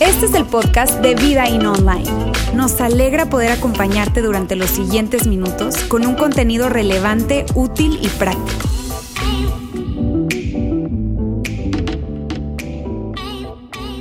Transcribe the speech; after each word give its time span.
Este 0.00 0.26
es 0.26 0.34
el 0.34 0.44
podcast 0.46 1.00
de 1.00 1.14
Vida 1.14 1.48
In 1.48 1.66
Online. 1.66 2.10
Nos 2.54 2.80
alegra 2.80 3.26
poder 3.26 3.52
acompañarte 3.52 4.22
durante 4.22 4.56
los 4.56 4.70
siguientes 4.70 5.26
minutos 5.26 5.76
con 5.84 6.06
un 6.06 6.14
contenido 6.14 6.68
relevante, 6.68 7.46
útil 7.54 7.98
y 8.02 8.08
práctico. 8.08 8.68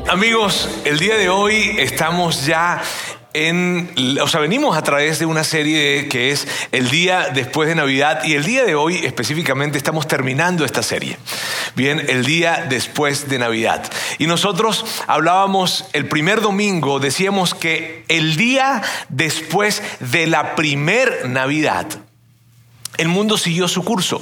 Amigos, 0.09 0.81
el 0.85 0.97
día 0.97 1.17
de 1.17 1.29
hoy 1.29 1.75
estamos 1.77 2.45
ya 2.45 2.81
en, 3.33 3.91
o 4.21 4.27
sea, 4.27 4.39
venimos 4.39 4.77
a 4.77 4.81
través 4.81 5.19
de 5.19 5.25
una 5.25 5.43
serie 5.43 6.07
que 6.07 6.31
es 6.31 6.47
el 6.71 6.89
día 6.89 7.29
después 7.33 7.69
de 7.69 7.75
Navidad 7.75 8.23
y 8.23 8.33
el 8.33 8.43
día 8.43 8.65
de 8.65 8.75
hoy 8.75 9.05
específicamente 9.05 9.77
estamos 9.77 10.07
terminando 10.07 10.65
esta 10.65 10.83
serie. 10.83 11.17
Bien, 11.75 12.03
el 12.09 12.25
día 12.25 12.65
después 12.69 13.29
de 13.29 13.39
Navidad. 13.39 13.83
Y 14.17 14.27
nosotros 14.27 14.85
hablábamos 15.07 15.85
el 15.93 16.07
primer 16.07 16.41
domingo, 16.41 16.99
decíamos 16.99 17.53
que 17.53 18.03
el 18.07 18.35
día 18.35 18.81
después 19.09 19.83
de 19.99 20.27
la 20.27 20.55
primer 20.55 21.29
Navidad, 21.29 21.87
el 22.99 23.07
mundo 23.07 23.37
siguió 23.37 23.67
su 23.67 23.83
curso. 23.83 24.21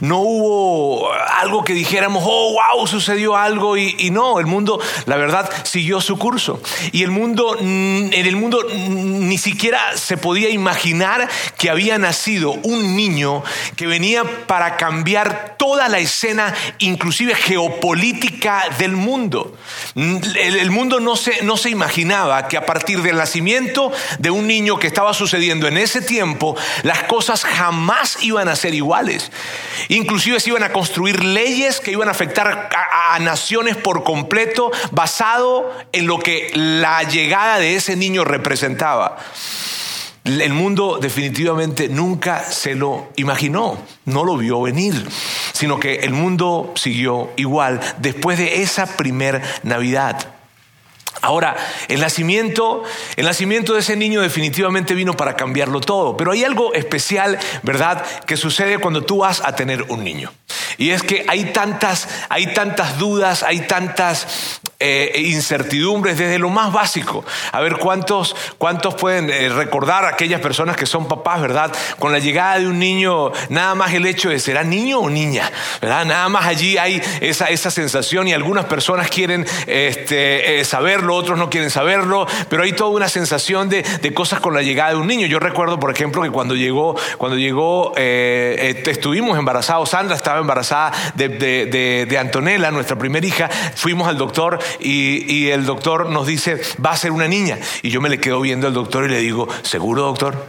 No 0.00 0.18
hubo 0.18 1.12
algo 1.12 1.64
que 1.64 1.72
dijéramos, 1.72 2.24
oh, 2.26 2.52
wow, 2.52 2.86
sucedió 2.86 3.36
algo 3.36 3.76
y, 3.76 4.10
no, 4.10 4.40
el 4.40 4.46
mundo, 4.46 4.80
la 5.06 5.16
verdad, 5.16 5.48
siguió 5.64 6.00
su 6.00 6.18
curso. 6.18 6.60
Y 6.92 7.04
el 7.04 7.10
mundo, 7.10 7.56
en 7.60 8.12
el 8.12 8.36
mundo 8.36 8.66
ni 8.72 9.38
siquiera 9.38 9.96
se 9.96 10.16
podía 10.16 10.50
imaginar 10.50 11.28
que 11.56 11.70
había 11.70 11.96
nacido 11.98 12.50
un 12.50 12.96
niño 12.96 13.42
que 13.76 13.86
venía 13.86 14.24
para 14.46 14.76
cambiar 14.76 15.54
toda 15.58 15.88
la 15.88 15.98
escena, 15.98 16.54
inclusive 16.78 17.34
geopolítica 17.34 18.64
del 18.78 18.92
mundo. 18.92 19.56
El, 19.94 20.70
mundo 20.70 20.98
no 21.00 21.16
se, 21.16 21.42
no 21.42 21.56
se 21.56 21.70
imaginaba 21.70 22.48
que 22.48 22.56
a 22.56 22.66
partir 22.66 23.02
del 23.02 23.16
nacimiento 23.16 23.92
de 24.18 24.30
un 24.30 24.46
niño 24.46 24.78
que 24.78 24.86
estaba 24.88 25.14
sucediendo 25.14 25.68
en 25.68 25.78
ese 25.78 26.02
tiempo, 26.02 26.56
las 26.82 27.04
cosas 27.04 27.44
jamás 27.44 28.07
iban 28.22 28.48
a 28.48 28.56
ser 28.56 28.74
iguales. 28.74 29.30
Inclusive 29.88 30.40
se 30.40 30.50
iban 30.50 30.62
a 30.62 30.72
construir 30.72 31.22
leyes 31.24 31.80
que 31.80 31.92
iban 31.92 32.08
a 32.08 32.12
afectar 32.12 32.70
a, 32.74 33.18
naciones 33.20 33.76
por 33.76 34.04
completo 34.04 34.70
basado 34.92 35.72
en 35.92 36.06
lo 36.06 36.18
que 36.18 36.50
la 36.54 37.02
llegada 37.02 37.58
de 37.58 37.74
ese 37.74 37.96
niño 37.96 38.24
representaba. 38.24 39.18
El 40.24 40.52
mundo 40.52 40.98
definitivamente 41.00 41.88
nunca 41.88 42.44
se 42.44 42.74
lo 42.74 43.08
imaginó, 43.16 43.78
no 44.04 44.24
lo 44.24 44.36
vio 44.36 44.60
venir, 44.60 45.08
sino 45.52 45.80
que 45.80 45.96
el 46.00 46.12
mundo 46.12 46.72
siguió 46.76 47.30
igual 47.36 47.80
después 47.98 48.36
de 48.36 48.62
esa 48.62 48.86
primer 48.96 49.42
Navidad. 49.62 50.37
Ahora, 51.28 51.56
el 51.88 52.00
nacimiento, 52.00 52.84
el 53.16 53.26
nacimiento 53.26 53.74
de 53.74 53.80
ese 53.80 53.96
niño 53.96 54.22
definitivamente 54.22 54.94
vino 54.94 55.12
para 55.14 55.36
cambiarlo 55.36 55.78
todo, 55.82 56.16
pero 56.16 56.32
hay 56.32 56.42
algo 56.42 56.72
especial, 56.72 57.38
¿verdad?, 57.62 58.02
que 58.24 58.38
sucede 58.38 58.78
cuando 58.78 59.02
tú 59.02 59.18
vas 59.18 59.42
a 59.44 59.54
tener 59.54 59.82
un 59.90 60.02
niño. 60.02 60.32
Y 60.78 60.88
es 60.88 61.02
que 61.02 61.26
hay 61.28 61.52
tantas, 61.52 62.08
hay 62.30 62.54
tantas 62.54 62.98
dudas, 62.98 63.42
hay 63.42 63.60
tantas 63.60 64.62
eh, 64.80 65.22
incertidumbres 65.24 66.18
desde 66.18 66.38
lo 66.38 66.50
más 66.50 66.72
básico. 66.72 67.24
A 67.50 67.60
ver 67.60 67.78
cuántos, 67.78 68.36
cuántos 68.58 68.94
pueden 68.94 69.28
eh, 69.28 69.48
recordar 69.48 70.04
a 70.04 70.10
aquellas 70.10 70.40
personas 70.40 70.76
que 70.76 70.86
son 70.86 71.08
papás, 71.08 71.40
¿verdad? 71.40 71.72
Con 71.98 72.12
la 72.12 72.20
llegada 72.20 72.60
de 72.60 72.68
un 72.68 72.78
niño, 72.78 73.32
nada 73.48 73.74
más 73.74 73.92
el 73.92 74.06
hecho 74.06 74.30
de 74.30 74.38
será 74.38 74.62
niño 74.62 75.00
o 75.00 75.10
niña, 75.10 75.50
¿verdad? 75.82 76.04
Nada 76.04 76.28
más 76.28 76.46
allí 76.46 76.78
hay 76.78 77.02
esa, 77.20 77.46
esa 77.46 77.72
sensación 77.72 78.28
y 78.28 78.32
algunas 78.32 78.66
personas 78.66 79.10
quieren 79.10 79.44
este, 79.66 80.60
eh, 80.60 80.64
saberlo, 80.64 81.16
otros 81.16 81.36
no 81.36 81.50
quieren 81.50 81.70
saberlo, 81.70 82.28
pero 82.48 82.62
hay 82.62 82.70
toda 82.70 82.90
una 82.90 83.08
sensación 83.08 83.68
de, 83.68 83.82
de, 83.82 84.14
cosas 84.14 84.38
con 84.38 84.54
la 84.54 84.62
llegada 84.62 84.90
de 84.90 84.96
un 84.98 85.08
niño. 85.08 85.26
Yo 85.26 85.40
recuerdo, 85.40 85.80
por 85.80 85.90
ejemplo, 85.90 86.22
que 86.22 86.30
cuando 86.30 86.54
llegó, 86.54 86.94
cuando 87.16 87.36
llegó, 87.36 87.94
estuvimos 87.96 89.36
embarazados, 89.36 89.90
Sandra 89.90 90.14
estaba 90.14 90.38
embarazada 90.38 90.92
de, 91.16 91.28
de, 91.28 92.06
de 92.08 92.18
Antonella, 92.18 92.70
nuestra 92.70 92.96
primera 92.96 93.26
hija, 93.26 93.50
fuimos 93.74 94.06
al 94.06 94.16
doctor 94.16 94.60
y, 94.80 95.48
el 95.48 95.64
doctor 95.64 96.10
nos 96.10 96.26
dice, 96.26 96.60
va 96.84 96.90
a 96.90 96.96
ser 96.96 97.12
una 97.12 97.28
niña. 97.28 97.58
Y 97.82 97.90
yo 97.90 98.00
me 98.00 98.08
le 98.08 98.18
quedo 98.18 98.40
viendo 98.40 98.66
al 98.66 98.74
doctor 98.74 99.04
y 99.04 99.08
le 99.08 99.18
digo, 99.18 99.48
¿seguro 99.62 100.02
doctor? 100.02 100.46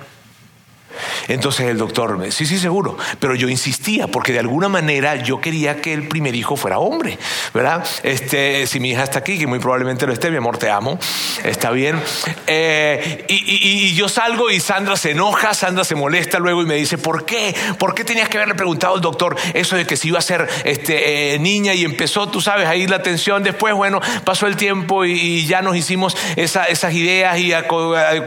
Entonces 1.28 1.68
el 1.68 1.78
doctor 1.78 2.18
me 2.18 2.32
sí, 2.32 2.46
sí, 2.46 2.58
seguro, 2.58 2.98
pero 3.20 3.36
yo 3.36 3.50
insistía 3.50 4.08
porque 4.08 4.34
de 4.34 4.40
alguna 4.40 4.70
manera 4.70 5.16
yo 5.16 5.42
quería 5.42 5.82
que 5.82 5.94
el 5.94 6.08
primer 6.08 6.36
hijo 6.36 6.56
fuera 6.56 6.80
hombre, 6.80 7.18
¿verdad? 7.54 7.86
Este, 8.04 8.68
si 8.68 8.80
mi 8.80 8.92
hija 8.92 9.04
está 9.04 9.20
aquí, 9.20 9.38
que 9.38 9.48
muy 9.48 9.60
probablemente 9.60 10.06
lo 10.06 10.14
esté, 10.14 10.30
mi 10.32 10.38
amor, 10.38 10.58
te 10.58 10.70
amo, 10.70 11.00
está 11.44 11.72
bien. 11.72 12.02
Eh, 12.48 13.26
y, 13.28 13.94
yo 13.94 14.08
salgo 14.08 14.50
y 14.50 14.60
Sandra 14.60 14.96
se 14.96 15.12
enoja, 15.12 15.54
Sandra 15.54 15.84
se 15.84 15.96
molesta 15.96 16.40
luego 16.40 16.62
y 16.62 16.66
me 16.66 16.76
dice, 16.76 16.98
¿por 16.98 17.26
qué? 17.26 17.56
¿Por 17.78 17.94
qué 17.94 18.04
tenías 18.04 18.30
que 18.30 18.38
haberle 18.38 18.56
preguntado 18.56 18.96
al 18.96 19.02
doctor 19.02 19.36
eso 19.54 19.76
de 19.76 19.86
que 19.86 19.98
si 19.98 20.10
iba 20.10 20.20
a 20.20 20.22
ser 20.22 20.48
este, 20.64 21.34
eh, 21.34 21.40
niña 21.40 21.74
y 21.74 21.84
empezó, 21.84 22.30
tú 22.30 22.42
sabes, 22.42 22.68
ahí 22.68 22.88
la 22.88 23.02
tensión? 23.02 23.44
Después, 23.44 23.74
bueno, 23.74 24.00
pasó 24.24 24.48
el 24.48 24.56
tiempo 24.56 25.06
y, 25.06 25.46
ya 25.46 25.62
nos 25.62 25.76
hicimos 25.76 26.16
esas 26.36 26.94
ideas 26.94 27.40
y 27.40 27.50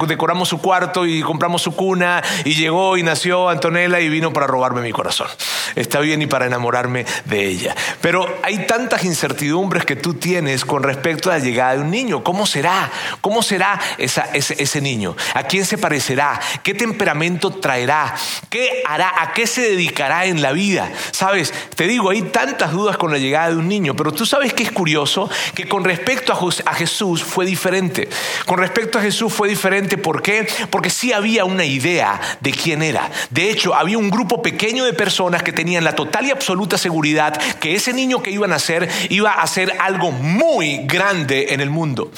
decoramos 0.06 0.48
su 0.48 0.58
cuarto 0.60 1.06
y 1.06 1.22
compramos 1.22 1.62
su 1.62 1.72
cuna 1.72 2.22
y 2.44 2.54
llegó 2.62 2.96
y 2.96 3.02
nació 3.02 3.48
Antonella 3.48 4.00
y 4.00 4.08
vino 4.08 4.32
para 4.32 4.46
robarme 4.46 4.80
mi 4.80 4.92
corazón. 4.92 5.28
Está 5.74 6.00
bien 6.00 6.22
y 6.22 6.26
para 6.26 6.46
enamorarme 6.46 7.04
de 7.24 7.46
ella. 7.46 7.74
Pero 8.00 8.26
hay 8.42 8.66
tantas 8.66 9.04
incertidumbres 9.04 9.84
que 9.84 9.96
tú 9.96 10.14
tienes 10.14 10.64
con 10.64 10.82
respecto 10.82 11.30
a 11.30 11.34
la 11.34 11.44
llegada 11.44 11.74
de 11.74 11.80
un 11.80 11.90
niño. 11.90 12.22
¿Cómo 12.22 12.46
será? 12.46 12.90
¿Cómo 13.20 13.42
será 13.42 13.80
ese, 13.98 14.22
ese 14.34 14.80
niño? 14.80 15.16
¿A 15.34 15.44
quién 15.44 15.64
se 15.64 15.78
parecerá? 15.78 16.40
¿Qué 16.62 16.74
temperamento 16.74 17.50
traerá? 17.50 18.14
¿Qué 18.48 18.82
hará? 18.86 19.12
¿A 19.22 19.32
qué 19.32 19.46
se 19.46 19.62
dedicará 19.62 20.26
en 20.26 20.42
la 20.42 20.52
vida? 20.52 20.90
Sabes, 21.10 21.52
te 21.74 21.86
digo, 21.86 22.10
hay 22.10 22.22
tantas 22.22 22.72
dudas 22.72 22.96
con 22.96 23.12
la 23.12 23.18
llegada 23.18 23.50
de 23.50 23.56
un 23.56 23.68
niño, 23.68 23.94
pero 23.94 24.12
tú 24.12 24.26
sabes 24.26 24.52
que 24.52 24.62
es 24.62 24.72
curioso 24.72 25.28
que 25.54 25.68
con 25.68 25.84
respecto 25.84 26.32
a 26.32 26.74
Jesús 26.74 27.22
fue 27.24 27.46
diferente. 27.46 28.08
Con 28.46 28.58
respecto 28.58 28.98
a 28.98 29.02
Jesús 29.02 29.32
fue 29.32 29.48
diferente. 29.48 29.98
¿Por 29.98 30.22
qué? 30.22 30.46
Porque 30.70 30.90
sí 30.90 31.12
había 31.12 31.44
una 31.44 31.64
idea 31.64 32.20
de 32.40 32.51
quién 32.52 32.82
era. 32.82 33.10
De 33.30 33.50
hecho, 33.50 33.74
había 33.74 33.98
un 33.98 34.10
grupo 34.10 34.42
pequeño 34.42 34.84
de 34.84 34.92
personas 34.92 35.42
que 35.42 35.52
tenían 35.52 35.84
la 35.84 35.94
total 35.94 36.26
y 36.26 36.30
absoluta 36.30 36.78
seguridad 36.78 37.40
que 37.60 37.74
ese 37.74 37.92
niño 37.92 38.22
que 38.22 38.30
iba 38.30 38.46
a 38.46 38.48
nacer 38.48 38.88
iba 39.08 39.32
a 39.32 39.42
hacer 39.42 39.72
algo 39.80 40.12
muy 40.12 40.82
grande 40.84 41.48
en 41.50 41.60
el 41.60 41.70
mundo. 41.70 42.10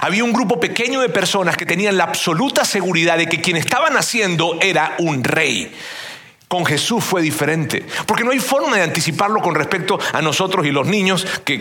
Había 0.00 0.24
un 0.24 0.32
grupo 0.32 0.60
pequeño 0.60 1.00
de 1.00 1.08
personas 1.08 1.56
que 1.56 1.66
tenían 1.66 1.96
la 1.96 2.04
absoluta 2.04 2.64
seguridad 2.64 3.18
de 3.18 3.26
que 3.26 3.40
quien 3.40 3.56
estaba 3.56 3.90
naciendo 3.90 4.58
era 4.60 4.94
un 4.98 5.24
rey. 5.24 5.72
Con 6.50 6.66
Jesús 6.66 7.04
fue 7.04 7.22
diferente, 7.22 7.86
porque 8.06 8.24
no 8.24 8.32
hay 8.32 8.40
forma 8.40 8.76
de 8.76 8.82
anticiparlo 8.82 9.40
con 9.40 9.54
respecto 9.54 10.00
a 10.12 10.20
nosotros 10.20 10.66
y 10.66 10.72
los 10.72 10.84
niños 10.84 11.24
que, 11.44 11.60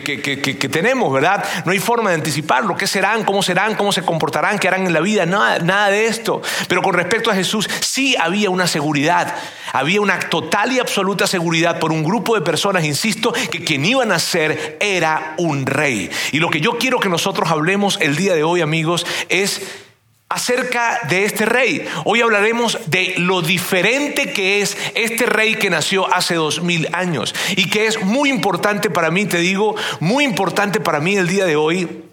tenemos, 0.72 1.14
¿verdad? 1.14 1.46
No 1.64 1.72
hay 1.72 1.78
forma 1.78 2.10
de 2.10 2.16
anticiparlo, 2.16 2.76
qué 2.76 2.88
serán, 2.88 3.24
cómo 3.24 3.44
serán, 3.44 3.76
cómo 3.76 3.92
se 3.92 4.02
comportarán, 4.02 4.58
qué 4.58 4.68
harán 4.68 4.88
en 4.88 4.94
la 4.94 5.02
vida, 5.02 5.28
nada, 5.28 5.60
nada 5.60 5.92
de 5.92 6.08
esto. 6.08 6.42
Pero 6.68 6.82
con 6.82 6.96
respecto 6.96 7.30
a 7.30 7.36
Jesús 7.36 7.70
sí 7.82 8.16
había 8.20 8.50
una 8.50 8.66
seguridad, 8.66 9.36
había 9.74 10.02
una 10.02 10.18
total 10.22 10.72
y 10.72 10.80
absoluta 10.80 11.28
seguridad 11.28 11.78
por 11.78 11.92
un 11.92 12.04
grupo 12.04 12.34
de 12.34 12.42
personas, 12.42 12.84
insisto, 12.84 13.32
que 13.32 13.64
quien 13.64 13.86
iba 13.86 14.02
a 14.02 14.08
nacer 14.08 14.76
era 14.80 15.36
un 15.38 15.68
rey. 15.68 16.10
Y 16.32 16.40
lo 16.40 16.50
que 16.50 16.62
yo 16.62 16.80
quiero 16.80 17.00
que 17.00 17.10
nosotros 17.10 17.52
hablemos 17.52 18.00
el 18.02 18.16
día 18.16 18.34
de 18.34 18.42
hoy, 18.42 18.62
amigos, 18.62 19.06
es 19.30 19.62
acerca 20.30 21.02
de 21.10 21.26
este 21.26 21.46
rey. 21.46 21.86
Hoy 22.06 22.22
hablaremos 22.22 22.78
de 22.86 23.16
lo 23.18 23.42
diferente 23.42 24.32
que 24.32 24.62
es 24.62 24.78
este 24.94 25.26
rey 25.26 25.56
que 25.56 25.72
nació 25.72 26.12
hace 26.14 26.36
dos 26.36 26.62
mil 26.62 26.88
años 26.94 27.34
y 27.56 27.70
que 27.70 27.88
es 27.88 28.02
muy 28.04 28.30
importante 28.30 28.90
para 28.92 29.10
mí, 29.10 29.26
te 29.26 29.40
digo, 29.40 29.76
muy 30.00 30.24
importante 30.24 30.80
para 30.80 31.00
mí 31.00 31.16
el 31.16 31.28
día 31.28 31.46
de 31.46 31.56
hoy 31.56 32.09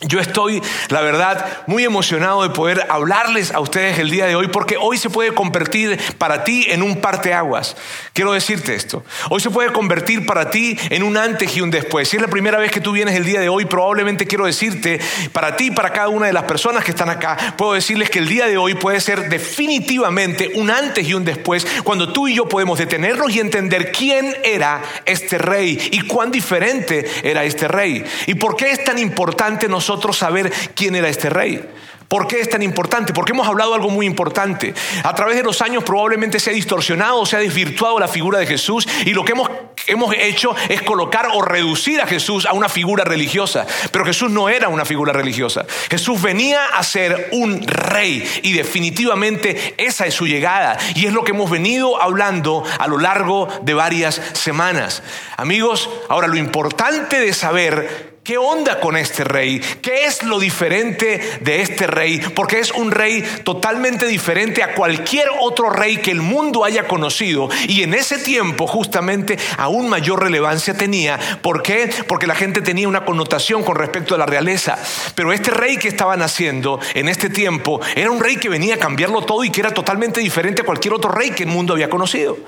yo 0.00 0.20
estoy, 0.20 0.60
la 0.88 1.00
verdad, 1.00 1.62
muy 1.66 1.84
emocionado 1.84 2.42
de 2.42 2.50
poder 2.50 2.86
hablarles 2.90 3.52
a 3.52 3.60
ustedes 3.60 3.98
el 3.98 4.10
día 4.10 4.26
de 4.26 4.34
hoy 4.34 4.48
porque 4.48 4.76
hoy 4.76 4.98
se 4.98 5.08
puede 5.08 5.32
convertir 5.32 5.98
para 6.18 6.44
ti 6.44 6.66
en 6.68 6.82
un 6.82 7.00
parteaguas. 7.00 7.76
Quiero 8.12 8.32
decirte 8.32 8.74
esto. 8.74 9.04
Hoy 9.30 9.40
se 9.40 9.50
puede 9.50 9.72
convertir 9.72 10.26
para 10.26 10.50
ti 10.50 10.76
en 10.90 11.04
un 11.04 11.16
antes 11.16 11.56
y 11.56 11.60
un 11.60 11.70
después. 11.70 12.08
Si 12.08 12.16
es 12.16 12.22
la 12.22 12.28
primera 12.28 12.58
vez 12.58 12.70
que 12.70 12.80
tú 12.80 12.92
vienes 12.92 13.14
el 13.14 13.24
día 13.24 13.40
de 13.40 13.48
hoy, 13.48 13.64
probablemente 13.64 14.26
quiero 14.26 14.44
decirte, 14.44 15.00
para 15.32 15.56
ti, 15.56 15.70
para 15.70 15.92
cada 15.92 16.08
una 16.08 16.26
de 16.26 16.32
las 16.32 16.44
personas 16.44 16.84
que 16.84 16.90
están 16.90 17.08
acá, 17.08 17.54
puedo 17.56 17.72
decirles 17.72 18.10
que 18.10 18.18
el 18.18 18.28
día 18.28 18.46
de 18.46 18.58
hoy 18.58 18.74
puede 18.74 19.00
ser 19.00 19.28
definitivamente 19.30 20.50
un 20.56 20.70
antes 20.70 21.06
y 21.06 21.14
un 21.14 21.24
después 21.24 21.66
cuando 21.82 22.12
tú 22.12 22.28
y 22.28 22.34
yo 22.34 22.48
podemos 22.48 22.78
detenernos 22.78 23.30
y 23.34 23.40
entender 23.40 23.90
quién 23.92 24.36
era 24.42 24.82
este 25.06 25.38
rey 25.38 25.78
y 25.92 26.00
cuán 26.02 26.30
diferente 26.30 27.06
era 27.22 27.44
este 27.44 27.68
rey. 27.68 28.04
Y 28.26 28.34
por 28.34 28.56
qué 28.56 28.70
es 28.70 28.84
tan 28.84 28.98
importante 28.98 29.66
nosotros 29.66 29.93
saber 30.12 30.52
quién 30.74 30.94
era 30.94 31.08
este 31.08 31.30
rey. 31.30 31.62
¿Por 32.08 32.26
qué 32.28 32.40
es 32.40 32.48
tan 32.48 32.62
importante? 32.62 33.12
Porque 33.12 33.32
hemos 33.32 33.48
hablado 33.48 33.74
algo 33.74 33.90
muy 33.90 34.06
importante. 34.06 34.74
A 35.02 35.14
través 35.14 35.36
de 35.36 35.42
los 35.42 35.60
años 35.62 35.82
probablemente 35.84 36.38
se 36.38 36.50
ha 36.50 36.52
distorsionado, 36.52 37.24
se 37.26 37.36
ha 37.36 37.40
desvirtuado 37.40 37.98
la 37.98 38.08
figura 38.08 38.38
de 38.38 38.46
Jesús 38.46 38.86
y 39.04 39.14
lo 39.14 39.24
que 39.24 39.32
hemos, 39.32 39.50
hemos 39.86 40.14
hecho 40.14 40.54
es 40.68 40.82
colocar 40.82 41.28
o 41.34 41.42
reducir 41.42 42.00
a 42.00 42.06
Jesús 42.06 42.46
a 42.46 42.52
una 42.52 42.68
figura 42.68 43.04
religiosa. 43.04 43.66
Pero 43.90 44.04
Jesús 44.04 44.30
no 44.30 44.48
era 44.48 44.68
una 44.68 44.84
figura 44.84 45.12
religiosa. 45.12 45.64
Jesús 45.90 46.20
venía 46.20 46.66
a 46.66 46.82
ser 46.82 47.30
un 47.32 47.66
rey 47.66 48.22
y 48.42 48.52
definitivamente 48.52 49.74
esa 49.78 50.06
es 50.06 50.14
su 50.14 50.26
llegada. 50.26 50.78
Y 50.94 51.06
es 51.06 51.12
lo 51.12 51.24
que 51.24 51.32
hemos 51.32 51.50
venido 51.50 52.00
hablando 52.00 52.62
a 52.78 52.86
lo 52.86 52.98
largo 52.98 53.48
de 53.62 53.74
varias 53.74 54.20
semanas. 54.34 55.02
Amigos, 55.36 55.90
ahora 56.08 56.28
lo 56.28 56.36
importante 56.36 57.18
de 57.18 57.32
saber 57.32 58.13
¿Qué 58.24 58.38
onda 58.38 58.80
con 58.80 58.96
este 58.96 59.22
rey? 59.22 59.60
¿Qué 59.82 60.06
es 60.06 60.22
lo 60.22 60.38
diferente 60.38 61.20
de 61.42 61.60
este 61.60 61.86
rey? 61.86 62.22
Porque 62.34 62.58
es 62.58 62.70
un 62.70 62.90
rey 62.90 63.22
totalmente 63.44 64.06
diferente 64.06 64.62
a 64.62 64.74
cualquier 64.74 65.28
otro 65.42 65.68
rey 65.68 65.98
que 65.98 66.10
el 66.10 66.22
mundo 66.22 66.64
haya 66.64 66.88
conocido. 66.88 67.50
Y 67.68 67.82
en 67.82 67.92
ese 67.92 68.16
tiempo 68.16 68.66
justamente 68.66 69.38
aún 69.58 69.90
mayor 69.90 70.22
relevancia 70.22 70.72
tenía. 70.72 71.20
¿Por 71.42 71.62
qué? 71.62 71.90
Porque 72.08 72.26
la 72.26 72.34
gente 72.34 72.62
tenía 72.62 72.88
una 72.88 73.04
connotación 73.04 73.62
con 73.62 73.76
respecto 73.76 74.14
a 74.14 74.18
la 74.18 74.24
realeza. 74.24 74.78
Pero 75.14 75.30
este 75.30 75.50
rey 75.50 75.76
que 75.76 75.88
estaban 75.88 76.22
haciendo 76.22 76.80
en 76.94 77.10
este 77.10 77.28
tiempo 77.28 77.82
era 77.94 78.10
un 78.10 78.20
rey 78.20 78.36
que 78.36 78.48
venía 78.48 78.76
a 78.76 78.78
cambiarlo 78.78 79.20
todo 79.20 79.44
y 79.44 79.50
que 79.50 79.60
era 79.60 79.74
totalmente 79.74 80.20
diferente 80.20 80.62
a 80.62 80.64
cualquier 80.64 80.94
otro 80.94 81.10
rey 81.10 81.32
que 81.32 81.42
el 81.42 81.50
mundo 81.50 81.74
había 81.74 81.90
conocido. 81.90 82.38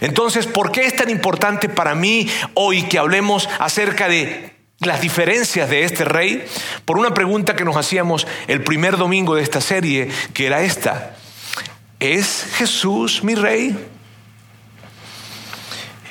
Entonces, 0.00 0.46
¿por 0.46 0.70
qué 0.70 0.86
es 0.86 0.94
tan 0.94 1.10
importante 1.10 1.68
para 1.68 1.96
mí 1.96 2.30
hoy 2.54 2.84
que 2.84 3.00
hablemos 3.00 3.48
acerca 3.58 4.08
de 4.08 4.53
las 4.86 5.00
diferencias 5.00 5.68
de 5.70 5.84
este 5.84 6.04
rey 6.04 6.44
por 6.84 6.98
una 6.98 7.14
pregunta 7.14 7.56
que 7.56 7.64
nos 7.64 7.76
hacíamos 7.76 8.26
el 8.48 8.62
primer 8.62 8.96
domingo 8.96 9.34
de 9.34 9.42
esta 9.42 9.60
serie, 9.60 10.08
que 10.32 10.46
era 10.46 10.62
esta. 10.62 11.16
¿Es 12.00 12.46
Jesús 12.56 13.22
mi 13.22 13.34
rey? 13.34 13.76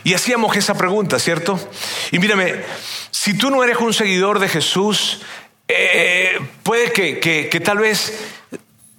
Y 0.03 0.13
hacíamos 0.13 0.55
esa 0.57 0.75
pregunta, 0.75 1.19
¿cierto? 1.19 1.59
Y 2.11 2.19
mírame, 2.19 2.55
si 3.11 3.37
tú 3.37 3.49
no 3.49 3.63
eres 3.63 3.77
un 3.77 3.93
seguidor 3.93 4.39
de 4.39 4.49
Jesús, 4.49 5.21
eh, 5.67 6.39
puede 6.63 6.91
que, 6.91 7.19
que 7.19 7.59
tal 7.59 7.77
vez 7.77 8.33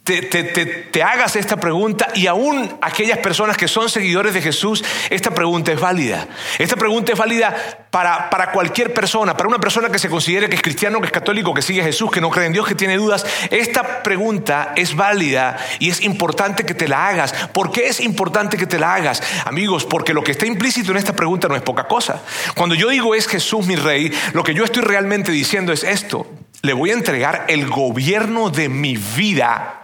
te, 0.04 1.02
hagas 1.02 1.34
esta 1.34 1.56
pregunta 1.56 2.08
y 2.14 2.26
aún 2.26 2.70
aquellas 2.82 3.18
personas 3.18 3.56
que 3.56 3.68
son 3.68 3.88
seguidores 3.88 4.34
de 4.34 4.42
Jesús, 4.42 4.84
esta 5.08 5.30
pregunta 5.30 5.72
es 5.72 5.80
válida. 5.80 6.28
Esta 6.58 6.76
pregunta 6.76 7.12
es 7.12 7.18
válida 7.18 7.86
para, 7.90 8.28
para 8.28 8.52
cualquier 8.52 8.92
persona, 8.92 9.34
para 9.34 9.48
una 9.48 9.58
persona 9.58 9.88
que 9.88 9.98
se 9.98 10.10
considere 10.10 10.50
que 10.50 10.56
es 10.56 10.62
cristiano, 10.62 11.00
que 11.00 11.06
es 11.06 11.12
católico, 11.12 11.54
que 11.54 11.62
sigue 11.62 11.82
Jesús, 11.82 12.10
que 12.10 12.20
no 12.20 12.28
cree 12.28 12.46
en 12.46 12.52
Dios, 12.52 12.66
que 12.66 12.74
tiene 12.74 12.98
dudas. 12.98 13.24
Esta 13.50 14.02
pregunta 14.02 14.74
es 14.76 14.94
válida 14.94 15.56
y 15.78 15.88
es 15.88 16.02
importante 16.02 16.66
que 16.66 16.74
te 16.74 16.86
la 16.86 17.08
hagas. 17.08 17.32
¿Por 17.54 17.72
qué 17.72 17.86
es 17.86 18.00
importante 18.00 18.58
que 18.58 18.66
te 18.66 18.78
la 18.78 18.94
hagas? 18.94 19.22
Amigos, 19.46 19.86
porque 19.86 20.12
lo 20.12 20.22
que 20.22 20.32
está 20.32 20.44
implícito 20.44 20.90
en 20.90 20.98
esta 20.98 21.16
pregunta 21.16 21.48
no 21.48 21.56
es 21.56 21.62
poca 21.62 21.88
cosa. 21.88 22.20
Cuando 22.54 22.74
yo 22.74 22.90
digo 22.90 23.14
es 23.14 23.26
Jesús 23.26 23.66
mi 23.66 23.76
rey, 23.76 24.12
lo 24.34 24.44
que 24.44 24.52
yo 24.52 24.64
estoy 24.64 24.82
realmente 24.82 25.32
diciendo 25.32 25.72
es 25.72 25.82
esto. 25.82 26.26
Le 26.60 26.74
voy 26.74 26.90
a 26.90 26.94
entregar 26.94 27.46
el 27.48 27.70
gobierno 27.70 28.50
de 28.50 28.68
mi 28.68 28.96
vida 28.96 29.80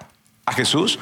a 0.51 0.53
Jesús. 0.53 0.99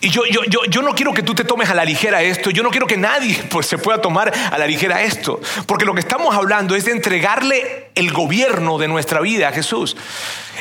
Y 0.00 0.10
yo, 0.10 0.24
yo, 0.26 0.44
yo, 0.44 0.64
yo, 0.68 0.80
no 0.82 0.94
quiero 0.94 1.12
que 1.12 1.24
tú 1.24 1.34
te 1.34 1.42
tomes 1.42 1.70
a 1.70 1.74
la 1.74 1.84
ligera 1.84 2.22
esto, 2.22 2.50
yo 2.50 2.62
no 2.62 2.70
quiero 2.70 2.86
que 2.86 2.96
nadie 2.96 3.42
pues, 3.50 3.66
se 3.66 3.78
pueda 3.78 4.00
tomar 4.00 4.32
a 4.32 4.56
la 4.56 4.66
ligera 4.66 5.02
esto, 5.02 5.40
porque 5.66 5.84
lo 5.84 5.94
que 5.94 6.00
estamos 6.00 6.34
hablando 6.34 6.76
es 6.76 6.84
de 6.84 6.92
entregarle 6.92 7.90
el 7.96 8.12
gobierno 8.12 8.78
de 8.78 8.86
nuestra 8.86 9.20
vida 9.20 9.48
a 9.48 9.52
Jesús, 9.52 9.96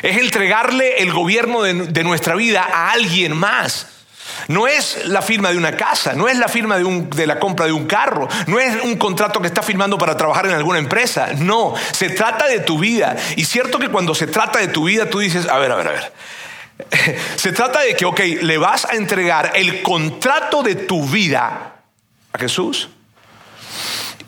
es 0.02 0.18
entregarle 0.18 1.04
el 1.04 1.14
gobierno 1.14 1.62
de, 1.62 2.04
nuestra 2.04 2.36
vida 2.36 2.64
a 2.64 2.92
alguien 2.92 3.36
más. 3.36 3.88
No 4.48 4.68
es 4.68 5.06
la 5.06 5.22
firma 5.22 5.52
de 5.52 5.58
una 5.58 5.76
casa, 5.76 6.14
no 6.14 6.28
es 6.28 6.38
la 6.38 6.48
firma 6.48 6.78
de, 6.78 6.84
un, 6.84 7.10
de, 7.10 7.28
la 7.28 7.40
compra 7.40 7.66
de 7.66 7.72
un 7.72 7.86
carro, 7.86 8.28
no 8.48 8.60
es 8.60 8.84
un 8.84 8.96
contrato 8.98 9.42
que 9.42 9.48
estás 9.48 9.66
firmando 9.66 9.98
para 9.98 10.16
trabajar 10.16 10.46
en 10.46 10.54
alguna 10.54 10.80
empresa, 10.80 11.30
no, 11.38 11.74
se 11.92 12.10
trata 12.10 12.48
de 12.48 12.60
tu 12.60 12.80
vida. 12.80 13.16
Y 13.36 13.46
cierto 13.46 13.80
que 13.80 13.90
cuando 13.90 14.16
se 14.16 14.28
trata 14.28 14.60
de 14.60 14.68
tu 14.68 14.86
vida 14.86 15.10
tú 15.10 15.20
dices, 15.20 15.48
a 15.48 15.58
ver, 15.58 15.72
a 15.72 15.76
ver, 15.76 15.88
a 15.88 15.92
ver, 15.92 16.12
Se 17.36 17.52
trata 17.52 17.82
de 17.82 17.96
que, 17.96 18.06
ok, 18.06 18.20
le 18.42 18.58
vas 18.58 18.86
a 18.86 18.96
entregar 18.96 19.52
el 19.56 19.82
contrato 19.82 20.64
de 20.64 20.76
tu 20.76 21.06
vida 21.06 21.76
a 22.32 22.38
Jesús. 22.38 22.90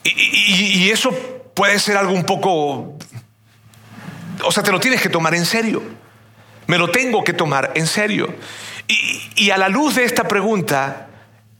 Y, 0.04 0.90
eso 0.90 1.12
puede 1.54 1.80
ser 1.80 1.98
algo 1.98 2.14
un 2.14 2.24
poco... 2.24 2.98
O 4.44 4.52
sea, 4.52 4.64
te 4.64 4.72
lo 4.72 4.80
tienes 4.80 5.02
que 5.02 5.10
tomar 5.10 5.36
en 5.36 5.46
serio. 5.46 5.84
Me 6.68 6.78
lo 6.78 6.90
tengo 6.90 7.24
que 7.24 7.34
tomar 7.34 7.72
en 7.76 7.88
serio. 7.88 8.34
y 9.36 9.52
a 9.52 9.58
la 9.58 9.70
luz 9.70 9.96
de 9.96 10.06
esta 10.06 10.28
pregunta, 10.28 11.08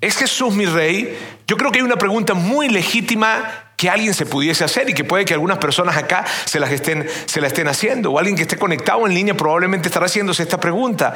¿es 0.02 0.18
Jesús 0.18 0.54
mi 0.54 0.66
rey? 0.66 1.18
Yo 1.46 1.58
creo 1.58 1.72
que 1.72 1.80
hay 1.80 1.86
una 1.86 1.98
pregunta 1.98 2.34
muy 2.34 2.70
legítima 2.70 3.69
que 3.80 3.90
alguien 3.90 4.14
se 4.14 4.26
pudiese 4.26 4.66
hacer 4.66 4.90
y 4.90 4.94
que 4.94 5.06
puede 5.06 5.24
que 5.24 5.34
algunas 5.34 5.58
personas 5.58 5.96
acá 5.96 6.26
se, 6.44 6.60
las 6.60 6.70
estén, 6.70 7.08
se 7.26 7.40
la 7.40 7.48
estén 7.48 7.70
haciendo 7.70 8.12
o 8.12 8.20
alguien 8.20 8.36
que 8.36 8.42
esté 8.42 8.58
conectado 8.58 9.08
en 9.08 9.14
línea 9.14 9.38
probablemente 9.38 9.88
estará 9.88 10.08
haciéndose 10.08 10.44
esta 10.44 10.60
pregunta. 10.60 11.14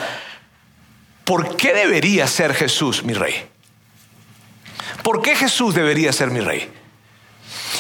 ¿Por 1.26 1.58
qué 1.58 1.74
debería 1.74 2.26
ser 2.26 2.54
Jesús 2.54 3.04
mi 3.04 3.16
rey? 3.16 3.36
¿Por 5.04 5.22
qué 5.22 5.36
Jesús 5.36 5.76
debería 5.76 6.14
ser 6.14 6.32
mi 6.32 6.40
rey? 6.40 6.72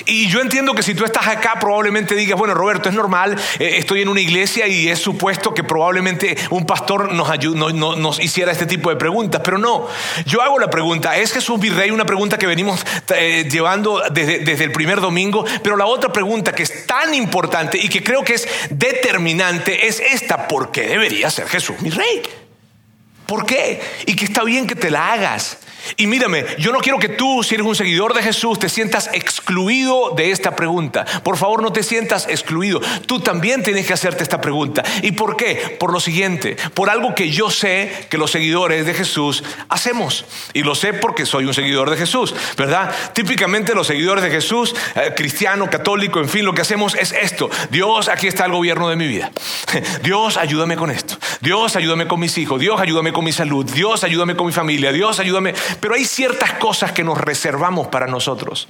Y 0.05 0.27
yo 0.27 0.41
entiendo 0.41 0.73
que 0.73 0.83
si 0.83 0.95
tú 0.95 1.05
estás 1.05 1.27
acá 1.27 1.57
probablemente 1.59 2.15
digas, 2.15 2.37
bueno, 2.37 2.53
Roberto, 2.53 2.89
es 2.89 2.95
normal, 2.95 3.39
eh, 3.59 3.75
estoy 3.77 4.01
en 4.01 4.09
una 4.09 4.19
iglesia 4.19 4.67
y 4.67 4.89
es 4.89 4.99
supuesto 4.99 5.53
que 5.53 5.63
probablemente 5.63 6.35
un 6.49 6.65
pastor 6.65 7.13
nos, 7.13 7.29
nos 7.75 8.19
hiciera 8.19 8.51
este 8.51 8.65
tipo 8.65 8.89
de 8.89 8.95
preguntas, 8.95 9.41
pero 9.43 9.57
no, 9.57 9.87
yo 10.25 10.41
hago 10.41 10.59
la 10.59 10.69
pregunta, 10.69 11.17
¿es 11.17 11.31
Jesús 11.31 11.59
mi 11.59 11.69
rey? 11.69 11.91
Una 11.91 12.05
pregunta 12.05 12.37
que 12.37 12.47
venimos 12.47 12.85
eh, 13.15 13.47
llevando 13.49 14.01
desde, 14.11 14.39
desde 14.39 14.65
el 14.65 14.71
primer 14.71 14.99
domingo, 14.99 15.45
pero 15.63 15.77
la 15.77 15.85
otra 15.85 16.11
pregunta 16.11 16.53
que 16.53 16.63
es 16.63 16.85
tan 16.85 17.13
importante 17.13 17.77
y 17.77 17.87
que 17.87 18.03
creo 18.03 18.23
que 18.23 18.33
es 18.33 18.47
determinante 18.69 19.87
es 19.87 19.99
esta, 19.99 20.47
¿por 20.47 20.71
qué 20.71 20.87
debería 20.87 21.29
ser 21.29 21.47
Jesús 21.47 21.79
mi 21.81 21.89
rey? 21.89 22.21
¿Por 23.25 23.45
qué? 23.45 23.81
Y 24.05 24.15
que 24.15 24.25
está 24.25 24.43
bien 24.43 24.67
que 24.67 24.75
te 24.75 24.91
la 24.91 25.13
hagas. 25.13 25.57
Y 25.97 26.07
mírame, 26.07 26.45
yo 26.57 26.71
no 26.71 26.79
quiero 26.79 26.99
que 26.99 27.09
tú, 27.09 27.43
si 27.43 27.55
eres 27.55 27.67
un 27.67 27.75
seguidor 27.75 28.13
de 28.13 28.23
Jesús, 28.23 28.59
te 28.59 28.69
sientas 28.69 29.09
excluido 29.13 30.13
de 30.15 30.31
esta 30.31 30.55
pregunta. 30.55 31.05
Por 31.23 31.37
favor, 31.37 31.61
no 31.61 31.71
te 31.71 31.83
sientas 31.83 32.27
excluido. 32.27 32.81
Tú 33.05 33.19
también 33.19 33.63
tienes 33.63 33.85
que 33.85 33.93
hacerte 33.93 34.23
esta 34.23 34.41
pregunta. 34.41 34.83
¿Y 35.01 35.11
por 35.11 35.37
qué? 35.37 35.77
Por 35.79 35.91
lo 35.91 35.99
siguiente, 35.99 36.55
por 36.73 36.89
algo 36.89 37.15
que 37.15 37.29
yo 37.29 37.49
sé 37.49 38.07
que 38.09 38.17
los 38.17 38.31
seguidores 38.31 38.85
de 38.85 38.93
Jesús 38.93 39.43
hacemos. 39.69 40.25
Y 40.53 40.63
lo 40.63 40.75
sé 40.75 40.93
porque 40.93 41.25
soy 41.25 41.45
un 41.45 41.53
seguidor 41.53 41.89
de 41.89 41.97
Jesús, 41.97 42.33
¿verdad? 42.57 42.93
Típicamente 43.13 43.75
los 43.75 43.87
seguidores 43.87 44.23
de 44.23 44.29
Jesús, 44.29 44.75
eh, 44.95 45.13
cristiano, 45.15 45.69
católico, 45.69 46.19
en 46.19 46.29
fin, 46.29 46.45
lo 46.45 46.53
que 46.53 46.61
hacemos 46.61 46.95
es 46.95 47.11
esto. 47.11 47.49
Dios, 47.69 48.09
aquí 48.09 48.27
está 48.27 48.45
el 48.45 48.51
gobierno 48.51 48.89
de 48.89 48.95
mi 48.95 49.07
vida. 49.07 49.31
Dios, 50.03 50.37
ayúdame 50.37 50.75
con 50.75 50.91
esto. 50.91 51.17
Dios, 51.41 51.75
ayúdame 51.75 52.07
con 52.07 52.19
mis 52.19 52.37
hijos. 52.37 52.59
Dios, 52.59 52.79
ayúdame 52.79 53.13
con 53.13 53.25
mi 53.25 53.31
salud. 53.31 53.65
Dios, 53.65 54.03
ayúdame 54.03 54.35
con 54.35 54.47
mi 54.47 54.53
familia. 54.53 54.91
Dios, 54.91 55.19
ayúdame 55.19 55.53
pero 55.79 55.95
hay 55.95 56.05
ciertas 56.05 56.53
cosas 56.53 56.91
que 56.91 57.03
nos 57.03 57.17
reservamos 57.17 57.87
para 57.87 58.07
nosotros. 58.07 58.67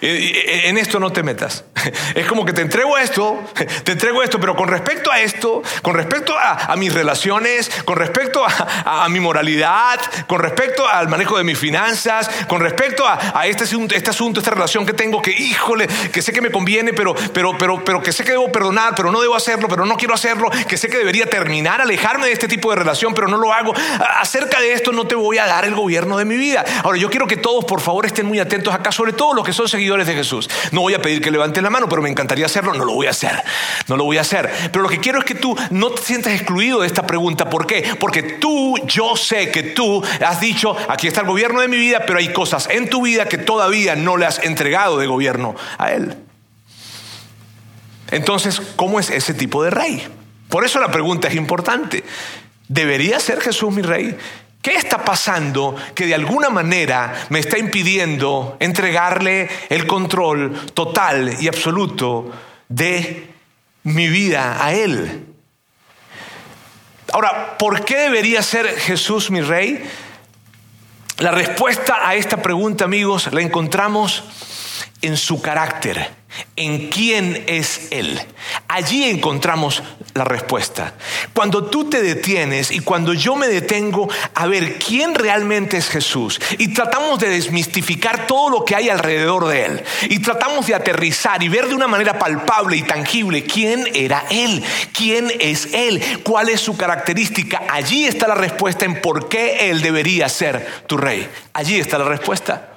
En 0.00 0.78
esto 0.78 0.98
no 0.98 1.10
te 1.12 1.22
metas. 1.22 1.64
Es 2.14 2.26
como 2.26 2.44
que 2.44 2.52
te 2.52 2.62
entrego 2.62 2.98
esto, 2.98 3.42
te 3.84 3.92
entrego 3.92 4.22
esto, 4.22 4.38
pero 4.40 4.54
con 4.54 4.68
respecto 4.68 5.10
a 5.10 5.20
esto, 5.20 5.62
con 5.82 5.94
respecto 5.94 6.36
a, 6.38 6.74
mis 6.76 6.92
relaciones, 6.92 7.70
con 7.84 7.96
respecto 7.96 8.44
a, 8.44 9.08
mi 9.08 9.20
moralidad, 9.20 10.00
con 10.26 10.40
respecto 10.40 10.86
al 10.88 11.08
manejo 11.08 11.38
de 11.38 11.44
mis 11.44 11.58
finanzas, 11.58 12.30
con 12.48 12.60
respecto 12.60 13.04
a, 13.06 13.46
este, 13.46 13.64
este, 13.94 14.10
asunto, 14.10 14.40
esta 14.40 14.50
relación 14.50 14.86
que 14.86 14.92
tengo, 14.92 15.22
que 15.22 15.30
híjole, 15.30 15.86
que 16.12 16.22
sé 16.22 16.32
que 16.32 16.40
me 16.40 16.50
conviene, 16.50 16.92
pero, 16.92 17.14
pero, 17.32 17.56
pero, 17.56 17.84
pero 17.84 18.02
que 18.02 18.12
sé 18.12 18.24
que 18.24 18.32
debo 18.32 18.50
perdonar, 18.52 18.94
pero 18.94 19.10
no 19.10 19.20
debo 19.20 19.34
hacerlo, 19.34 19.68
pero 19.68 19.86
no 19.86 19.96
quiero 19.96 20.14
hacerlo, 20.14 20.50
que 20.68 20.76
sé 20.76 20.88
que 20.88 20.98
debería 20.98 21.26
terminar, 21.26 21.80
alejarme 21.80 22.26
de 22.26 22.32
este 22.32 22.48
tipo 22.48 22.70
de 22.70 22.76
relación, 22.76 23.14
pero 23.14 23.28
no 23.28 23.36
lo 23.36 23.52
hago. 23.52 23.72
Acerca 24.20 24.60
de 24.60 24.72
esto 24.72 24.92
no 24.92 25.06
te 25.06 25.14
voy 25.14 25.38
a 25.38 25.46
dar 25.46 25.64
el 25.64 25.74
gobierno 25.74 26.16
de 26.18 26.24
mi 26.24 26.36
vida. 26.36 26.64
Ahora, 26.82 26.98
yo 26.98 27.10
quiero 27.10 27.26
que 27.26 27.36
todos, 27.36 27.64
por 27.64 27.80
favor, 27.80 28.06
estén 28.06 28.26
muy 28.26 28.38
atentos 28.38 28.74
acá, 28.74 28.92
sobre 28.92 29.09
todo 29.12 29.34
los 29.34 29.44
que 29.44 29.52
son 29.52 29.68
seguidores 29.68 30.06
de 30.06 30.14
Jesús. 30.14 30.48
No 30.72 30.80
voy 30.80 30.94
a 30.94 31.02
pedir 31.02 31.20
que 31.20 31.30
levanten 31.30 31.64
la 31.64 31.70
mano, 31.70 31.88
pero 31.88 32.02
me 32.02 32.10
encantaría 32.10 32.46
hacerlo. 32.46 32.74
No 32.74 32.84
lo 32.84 32.94
voy 32.94 33.06
a 33.06 33.10
hacer. 33.10 33.42
No 33.88 33.96
lo 33.96 34.04
voy 34.04 34.18
a 34.18 34.22
hacer. 34.22 34.50
Pero 34.72 34.82
lo 34.82 34.88
que 34.88 35.00
quiero 35.00 35.18
es 35.18 35.24
que 35.24 35.34
tú 35.34 35.56
no 35.70 35.90
te 35.90 36.02
sientas 36.02 36.32
excluido 36.32 36.80
de 36.80 36.86
esta 36.86 37.06
pregunta. 37.06 37.50
¿Por 37.50 37.66
qué? 37.66 37.96
Porque 37.98 38.22
tú, 38.22 38.76
yo 38.86 39.16
sé 39.16 39.50
que 39.50 39.62
tú 39.62 40.02
has 40.24 40.40
dicho, 40.40 40.76
aquí 40.88 41.08
está 41.08 41.22
el 41.22 41.26
gobierno 41.26 41.60
de 41.60 41.68
mi 41.68 41.76
vida, 41.76 42.04
pero 42.06 42.18
hay 42.18 42.32
cosas 42.32 42.68
en 42.70 42.88
tu 42.88 43.02
vida 43.02 43.26
que 43.26 43.38
todavía 43.38 43.96
no 43.96 44.16
le 44.16 44.26
has 44.26 44.42
entregado 44.42 44.98
de 44.98 45.06
gobierno 45.06 45.54
a 45.78 45.92
Él. 45.92 46.16
Entonces, 48.10 48.60
¿cómo 48.76 48.98
es 49.00 49.10
ese 49.10 49.34
tipo 49.34 49.62
de 49.62 49.70
rey? 49.70 50.06
Por 50.48 50.64
eso 50.64 50.80
la 50.80 50.90
pregunta 50.90 51.28
es 51.28 51.34
importante. 51.36 52.02
¿Debería 52.68 53.20
ser 53.20 53.40
Jesús 53.40 53.72
mi 53.72 53.82
rey? 53.82 54.16
¿Qué 54.62 54.74
está 54.74 55.02
pasando 55.02 55.74
que 55.94 56.06
de 56.06 56.14
alguna 56.14 56.50
manera 56.50 57.14
me 57.30 57.38
está 57.38 57.56
impidiendo 57.56 58.58
entregarle 58.60 59.48
el 59.70 59.86
control 59.86 60.66
total 60.74 61.36
y 61.40 61.48
absoluto 61.48 62.30
de 62.68 63.30
mi 63.84 64.08
vida 64.08 64.62
a 64.62 64.74
Él? 64.74 65.26
Ahora, 67.12 67.56
¿por 67.56 67.84
qué 67.84 67.96
debería 68.00 68.42
ser 68.42 68.68
Jesús 68.78 69.30
mi 69.30 69.40
rey? 69.40 69.82
La 71.18 71.30
respuesta 71.30 72.06
a 72.06 72.14
esta 72.14 72.42
pregunta, 72.42 72.84
amigos, 72.84 73.32
la 73.32 73.40
encontramos 73.40 74.24
en 75.02 75.16
su 75.16 75.40
carácter, 75.40 76.10
en 76.56 76.88
quién 76.88 77.44
es 77.46 77.88
Él. 77.90 78.20
Allí 78.68 79.04
encontramos 79.04 79.82
la 80.14 80.24
respuesta. 80.24 80.94
Cuando 81.32 81.64
tú 81.64 81.88
te 81.88 82.02
detienes 82.02 82.70
y 82.70 82.80
cuando 82.80 83.14
yo 83.14 83.36
me 83.36 83.48
detengo 83.48 84.08
a 84.34 84.46
ver 84.46 84.78
quién 84.78 85.14
realmente 85.14 85.76
es 85.76 85.88
Jesús 85.88 86.40
y 86.58 86.68
tratamos 86.68 87.20
de 87.20 87.28
desmistificar 87.28 88.26
todo 88.26 88.50
lo 88.50 88.64
que 88.64 88.74
hay 88.74 88.88
alrededor 88.88 89.46
de 89.46 89.64
Él 89.66 89.84
y 90.08 90.18
tratamos 90.20 90.66
de 90.66 90.74
aterrizar 90.74 91.42
y 91.42 91.48
ver 91.48 91.68
de 91.68 91.74
una 91.74 91.86
manera 91.86 92.18
palpable 92.18 92.76
y 92.76 92.82
tangible 92.82 93.44
quién 93.44 93.86
era 93.94 94.24
Él, 94.30 94.62
quién 94.92 95.30
es 95.38 95.72
Él, 95.72 96.02
cuál 96.22 96.48
es 96.48 96.60
su 96.60 96.76
característica, 96.76 97.62
allí 97.70 98.06
está 98.06 98.26
la 98.28 98.34
respuesta 98.34 98.84
en 98.84 99.00
por 99.00 99.28
qué 99.28 99.70
Él 99.70 99.82
debería 99.82 100.28
ser 100.28 100.84
tu 100.86 100.96
rey. 100.96 101.28
Allí 101.52 101.78
está 101.78 101.98
la 101.98 102.04
respuesta. 102.04 102.68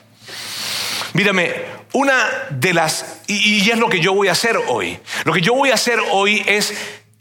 Mírame, 1.14 1.54
una 1.94 2.48
de 2.50 2.74
las, 2.74 3.20
y, 3.28 3.70
es 3.70 3.78
lo 3.78 3.88
que 3.88 4.00
yo 4.00 4.14
voy 4.14 4.28
a 4.28 4.32
hacer 4.32 4.58
hoy, 4.68 5.00
lo 5.26 5.34
que 5.34 5.42
yo 5.42 5.54
voy 5.54 5.70
a 5.70 5.76
hacer 5.76 6.00
hoy 6.12 6.44
es 6.48 6.74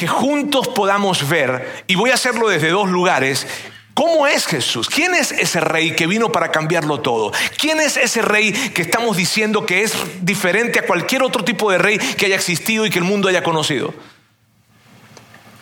que 0.02 0.08
juntos 0.08 0.66
podamos 0.66 1.28
ver, 1.28 1.84
y 1.86 1.94
voy 1.94 2.10
a 2.10 2.14
hacerlo 2.14 2.48
desde 2.48 2.70
dos 2.70 2.88
lugares, 2.88 3.46
¿Cómo 3.94 4.26
es 4.26 4.46
Jesús? 4.46 4.88
¿Quién 4.88 5.14
es 5.14 5.32
ese 5.32 5.60
rey 5.60 5.94
que 5.94 6.06
vino 6.06 6.32
para 6.32 6.50
cambiarlo 6.50 7.00
todo? 7.00 7.30
¿Quién 7.58 7.78
es 7.78 7.98
ese 7.98 8.22
rey 8.22 8.50
que 8.50 8.80
estamos 8.80 9.18
diciendo 9.18 9.66
que 9.66 9.82
es 9.82 9.92
diferente 10.22 10.78
a 10.78 10.86
cualquier 10.86 11.22
otro 11.22 11.44
tipo 11.44 11.70
de 11.70 11.76
rey 11.76 11.98
que 11.98 12.24
haya 12.24 12.34
existido 12.34 12.86
y 12.86 12.90
que 12.90 12.98
el 12.98 13.04
mundo 13.04 13.28
haya 13.28 13.42
conocido? 13.42 13.92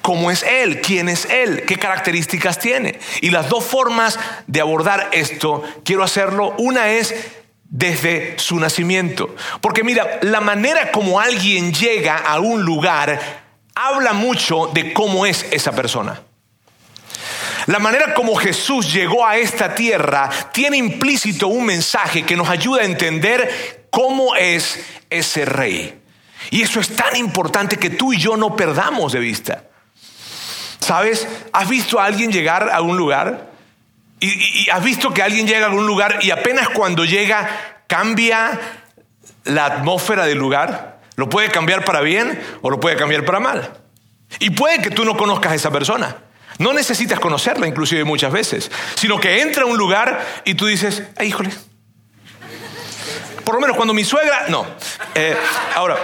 ¿Cómo 0.00 0.30
es 0.30 0.44
Él? 0.44 0.80
¿Quién 0.80 1.08
es 1.08 1.24
Él? 1.24 1.64
¿Qué 1.66 1.76
características 1.76 2.60
tiene? 2.60 3.00
Y 3.20 3.30
las 3.30 3.48
dos 3.48 3.64
formas 3.64 4.16
de 4.46 4.60
abordar 4.60 5.08
esto, 5.10 5.64
quiero 5.84 6.04
hacerlo. 6.04 6.54
Una 6.56 6.92
es 6.92 7.12
desde 7.64 8.38
su 8.38 8.60
nacimiento. 8.60 9.34
Porque 9.60 9.82
mira, 9.82 10.20
la 10.22 10.40
manera 10.40 10.92
como 10.92 11.18
alguien 11.18 11.74
llega 11.74 12.16
a 12.16 12.38
un 12.38 12.62
lugar 12.62 13.49
habla 13.74 14.12
mucho 14.12 14.70
de 14.72 14.92
cómo 14.92 15.26
es 15.26 15.46
esa 15.50 15.72
persona. 15.72 16.20
La 17.66 17.78
manera 17.78 18.14
como 18.14 18.34
Jesús 18.36 18.92
llegó 18.92 19.26
a 19.26 19.36
esta 19.36 19.74
tierra 19.74 20.30
tiene 20.52 20.76
implícito 20.76 21.48
un 21.48 21.66
mensaje 21.66 22.22
que 22.22 22.36
nos 22.36 22.48
ayuda 22.48 22.82
a 22.82 22.86
entender 22.86 23.86
cómo 23.90 24.34
es 24.34 24.80
ese 25.10 25.44
rey. 25.44 26.00
Y 26.50 26.62
eso 26.62 26.80
es 26.80 26.96
tan 26.96 27.16
importante 27.16 27.76
que 27.76 27.90
tú 27.90 28.12
y 28.12 28.18
yo 28.18 28.36
no 28.36 28.56
perdamos 28.56 29.12
de 29.12 29.20
vista. 29.20 29.64
¿Sabes? 30.80 31.28
¿Has 31.52 31.68
visto 31.68 32.00
a 32.00 32.06
alguien 32.06 32.32
llegar 32.32 32.70
a 32.72 32.80
un 32.80 32.96
lugar? 32.96 33.50
Y, 34.18 34.68
has 34.70 34.82
visto 34.82 35.12
que 35.12 35.22
alguien 35.22 35.46
llega 35.46 35.66
a 35.66 35.68
algún 35.68 35.86
lugar 35.86 36.18
y 36.22 36.30
apenas 36.30 36.70
cuando 36.70 37.04
llega 37.04 37.84
cambia 37.86 38.58
la 39.44 39.66
atmósfera 39.66 40.26
del 40.26 40.38
lugar. 40.38 40.99
Lo 41.20 41.28
puede 41.28 41.50
cambiar 41.50 41.84
para 41.84 42.00
bien 42.00 42.42
o 42.62 42.70
lo 42.70 42.80
puede 42.80 42.96
cambiar 42.96 43.26
para 43.26 43.40
mal. 43.40 43.74
Y 44.38 44.48
puede 44.48 44.80
que 44.80 44.88
tú 44.88 45.04
no 45.04 45.18
conozcas 45.18 45.52
a 45.52 45.54
esa 45.54 45.70
persona. 45.70 46.16
No 46.56 46.72
necesitas 46.72 47.20
conocerla 47.20 47.66
inclusive 47.66 48.04
muchas 48.04 48.32
veces, 48.32 48.70
sino 48.94 49.20
que 49.20 49.42
entra 49.42 49.64
a 49.64 49.66
un 49.66 49.76
lugar 49.76 50.24
y 50.46 50.54
tú 50.54 50.64
dices, 50.64 51.02
ay, 51.18 51.28
híjole. 51.28 51.50
Por 53.44 53.54
lo 53.54 53.60
menos 53.60 53.76
cuando 53.76 53.92
mi 53.92 54.02
suegra, 54.02 54.46
no. 54.48 54.64
Eh, 55.14 55.36
ahora, 55.74 55.98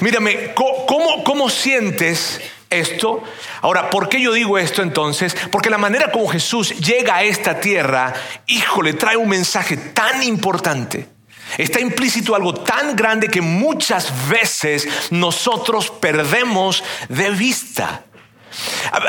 mírame, 0.00 0.52
¿cómo, 0.52 1.22
¿cómo 1.22 1.48
sientes 1.48 2.40
esto. 2.70 3.22
Ahora, 3.62 3.88
¿por 3.88 4.08
qué 4.08 4.20
yo 4.20 4.32
digo 4.32 4.58
esto 4.58 4.82
entonces? 4.82 5.36
Porque 5.52 5.70
la 5.70 5.78
manera 5.78 6.10
como 6.10 6.26
Jesús 6.26 6.76
llega 6.80 7.14
a 7.14 7.22
esta 7.22 7.60
tierra, 7.60 8.14
híjole, 8.48 8.94
trae 8.94 9.16
un 9.16 9.28
mensaje 9.28 9.76
tan 9.76 10.24
importante. 10.24 11.19
Está 11.58 11.80
implícito 11.80 12.34
algo 12.34 12.54
tan 12.54 12.94
grande 12.96 13.28
que 13.28 13.40
muchas 13.40 14.12
veces 14.28 14.88
nosotros 15.10 15.90
perdemos 15.90 16.82
de 17.08 17.30
vista. 17.30 18.04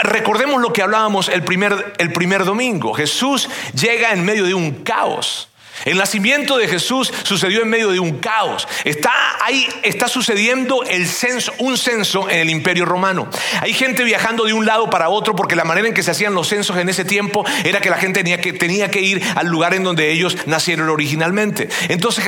Recordemos 0.04 0.62
lo 0.62 0.72
que 0.72 0.82
hablábamos 0.82 1.30
el 1.30 1.44
primer, 1.44 1.94
el 1.98 2.14
primer 2.14 2.46
domingo. 2.46 2.94
Jesús 2.94 3.50
llega 3.74 4.12
en 4.12 4.24
medio 4.24 4.46
de 4.46 4.54
un 4.54 4.84
caos. 4.84 5.51
El 5.86 5.98
nacimiento 5.98 6.58
de 6.58 6.68
Jesús 6.68 7.12
sucedió 7.24 7.62
en 7.62 7.70
medio 7.70 7.90
de 7.92 8.00
un 8.00 8.20
caos. 8.20 8.68
Está 8.84 9.12
ahí, 9.44 9.68
está 9.82 10.08
sucediendo 10.08 10.84
el 10.84 11.08
censo, 11.08 11.54
un 11.58 11.78
censo 11.78 12.30
en 12.30 12.40
el 12.40 12.50
imperio 12.50 12.86
romano. 12.86 13.28
Hay 13.62 13.74
gente 13.74 14.04
viajando 14.04 14.46
de 14.46 14.54
un 14.54 14.66
lado 14.66 14.90
para 14.90 15.10
otro 15.10 15.36
porque 15.36 15.56
la 15.56 15.64
manera 15.64 15.88
en 15.88 15.94
que 15.94 16.04
se 16.04 16.12
hacían 16.12 16.36
los 16.36 16.48
censos 16.48 16.78
en 16.78 16.90
ese 16.90 17.04
tiempo 17.04 17.44
era 17.64 17.82
que 17.82 17.90
la 17.90 17.98
gente 17.98 18.20
tenía 18.20 18.40
que, 18.40 18.54
tenía 18.54 18.92
que 18.92 19.02
ir 19.02 19.24
al 19.36 19.48
lugar 19.48 19.74
en 19.74 19.84
donde 19.84 20.12
ellos 20.12 20.38
nacieron 20.46 20.88
originalmente. 20.90 21.70
Entonces 21.90 22.26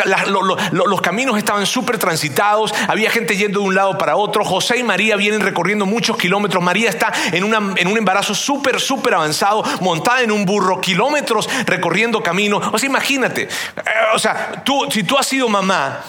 los 0.72 1.02
caminos 1.02 1.38
estaban 1.38 1.66
súper 1.66 2.00
transitados, 2.00 2.74
había 2.88 3.12
gente 3.12 3.38
yendo 3.38 3.60
de 3.60 3.68
un 3.68 3.76
lado 3.76 3.98
para 3.98 4.16
otro. 4.16 4.44
José 4.44 4.80
y 4.80 4.84
María 4.84 5.16
vienen 5.16 5.42
recorriendo 5.42 5.86
muchos 5.86 6.18
kilómetros. 6.18 6.64
María 6.64 6.90
está 6.90 7.14
en, 7.32 7.44
en 7.54 7.88
un 7.88 7.98
embarazo 7.98 8.34
súper, 8.34 8.80
súper 8.80 9.14
avanzado, 9.14 9.64
montada 9.82 10.22
en 10.22 10.32
un 10.32 10.46
burro, 10.46 10.82
kilómetros 10.82 11.48
recorriendo 11.66 12.24
camino. 12.24 12.60
O 12.72 12.78
sea, 12.80 12.90
imagínate. 12.90 13.43
Eh, 13.44 13.82
o 14.14 14.20
sea, 14.20 14.64
tú, 14.64 14.88
si 14.92 15.04
tú 15.04 15.18
has 15.18 15.26
sido 15.26 15.48
mamá 15.48 16.02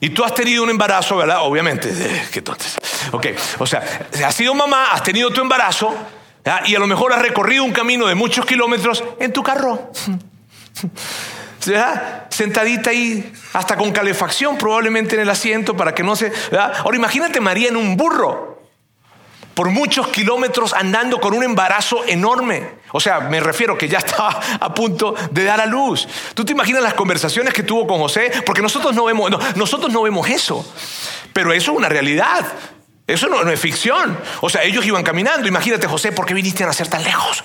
y 0.00 0.10
tú 0.10 0.24
has 0.24 0.34
tenido 0.34 0.62
un 0.62 0.70
embarazo, 0.70 1.16
¿verdad? 1.16 1.38
Obviamente. 1.42 1.88
Eh, 1.90 2.28
que 2.30 2.40
entonces, 2.40 2.76
ok, 3.12 3.26
o 3.58 3.66
sea, 3.66 3.82
has 4.24 4.34
sido 4.34 4.54
mamá, 4.54 4.92
has 4.92 5.02
tenido 5.02 5.30
tu 5.30 5.40
embarazo 5.40 5.94
y 6.66 6.74
a 6.74 6.78
lo 6.78 6.86
mejor 6.86 7.12
has 7.12 7.22
recorrido 7.22 7.64
un 7.64 7.72
camino 7.72 8.06
de 8.06 8.14
muchos 8.14 8.44
kilómetros 8.44 9.04
en 9.20 9.32
tu 9.32 9.42
carro. 9.42 9.92
Sentadita 12.28 12.90
ahí, 12.90 13.32
hasta 13.52 13.76
con 13.76 13.92
calefacción 13.92 14.58
probablemente 14.58 15.14
en 15.14 15.20
el 15.22 15.30
asiento 15.30 15.76
para 15.76 15.94
que 15.94 16.02
no 16.02 16.16
se... 16.16 16.32
Ahora 16.58 16.96
imagínate 16.96 17.40
María 17.40 17.68
en 17.68 17.76
un 17.76 17.96
burro 17.96 18.51
por 19.54 19.70
muchos 19.70 20.08
kilómetros 20.08 20.72
andando 20.72 21.20
con 21.20 21.34
un 21.34 21.42
embarazo 21.42 22.04
enorme. 22.06 22.82
O 22.92 23.00
sea, 23.00 23.20
me 23.20 23.40
refiero 23.40 23.76
que 23.76 23.88
ya 23.88 23.98
estaba 24.04 24.40
a 24.60 24.74
punto 24.74 25.14
de 25.30 25.44
dar 25.44 25.60
a 25.60 25.66
luz. 25.66 26.06
¿Tú 26.34 26.44
te 26.44 26.52
imaginas 26.52 26.82
las 26.82 26.94
conversaciones 26.94 27.54
que 27.54 27.62
tuvo 27.62 27.86
con 27.86 27.98
José? 27.98 28.30
Porque 28.44 28.62
nosotros 28.62 28.94
no 28.94 29.04
vemos, 29.04 29.30
nosotros 29.56 29.92
no 29.92 30.02
vemos 30.02 30.28
eso. 30.28 30.64
Pero 31.32 31.52
eso 31.52 31.72
es 31.72 31.78
una 31.78 31.88
realidad. 31.88 32.46
Eso 33.06 33.28
no, 33.28 33.48
es 33.50 33.60
ficción. 33.60 34.18
O 34.40 34.48
sea, 34.48 34.62
ellos 34.62 34.86
iban 34.86 35.02
caminando. 35.02 35.48
Imagínate, 35.48 35.86
José, 35.86 36.12
¿por 36.12 36.24
qué 36.24 36.34
viniste 36.34 36.62
a 36.64 36.66
nacer 36.66 36.88
tan 36.88 37.02
lejos? 37.02 37.44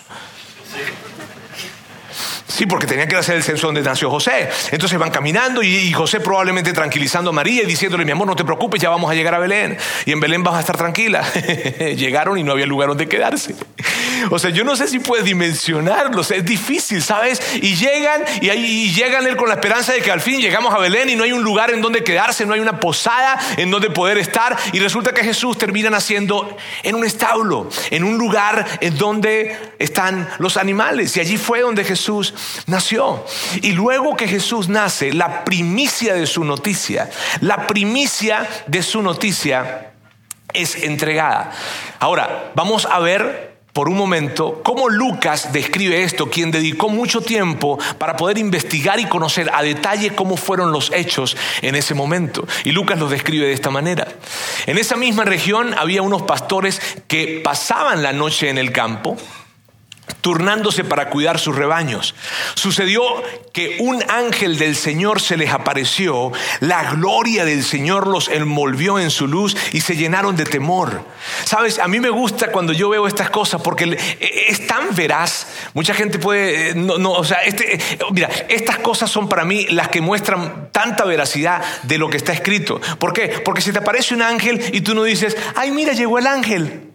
Sí, 2.57 2.65
porque 2.65 2.87
tenían 2.87 3.07
que 3.07 3.15
hacer 3.15 3.35
el 3.35 3.43
censo 3.43 3.67
donde 3.67 3.83
nació 3.83 4.09
José. 4.09 4.49
Entonces 4.71 4.97
van 4.97 5.11
caminando 5.11 5.61
y, 5.61 5.91
José 5.91 6.19
probablemente 6.19 6.73
tranquilizando 6.73 7.29
a 7.29 7.33
María 7.33 7.61
y 7.61 7.67
diciéndole, 7.67 8.03
mi 8.03 8.09
amor, 8.09 8.25
no 8.25 8.35
te 8.35 8.43
preocupes, 8.43 8.81
ya 8.81 8.89
vamos 8.89 9.11
a 9.11 9.13
llegar 9.13 9.35
a 9.35 9.37
Belén. 9.37 9.77
Y 10.07 10.11
en 10.11 10.19
Belén 10.19 10.41
vas 10.41 10.55
a 10.55 10.61
estar 10.61 10.75
tranquila. 10.75 11.21
Llegaron 11.95 12.35
y 12.35 12.41
no 12.41 12.53
había 12.53 12.65
lugar 12.65 12.89
donde 12.89 13.07
quedarse. 13.07 13.53
O 14.29 14.39
sea, 14.39 14.49
yo 14.49 14.63
no 14.63 14.75
sé 14.75 14.87
si 14.87 14.99
puedes 14.99 15.25
dimensionarlo, 15.25 16.21
es 16.21 16.45
difícil, 16.45 17.01
¿sabes? 17.01 17.41
Y 17.55 17.75
llegan 17.75 18.23
y, 18.41 18.49
ahí, 18.49 18.91
llegan 18.91 19.25
él 19.27 19.35
con 19.35 19.49
la 19.49 19.55
esperanza 19.55 19.93
de 19.93 20.01
que 20.01 20.11
al 20.11 20.21
fin 20.21 20.39
llegamos 20.39 20.73
a 20.73 20.77
Belén 20.77 21.09
y 21.09 21.15
no 21.15 21.23
hay 21.23 21.31
un 21.31 21.43
lugar 21.43 21.71
en 21.71 21.81
donde 21.81 22.03
quedarse, 22.03 22.45
no 22.45 22.53
hay 22.53 22.59
una 22.59 22.79
posada 22.79 23.39
en 23.57 23.71
donde 23.71 23.89
poder 23.89 24.17
estar. 24.17 24.57
Y 24.73 24.79
resulta 24.79 25.13
que 25.13 25.23
Jesús 25.23 25.57
termina 25.57 25.89
naciendo 25.89 26.57
en 26.83 26.95
un 26.95 27.05
establo, 27.05 27.69
en 27.91 28.03
un 28.03 28.17
lugar 28.17 28.65
en 28.81 28.97
donde 28.97 29.57
están 29.79 30.27
los 30.39 30.57
animales. 30.57 31.15
Y 31.17 31.19
allí 31.19 31.37
fue 31.37 31.61
donde 31.61 31.83
Jesús 31.83 32.33
nació. 32.67 33.25
Y 33.61 33.71
luego 33.71 34.15
que 34.15 34.27
Jesús 34.27 34.69
nace, 34.69 35.13
la 35.13 35.43
primicia 35.43 36.13
de 36.13 36.25
su 36.27 36.43
noticia, 36.43 37.09
la 37.41 37.67
primicia 37.67 38.47
de 38.67 38.83
su 38.83 39.01
noticia 39.01 39.91
es 40.53 40.75
entregada. 40.83 41.51
Ahora, 41.99 42.51
vamos 42.55 42.85
a 42.85 42.99
ver 42.99 43.46
por 43.77 43.89
un 43.89 43.95
momento 43.95 44.59
cómo 44.63 44.89
Lucas 44.89 45.53
describe 45.53 46.01
esto, 46.01 46.31
quien 46.31 46.49
dedicó 46.49 46.89
mucho 46.89 47.21
tiempo 47.21 47.77
para 47.99 48.17
poder 48.17 48.39
investigar 48.39 48.99
y 48.99 49.05
conocer 49.05 49.51
a 49.53 49.61
detalle 49.61 50.15
cómo 50.15 50.35
fueron 50.35 50.71
los 50.71 50.91
hechos 50.91 51.37
en 51.61 51.75
ese 51.75 51.93
momento. 51.93 52.47
Y 52.63 52.71
Lucas 52.71 52.97
los 52.97 53.11
describe 53.11 53.45
de 53.45 53.53
esta 53.53 53.69
manera. 53.69 54.07
En 54.65 54.79
esa 54.79 54.95
misma 54.95 55.25
región 55.25 55.75
había 55.77 56.01
unos 56.01 56.23
pastores 56.23 56.81
que 57.07 57.39
pasaban 57.43 58.01
la 58.01 58.13
noche 58.13 58.49
en 58.49 58.57
el 58.57 58.71
campo 58.71 59.15
turnándose 60.21 60.83
para 60.83 61.09
cuidar 61.09 61.39
sus 61.39 61.55
rebaños. 61.55 62.15
Sucedió 62.55 63.01
que 63.53 63.77
un 63.79 64.03
ángel 64.09 64.57
del 64.57 64.75
Señor 64.75 65.21
se 65.21 65.37
les 65.37 65.51
apareció, 65.51 66.31
la 66.59 66.91
gloria 66.91 67.45
del 67.45 67.63
Señor 67.63 68.07
los 68.07 68.29
envolvió 68.29 68.99
en 68.99 69.09
su 69.09 69.27
luz 69.27 69.55
y 69.73 69.81
se 69.81 69.95
llenaron 69.95 70.35
de 70.35 70.45
temor. 70.45 71.03
Sabes, 71.43 71.79
a 71.79 71.87
mí 71.87 71.99
me 71.99 72.09
gusta 72.09 72.51
cuando 72.51 72.73
yo 72.73 72.89
veo 72.89 73.07
estas 73.07 73.29
cosas 73.29 73.61
porque 73.61 73.97
es 74.19 74.67
tan 74.67 74.95
veraz. 74.95 75.47
Mucha 75.73 75.93
gente 75.93 76.19
puede, 76.19 76.75
no, 76.75 76.97
no 76.97 77.11
o 77.11 77.23
sea, 77.23 77.39
este, 77.39 77.79
mira, 78.11 78.29
estas 78.49 78.79
cosas 78.79 79.09
son 79.09 79.29
para 79.29 79.45
mí 79.45 79.65
las 79.69 79.89
que 79.89 80.01
muestran 80.01 80.69
tanta 80.71 81.05
veracidad 81.05 81.63
de 81.83 81.97
lo 81.97 82.09
que 82.09 82.17
está 82.17 82.33
escrito. 82.33 82.79
¿Por 82.99 83.13
qué? 83.13 83.41
Porque 83.43 83.61
si 83.61 83.71
te 83.71 83.79
aparece 83.79 84.13
un 84.13 84.21
ángel 84.21 84.63
y 84.73 84.81
tú 84.81 84.93
no 84.93 85.03
dices, 85.03 85.35
ay, 85.55 85.71
mira, 85.71 85.93
llegó 85.93 86.19
el 86.19 86.27
ángel. 86.27 86.87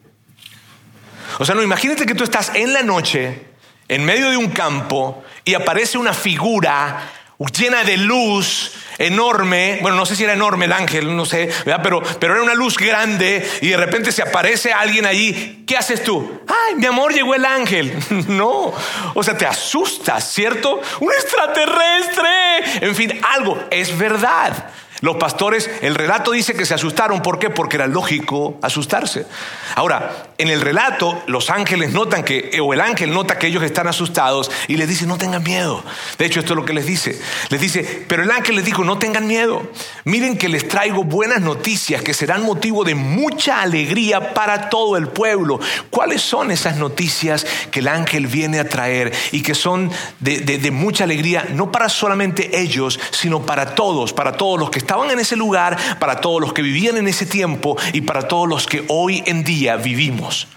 O 1.39 1.45
sea, 1.45 1.55
no, 1.55 1.63
imagínate 1.63 2.07
que 2.07 2.15
tú 2.15 2.25
estás 2.25 2.53
en 2.55 2.73
la 2.73 2.83
noche, 2.83 3.43
en 3.89 4.05
medio 4.05 4.31
de 4.31 4.37
un 4.37 4.51
campo, 4.51 5.23
y 5.45 5.55
aparece 5.55 5.99
una 5.99 6.13
figura 6.13 7.11
llena 7.51 7.83
de 7.83 7.97
luz, 7.97 8.73
enorme, 8.99 9.79
bueno, 9.83 9.97
no 9.97 10.07
sé 10.07 10.15
si 10.15 10.25
era 10.25 10.35
enorme 10.35 10.67
el 10.67 10.73
ángel, 10.73 11.17
no 11.17 11.25
sé, 11.25 11.49
Pero, 11.83 12.03
pero 12.21 12.35
era 12.35 12.43
una 12.43 12.55
luz 12.55 12.77
grande 12.77 13.49
y 13.61 13.69
de 13.69 13.77
repente 13.77 14.13
se 14.13 14.23
aparece 14.23 14.73
alguien 14.73 15.07
allí, 15.07 15.65
¿qué 15.67 15.77
haces 15.77 16.05
tú? 16.05 16.41
Ay, 16.47 16.77
mi 16.77 16.87
amor, 16.87 17.13
llegó 17.13 17.35
el 17.35 17.45
ángel. 17.45 17.97
no, 18.29 18.73
o 19.15 19.23
sea, 19.23 19.37
te 19.37 19.47
asustas, 19.47 20.33
¿cierto? 20.33 20.81
Un 21.01 21.13
extraterrestre. 21.13 22.87
En 22.87 22.95
fin, 22.95 23.21
algo, 23.35 23.59
es 23.71 23.97
verdad. 23.97 24.71
Los 25.03 25.17
pastores, 25.17 25.69
el 25.81 25.97
relato 25.97 26.31
dice 26.31 26.55
que 26.55 26.65
se 26.65 26.75
asustaron. 26.75 27.23
¿Por 27.23 27.41
qué? 27.41 27.51
Porque 27.51 27.75
era 27.75 27.89
lógico 27.89 28.57
asustarse. 28.63 29.27
Ahora, 29.75 30.29
en 30.39 30.47
el 30.47 30.61
relato, 30.61 31.21
los 31.27 31.51
ángeles 31.51 31.93
notan 31.93 32.23
que, 32.23 32.57
o 32.63 32.73
el 32.73 32.81
ángel 32.81 33.13
nota 33.13 33.37
que 33.37 33.49
ellos 33.49 33.65
están 33.65 33.89
asustados 33.89 34.49
y 34.69 34.77
les 34.77 34.89
dice, 34.89 35.05
no 35.07 35.19
tengan 35.19 35.43
miedo. 35.43 35.83
De 36.19 36.25
hecho, 36.25 36.39
esto 36.39 36.53
es 36.53 36.57
lo 36.57 36.65
que 36.65 36.73
les 36.73 36.87
dice. 36.87 37.21
Les 37.49 37.61
dice, 37.61 38.05
pero 38.07 38.23
el 38.23 38.31
ángel 38.31 38.55
les 38.55 38.65
dijo, 38.65 38.85
no 38.85 38.97
tengan 38.97 39.27
miedo. 39.27 39.63
Miren 40.05 40.39
que 40.39 40.49
les 40.49 40.69
traigo 40.69 41.03
buenas 41.03 41.41
noticias 41.41 42.01
que 42.03 42.15
serán 42.15 42.45
motivo 42.45 42.85
de 42.85 42.95
mucha 42.95 43.61
alegría 43.61 44.35
para 44.35 44.71
todo 44.71 44.97
el 44.97 45.09
pueblo. 45.09 45.59
¿Cuáles 45.91 46.23
son 46.23 46.53
esas 46.53 46.77
noticias 46.77 47.45
que 47.73 47.81
el 47.81 47.89
ángel 47.89 48.29
viene 48.29 48.61
a 48.61 48.69
traer 48.69 49.13
y 49.33 49.43
que 49.43 49.57
son 49.57 49.91
de, 50.21 50.71
mucha 50.71 51.03
alegría, 51.03 51.49
no 51.55 51.73
para 51.73 51.89
solamente 51.89 52.61
ellos, 52.61 53.01
sino 53.11 53.45
para 53.45 53.75
todos, 53.75 54.13
para 54.13 54.33
todos 54.33 54.61
los 54.61 54.71
que 54.71 54.79
están 54.79 54.92
estaban 54.93 55.11
en 55.11 55.21
ese 55.21 55.37
lugar, 55.37 55.79
para 55.99 56.21
todos 56.21 56.39
los 56.39 56.53
que 56.53 56.61
vivían 56.61 56.99
en 56.99 57.09
ese 57.09 57.25
tiempo 57.25 57.79
y 57.95 58.03
para 58.03 58.29
todos 58.29 58.47
los 58.47 58.67
que 58.67 58.85
hoy 58.89 59.23
en 59.25 59.43
día 59.43 59.77
vivimos. 59.77 60.49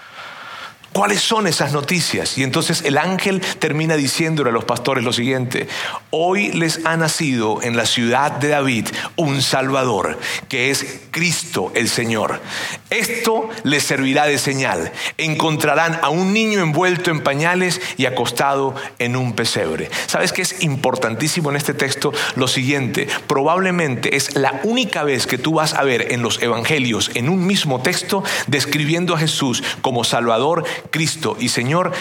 ¿Cuáles 0.96 1.20
son 1.20 1.46
esas 1.46 1.74
noticias? 1.74 2.38
Y 2.38 2.44
entonces 2.44 2.82
el 2.86 2.98
ángel 2.98 3.42
termina 3.60 3.98
diciéndole 3.98 4.52
a 4.52 4.54
los 4.54 4.64
pastores 4.64 5.04
lo 5.04 5.12
siguiente, 5.12 5.68
hoy 6.10 6.54
les 6.54 6.86
ha 6.86 6.96
nacido 6.96 7.62
en 7.62 7.76
la 7.76 7.86
ciudad 7.86 8.32
de 8.32 8.48
David 8.48 8.88
un 9.18 9.42
Salvador, 9.42 10.18
que 10.48 10.70
es 10.72 11.02
Cristo 11.12 11.74
el 11.76 11.90
Señor. 11.90 12.42
Esto 12.90 13.50
les 13.64 13.84
servirá 13.84 14.26
de 14.26 14.38
señal. 14.38 14.90
Encontrarán 15.18 16.00
a 16.02 16.08
un 16.08 16.32
niño 16.32 16.62
envuelto 16.62 17.12
en 17.12 17.20
pañales 17.20 17.82
y 17.98 18.06
acostado 18.06 18.74
en 18.98 19.18
un 19.18 19.34
pesebre. 19.34 19.90
¿Sabes 20.08 20.32
qué 20.32 20.44
es 20.44 20.64
importantísimo 20.64 21.50
en 21.50 21.58
este 21.58 21.74
texto? 21.74 22.14
Lo 22.38 22.48
siguiente, 22.48 23.10
probablemente 23.28 24.16
es 24.16 24.38
la 24.38 24.62
única 24.64 25.04
vez 25.04 25.28
que 25.28 25.38
tú 25.38 25.56
vas 25.56 25.74
a 25.74 25.84
ver 25.84 26.14
en 26.14 26.22
los 26.22 26.42
evangelios, 26.42 27.12
en 27.16 27.28
un 27.28 27.46
mismo 27.46 27.82
texto, 27.82 28.24
describiendo 28.48 29.14
a 29.14 29.20
Jesús 29.20 29.62
como 29.82 30.06
Salvador, 30.06 30.64
Cristo 30.92 31.38
y 31.40 31.50
Señor 31.50 31.92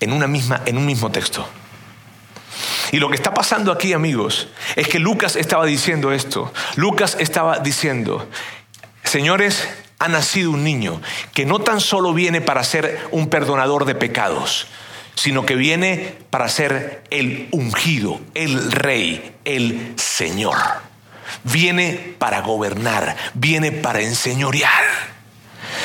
en, 0.00 0.12
una 0.12 0.26
misma, 0.26 0.62
en 0.66 0.78
un 0.78 0.86
mismo 0.86 1.10
texto. 1.10 1.46
Y 2.92 2.98
lo 2.98 3.08
que 3.08 3.16
está 3.16 3.34
pasando 3.34 3.72
aquí, 3.72 3.92
amigos, 3.92 4.48
es 4.76 4.88
que 4.88 4.98
Lucas 4.98 5.36
estaba 5.36 5.66
diciendo 5.66 6.12
esto. 6.12 6.52
Lucas 6.76 7.16
estaba 7.18 7.58
diciendo, 7.58 8.28
señores, 9.02 9.68
ha 9.98 10.08
nacido 10.08 10.50
un 10.50 10.64
niño 10.64 11.00
que 11.32 11.46
no 11.46 11.60
tan 11.60 11.80
solo 11.80 12.12
viene 12.12 12.40
para 12.40 12.62
ser 12.62 13.06
un 13.10 13.28
perdonador 13.28 13.84
de 13.84 13.94
pecados, 13.94 14.66
sino 15.14 15.46
que 15.46 15.56
viene 15.56 16.18
para 16.30 16.48
ser 16.48 17.04
el 17.10 17.48
ungido, 17.50 18.20
el 18.34 18.70
rey, 18.70 19.34
el 19.44 19.94
Señor. 19.96 20.58
Viene 21.42 22.14
para 22.18 22.42
gobernar, 22.42 23.16
viene 23.34 23.72
para 23.72 24.02
enseñorear. 24.02 25.13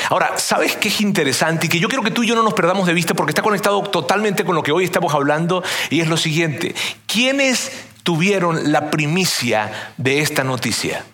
Ahora, 0.09 0.39
¿sabes 0.39 0.75
qué 0.75 0.87
es 0.87 1.01
interesante? 1.01 1.67
Y 1.67 1.69
que 1.69 1.79
yo 1.79 1.87
quiero 1.87 2.03
que 2.03 2.09
tú 2.09 2.23
y 2.23 2.27
yo 2.27 2.35
no 2.35 2.41
nos 2.41 2.55
perdamos 2.55 2.87
de 2.87 2.93
vista 2.93 3.13
porque 3.13 3.29
está 3.29 3.43
conectado 3.43 3.83
totalmente 3.83 4.43
con 4.43 4.55
lo 4.55 4.63
que 4.63 4.71
hoy 4.71 4.83
estamos 4.83 5.13
hablando 5.13 5.63
y 5.91 6.01
es 6.01 6.07
lo 6.07 6.17
siguiente. 6.17 6.73
¿Quiénes 7.05 7.71
tuvieron 8.01 8.71
la 8.71 8.89
primicia 8.89 9.93
de 9.97 10.21
esta 10.21 10.43
noticia? 10.43 11.05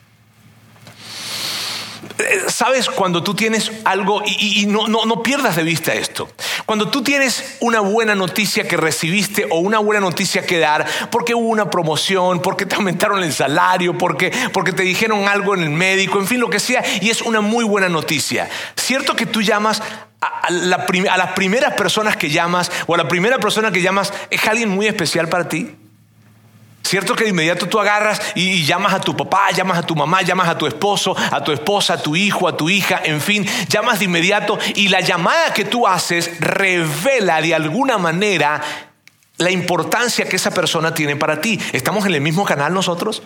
¿Sabes 2.48 2.89
cuando 2.89 3.24
tú 3.24 3.33
tienes 3.33 3.72
algo, 3.83 4.24
y, 4.25 4.66
no, 4.68 4.87
no, 4.87 5.24
pierdas 5.24 5.55
de 5.55 5.63
vista 5.63 5.94
esto, 5.94 6.29
cuando 6.66 6.90
tú 6.90 7.03
tienes 7.03 7.57
una 7.59 7.81
buena 7.81 8.16
noticia 8.16 8.68
que 8.68 8.77
recibiste 8.77 9.48
o 9.50 9.59
una 9.59 9.79
buena 9.79 10.00
noticia 10.00 10.46
que 10.46 10.59
dar, 10.59 10.85
porque 11.11 11.35
hubo 11.35 11.48
una 11.48 11.70
promoción, 11.70 12.42
porque 12.42 12.66
te 12.66 12.75
aumentaron 12.75 13.22
el 13.22 13.33
salario, 13.33 13.98
porque, 13.98 14.31
porque 14.53 14.72
te 14.72 14.83
dijeron 14.83 15.27
algo 15.27 15.55
en 15.55 15.63
el 15.63 15.70
médico, 15.72 16.20
en 16.20 16.27
fin, 16.27 16.40
lo 16.40 16.50
que 16.50 16.59
sea, 16.59 16.83
y 17.01 17.09
es 17.09 17.22
una 17.22 17.42
muy 17.42 17.66
buena 17.66 17.90
noticia. 17.90 18.50
¿Cierto 18.75 19.16
que 19.16 19.25
tú 19.25 19.42
llamas 19.42 19.81
a, 20.22 20.50
la, 20.51 20.85
a 21.09 21.18
las 21.18 21.31
primeras 21.33 21.74
personas 21.74 22.16
que 22.16 22.29
llamas 22.29 22.72
o 22.87 22.96
a 22.96 22.98
la 22.98 23.07
primera 23.07 23.40
persona 23.40 23.72
que 23.72 23.81
llamas 23.81 24.13
es 24.29 24.48
alguien 24.48 24.70
muy 24.70 24.87
especial 24.87 25.27
para 25.27 25.50
ti? 25.50 25.75
¿Cierto 26.85 27.15
que 27.15 27.24
de 27.24 27.31
inmediato 27.31 27.67
tú 27.67 27.79
agarras 27.79 28.21
y, 28.35 28.63
llamas 28.63 28.93
a 28.93 29.01
tu 29.01 29.17
papá, 29.17 29.50
llamas 29.50 29.79
a 29.79 29.81
tu 29.81 29.95
mamá, 29.95 30.21
llamas 30.21 30.48
a 30.48 30.55
tu 30.55 30.67
esposo, 30.67 31.15
a 31.17 31.43
tu 31.43 31.51
esposa, 31.51 31.93
a 31.95 31.98
tu 31.98 32.15
hijo, 32.15 32.48
a 32.48 32.55
tu 32.55 32.69
hija, 32.69 33.01
en 33.03 33.21
fin, 33.21 33.43
llamas 33.67 33.98
de 33.98 34.05
inmediato 34.05 34.59
y 34.75 34.89
la 34.89 35.00
llamada 35.00 35.51
que 35.51 35.65
tú 35.65 35.87
haces 35.87 36.39
revela 36.39 37.41
de 37.41 37.55
alguna 37.55 37.98
manera 37.98 38.61
la 39.37 39.50
importancia 39.50 40.29
que 40.29 40.35
esa 40.35 40.51
persona 40.51 40.93
tiene 40.93 41.15
para 41.15 41.41
ti. 41.41 41.59
¿Estamos 41.74 42.05
en 42.05 42.13
el 42.13 42.21
mismo 42.21 42.45
canal 42.45 42.71
nosotros? 42.71 43.24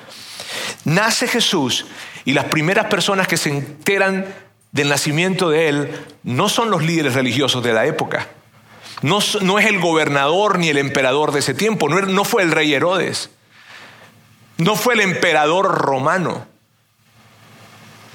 Nace 0.86 1.28
Jesús 1.28 1.86
y 2.24 2.32
las 2.32 2.46
primeras 2.46 2.86
personas 2.86 3.28
que 3.28 3.36
se 3.36 3.50
enteran 3.50 4.26
del 4.72 4.88
nacimiento 4.88 5.50
de 5.50 5.68
Él 5.68 6.06
no 6.24 6.48
son 6.48 6.72
los 6.72 6.82
líderes 6.82 7.14
religiosos 7.14 7.62
de 7.62 7.74
la 7.74 7.86
época. 7.86 8.30
No, 9.02 9.20
es 9.20 9.66
el 9.66 9.82
gobernador 9.82 10.60
ni 10.60 10.70
el 10.70 10.78
emperador 10.78 11.34
de 11.34 11.40
ese 11.40 11.54
tiempo, 11.54 11.90
no 11.90 12.24
fue 12.24 12.44
el 12.44 12.52
rey 12.52 12.74
Herodes. 12.74 13.32
No 14.60 14.76
fue 14.76 14.94
el 14.94 15.02
emperador 15.02 15.66
romano. 15.66 16.46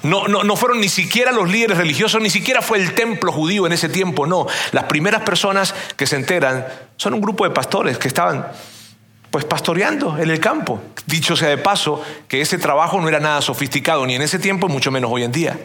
No, 0.03 0.27
no, 0.27 0.43
no, 0.43 0.55
fueron 0.55 0.79
ni 0.79 0.89
siquiera 0.89 1.31
los 1.31 1.49
líderes 1.49 1.79
religiosos, 1.79 2.21
ni 2.21 2.29
siquiera 2.29 2.61
fue 2.61 2.77
el 2.77 2.93
templo 2.93 3.31
judío 3.31 3.65
en 3.65 3.73
ese 3.73 3.89
tiempo, 3.89 4.27
no. 4.27 4.45
Las 4.71 4.83
primeras 4.83 5.23
personas 5.23 5.73
que 5.97 6.05
se 6.05 6.15
enteran 6.15 6.67
son 6.95 7.15
un 7.15 7.21
grupo 7.21 7.43
de 7.43 7.49
pastores 7.49 7.97
que 7.97 8.07
estaban 8.07 8.45
pues 9.31 9.45
pastoreando 9.45 10.19
en 10.19 10.29
el 10.29 10.39
campo. 10.39 10.79
Dicho 11.07 11.35
sea 11.35 11.49
de 11.49 11.57
paso, 11.57 12.03
que 12.27 12.41
ese 12.41 12.59
trabajo 12.59 13.01
no 13.01 13.09
era 13.09 13.19
nada 13.19 13.41
sofisticado, 13.41 14.05
ni 14.05 14.13
en 14.13 14.21
ese 14.21 14.37
tiempo, 14.37 14.67
mucho 14.67 14.91
menos 14.91 15.11
hoy 15.11 15.23
en 15.23 15.31
día. 15.31 15.59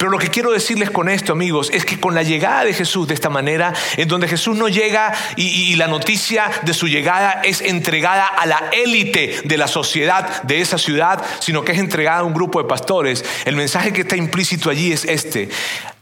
Pero 0.00 0.12
lo 0.12 0.18
que 0.18 0.28
quiero 0.28 0.50
decirles 0.50 0.90
con 0.90 1.10
esto, 1.10 1.34
amigos, 1.34 1.68
es 1.74 1.84
que 1.84 2.00
con 2.00 2.14
la 2.14 2.22
llegada 2.22 2.64
de 2.64 2.72
Jesús 2.72 3.06
de 3.06 3.12
esta 3.12 3.28
manera, 3.28 3.74
en 3.98 4.08
donde 4.08 4.28
Jesús 4.28 4.56
no 4.56 4.66
llega 4.66 5.12
y, 5.36 5.76
la 5.76 5.88
noticia 5.88 6.50
de 6.62 6.72
su 6.72 6.88
llegada 6.88 7.42
es 7.44 7.60
entregada 7.60 8.26
a 8.26 8.46
la 8.46 8.70
élite 8.72 9.42
de 9.44 9.58
la 9.58 9.68
sociedad 9.68 10.42
de 10.44 10.62
esa 10.62 10.78
ciudad, 10.78 11.22
sino 11.40 11.66
que 11.66 11.72
es 11.72 11.78
entregada 11.78 12.20
a 12.20 12.24
un 12.24 12.32
grupo 12.32 12.62
de 12.62 12.66
pastores, 12.66 13.22
el 13.44 13.56
mensaje 13.56 13.92
que 13.92 14.00
está 14.00 14.16
implícito 14.16 14.70
allí 14.70 14.90
es 14.90 15.04
este. 15.04 15.50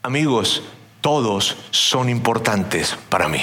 Amigos, 0.05 0.63
todos 1.01 1.57
son 1.73 2.09
importantes 2.09 2.97
para 3.09 3.27
mí. 3.27 3.43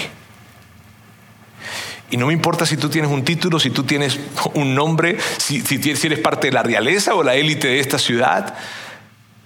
Y 2.11 2.15
no 2.15 2.27
me 2.27 2.33
importa 2.33 2.65
si 2.65 2.77
tú 2.77 2.87
tienes 2.87 3.11
un 3.11 3.25
título, 3.25 3.59
si 3.59 3.71
tú 3.71 3.83
tienes 3.83 4.21
un 4.53 4.73
nombre, 4.73 5.17
si, 5.35 5.59
si 5.59 6.07
eres 6.07 6.19
parte 6.19 6.47
de 6.47 6.53
la 6.53 6.63
realeza 6.63 7.13
o 7.13 7.23
la 7.23 7.35
élite 7.35 7.67
de 7.67 7.81
esta 7.81 7.99
ciudad. 7.99 8.55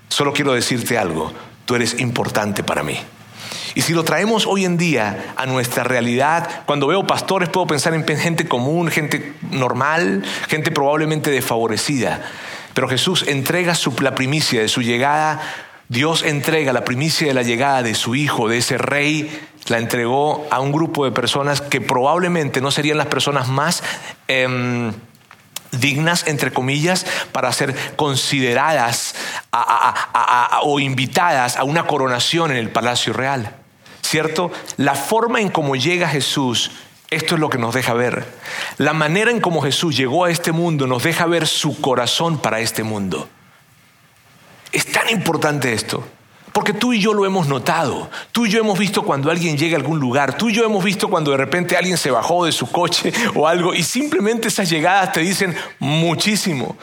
Solo 0.09 0.33
quiero 0.33 0.53
decirte 0.53 0.97
algo, 0.97 1.31
tú 1.65 1.75
eres 1.75 1.99
importante 1.99 2.63
para 2.63 2.83
mí. 2.83 2.99
Y 3.75 3.81
si 3.81 3.93
lo 3.93 4.03
traemos 4.03 4.45
hoy 4.45 4.65
en 4.65 4.77
día 4.77 5.33
a 5.37 5.45
nuestra 5.45 5.83
realidad, 5.83 6.63
cuando 6.65 6.87
veo 6.87 7.05
pastores 7.05 7.49
puedo 7.49 7.67
pensar 7.67 7.93
en 7.93 8.05
gente 8.05 8.47
común, 8.47 8.89
gente 8.89 9.33
normal, 9.51 10.23
gente 10.47 10.71
probablemente 10.71 11.31
desfavorecida. 11.31 12.21
Pero 12.73 12.89
Jesús 12.89 13.25
entrega 13.27 13.73
la 14.01 14.15
primicia 14.15 14.61
de 14.61 14.67
su 14.67 14.81
llegada, 14.81 15.39
Dios 15.87 16.23
entrega 16.23 16.73
la 16.73 16.83
primicia 16.83 17.27
de 17.27 17.33
la 17.33 17.43
llegada 17.43 17.83
de 17.83 17.95
su 17.95 18.15
Hijo, 18.15 18.47
de 18.47 18.57
ese 18.57 18.77
Rey, 18.77 19.29
la 19.67 19.77
entregó 19.77 20.47
a 20.49 20.59
un 20.59 20.71
grupo 20.71 21.05
de 21.05 21.11
personas 21.11 21.61
que 21.61 21.81
probablemente 21.81 22.61
no 22.61 22.71
serían 22.71 22.97
las 22.97 23.07
personas 23.07 23.47
más... 23.47 23.83
Em, 24.27 24.93
dignas, 25.71 26.27
entre 26.27 26.51
comillas, 26.51 27.05
para 27.31 27.51
ser 27.51 27.75
consideradas 27.95 29.15
o 30.63 30.79
invitadas 30.79 31.55
a 31.57 31.63
una 31.63 31.87
coronación 31.87 32.51
en 32.51 32.57
el 32.57 32.69
Palacio 32.69 33.13
Real. 33.13 33.55
¿Cierto? 34.01 34.51
La 34.77 34.95
forma 34.95 35.39
en 35.39 35.49
cómo 35.49 35.75
llega 35.75 36.07
Jesús, 36.07 36.71
esto 37.11 37.35
es 37.35 37.41
lo 37.41 37.49
que 37.49 37.57
nos 37.57 37.73
deja 37.73 37.93
ver. 37.93 38.25
La 38.77 38.93
manera 38.93 39.31
en 39.31 39.41
cómo 39.41 39.61
Jesús 39.61 39.95
llegó 39.95 40.25
a 40.25 40.31
este 40.31 40.51
mundo 40.51 40.87
nos 40.87 41.03
deja 41.03 41.25
ver 41.25 41.47
su 41.47 41.79
corazón 41.81 42.39
para 42.39 42.59
este 42.59 42.83
mundo. 42.83 43.29
Es 44.71 44.91
tan 44.91 45.09
importante 45.09 45.73
esto. 45.73 46.07
Porque 46.53 46.73
tú 46.73 46.93
y 46.93 46.99
yo 46.99 47.13
lo 47.13 47.25
hemos 47.25 47.47
notado. 47.47 48.09
Tú 48.31 48.45
y 48.45 48.49
yo 48.49 48.59
hemos 48.59 48.77
visto 48.77 49.03
cuando 49.03 49.29
alguien 49.29 49.57
llega 49.57 49.75
a 49.77 49.79
algún 49.79 49.99
lugar. 49.99 50.37
Tú 50.37 50.49
y 50.49 50.53
yo 50.53 50.63
hemos 50.65 50.83
visto 50.83 51.09
cuando 51.09 51.31
de 51.31 51.37
repente 51.37 51.77
alguien 51.77 51.97
se 51.97 52.11
bajó 52.11 52.45
de 52.45 52.51
su 52.51 52.71
coche 52.71 53.13
o 53.35 53.47
algo 53.47 53.73
y 53.73 53.83
simplemente 53.83 54.47
esas 54.47 54.69
llegadas 54.69 55.11
te 55.11 55.21
dicen 55.21 55.55
muchísimo. 55.79 56.77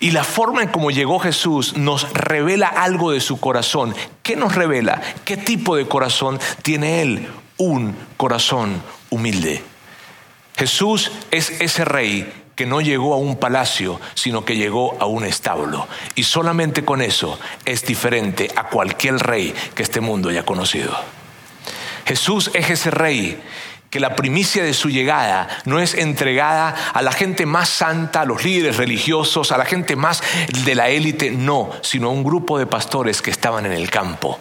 Y 0.00 0.10
la 0.10 0.24
forma 0.24 0.62
en 0.62 0.68
cómo 0.68 0.90
llegó 0.90 1.20
Jesús 1.20 1.76
nos 1.76 2.12
revela 2.12 2.66
algo 2.66 3.12
de 3.12 3.20
su 3.20 3.38
corazón. 3.38 3.94
¿Qué 4.22 4.34
nos 4.34 4.54
revela? 4.54 5.00
¿Qué 5.24 5.36
tipo 5.36 5.76
de 5.76 5.86
corazón 5.86 6.40
tiene 6.62 7.02
Él? 7.02 7.28
Un 7.56 7.96
corazón 8.16 8.82
humilde. 9.10 9.62
Jesús 10.56 11.12
es 11.30 11.60
ese 11.60 11.84
rey 11.84 12.41
no 12.66 12.80
llegó 12.80 13.14
a 13.14 13.18
un 13.18 13.36
palacio, 13.36 14.00
sino 14.14 14.44
que 14.44 14.56
llegó 14.56 14.96
a 15.00 15.06
un 15.06 15.24
establo. 15.24 15.88
Y 16.14 16.24
solamente 16.24 16.84
con 16.84 17.02
eso 17.02 17.38
es 17.64 17.84
diferente 17.84 18.50
a 18.56 18.64
cualquier 18.68 19.18
rey 19.18 19.54
que 19.74 19.82
este 19.82 20.00
mundo 20.00 20.28
haya 20.28 20.44
conocido. 20.44 20.96
Jesús 22.04 22.50
es 22.54 22.70
ese 22.70 22.90
rey 22.90 23.40
que 23.92 24.00
la 24.00 24.16
primicia 24.16 24.64
de 24.64 24.72
su 24.72 24.88
llegada 24.88 25.48
no 25.66 25.78
es 25.78 25.92
entregada 25.92 26.74
a 26.94 27.02
la 27.02 27.12
gente 27.12 27.44
más 27.44 27.68
santa, 27.68 28.22
a 28.22 28.24
los 28.24 28.42
líderes 28.42 28.78
religiosos, 28.78 29.52
a 29.52 29.58
la 29.58 29.66
gente 29.66 29.96
más 29.96 30.22
de 30.64 30.74
la 30.74 30.88
élite, 30.88 31.30
no, 31.30 31.70
sino 31.82 32.08
a 32.08 32.10
un 32.10 32.24
grupo 32.24 32.58
de 32.58 32.64
pastores 32.64 33.20
que 33.20 33.30
estaban 33.30 33.66
en 33.66 33.72
el 33.72 33.90
campo. 33.90 34.38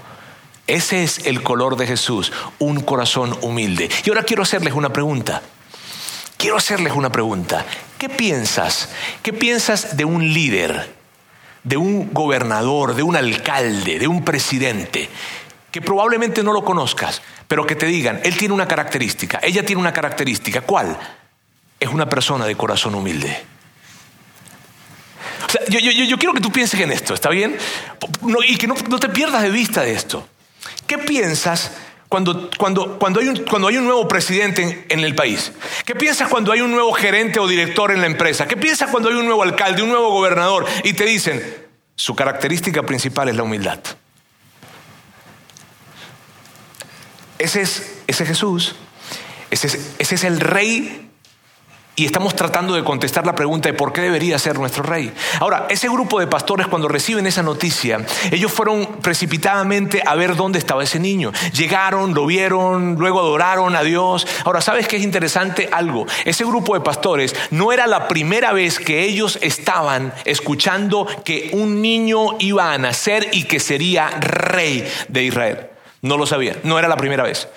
Ese 0.68 1.04
es 1.04 1.26
el 1.26 1.44
color 1.44 1.76
de 1.76 1.86
Jesús, 1.86 2.32
un 2.60 2.80
corazón 2.80 3.38
humilde. 3.42 3.90
Y 4.06 4.10
ahora 4.10 4.24
quiero 4.24 4.44
hacerles 4.44 4.74
una 4.74 4.94
pregunta. 4.94 5.42
Quiero 6.38 6.56
hacerles 6.56 6.94
una 6.94 7.12
pregunta. 7.12 7.66
¿Qué 8.02 8.10
piensas? 8.10 8.90
¿Qué 9.22 9.32
piensas 9.32 9.96
de 9.96 10.06
un 10.06 10.34
líder, 10.34 10.92
de 11.64 11.78
un 11.78 12.12
gobernador, 12.12 12.96
de 12.96 13.04
un 13.04 13.16
alcalde, 13.16 14.00
de 14.00 14.08
un 14.08 14.26
presidente? 14.26 15.08
que 15.70 15.82
probablemente 15.82 16.42
no 16.42 16.52
lo 16.52 16.66
conozcas, 16.66 17.22
pero 17.48 17.68
que 17.68 17.76
te 17.76 17.86
digan, 17.86 18.20
él 18.24 18.36
tiene 18.38 18.56
una 18.56 18.68
característica, 18.68 19.40
ella 19.44 19.64
tiene 19.64 19.80
una 19.80 19.94
característica. 19.94 20.62
¿Cuál? 20.62 20.98
Es 21.80 21.90
una 21.90 22.10
persona 22.10 22.48
de 22.48 22.56
corazón 22.56 22.96
humilde. 22.96 23.46
yo, 25.70 26.18
quiero 26.18 26.34
que 26.34 26.42
tú 26.42 26.52
pienses 26.52 26.80
en 26.80 26.92
esto, 26.92 27.14
¿está 27.14 27.30
bien? 27.30 27.56
y 28.48 28.58
que 28.58 28.66
no, 28.66 28.74
te 28.74 29.10
pierdas 29.10 29.44
de 29.44 29.52
vista 29.52 29.84
de 29.84 29.94
esto. 29.94 30.28
¿Qué 30.88 30.98
piensas 30.98 31.72
cuando, 32.12 32.50
cuando, 32.58 33.00
cuando, 33.00 33.22
hay, 33.22 33.30
un, 33.30 33.38
cuando 33.46 33.70
hay 33.70 33.78
un 33.78 33.86
nuevo 33.86 34.06
presidente 34.06 34.86
en, 34.90 35.00
el 35.00 35.16
país? 35.16 35.54
¿Qué 35.86 35.96
piensas 35.96 36.28
cuando 36.28 36.52
hay 36.52 36.60
un 36.60 36.70
nuevo 36.70 36.92
gerente 36.92 37.40
o 37.40 37.48
director 37.48 37.90
en 37.90 38.02
la 38.02 38.08
empresa? 38.08 38.50
¿Qué 38.50 38.58
piensas 38.58 38.92
cuando 38.92 39.08
hay 39.08 39.16
un 39.16 39.24
nuevo 39.24 39.44
alcalde, 39.44 39.82
un 39.82 39.88
nuevo 39.88 40.10
gobernador 40.12 40.66
y 40.84 40.92
te 40.92 41.06
dicen, 41.06 41.42
su 41.96 42.14
característica 42.14 42.84
principal 42.84 43.30
es 43.30 43.38
la 43.38 43.44
humildad? 43.44 43.80
Ese 47.40 47.62
es, 47.62 48.02
ese 48.08 48.26
Jesús, 48.26 48.76
ese 49.50 49.68
es, 49.68 49.96
ese 49.98 50.16
es 50.16 50.24
el 50.26 50.42
rey 50.42 51.11
y 52.02 52.06
estamos 52.06 52.36
tratando 52.36 52.74
de 52.74 52.84
contestar 52.84 53.28
la 53.28 53.36
pregunta 53.36 53.70
de 53.70 53.76
por 53.76 53.94
qué 53.94 54.02
debería 54.02 54.40
ser 54.40 54.58
nuestro 54.58 54.82
rey. 54.82 55.14
Ahora, 55.40 55.68
ese 55.70 55.88
grupo 55.88 56.20
de 56.20 56.26
pastores 56.26 56.66
cuando 56.66 56.88
reciben 56.88 57.28
esa 57.28 57.44
noticia, 57.44 58.04
ellos 58.32 58.52
fueron 58.52 58.88
precipitadamente 59.04 60.02
a 60.04 60.16
ver 60.16 60.36
dónde 60.36 60.58
estaba 60.58 60.82
ese 60.82 61.00
niño. 61.00 61.32
Llegaron, 61.54 62.16
lo 62.16 62.26
vieron, 62.26 62.96
luego 62.96 63.20
adoraron 63.20 63.76
a 63.76 63.84
Dios. 63.84 64.26
Ahora, 64.46 64.62
¿sabes 64.62 64.88
qué 64.88 64.98
es 64.98 65.04
interesante? 65.04 65.70
Algo. 65.72 66.08
Ese 66.26 66.44
grupo 66.44 66.74
de 66.74 66.82
pastores 66.82 67.36
no 67.52 67.72
era 67.72 67.86
la 67.86 68.08
primera 68.08 68.52
vez 68.52 68.80
que 68.80 69.04
ellos 69.04 69.38
estaban 69.44 70.12
escuchando 70.26 71.06
que 71.24 71.52
un 71.54 71.84
niño 71.84 72.40
iba 72.40 72.74
a 72.74 72.80
nacer 72.80 73.28
y 73.32 73.44
que 73.44 73.60
sería 73.60 74.10
rey 74.10 74.92
de 75.08 75.24
Israel. 75.24 75.72
No 76.04 76.18
lo 76.18 76.26
sabían, 76.26 76.58
no 76.64 76.80
era 76.80 76.88
la 76.88 76.98
primera 76.98 77.22
vez. 77.24 77.48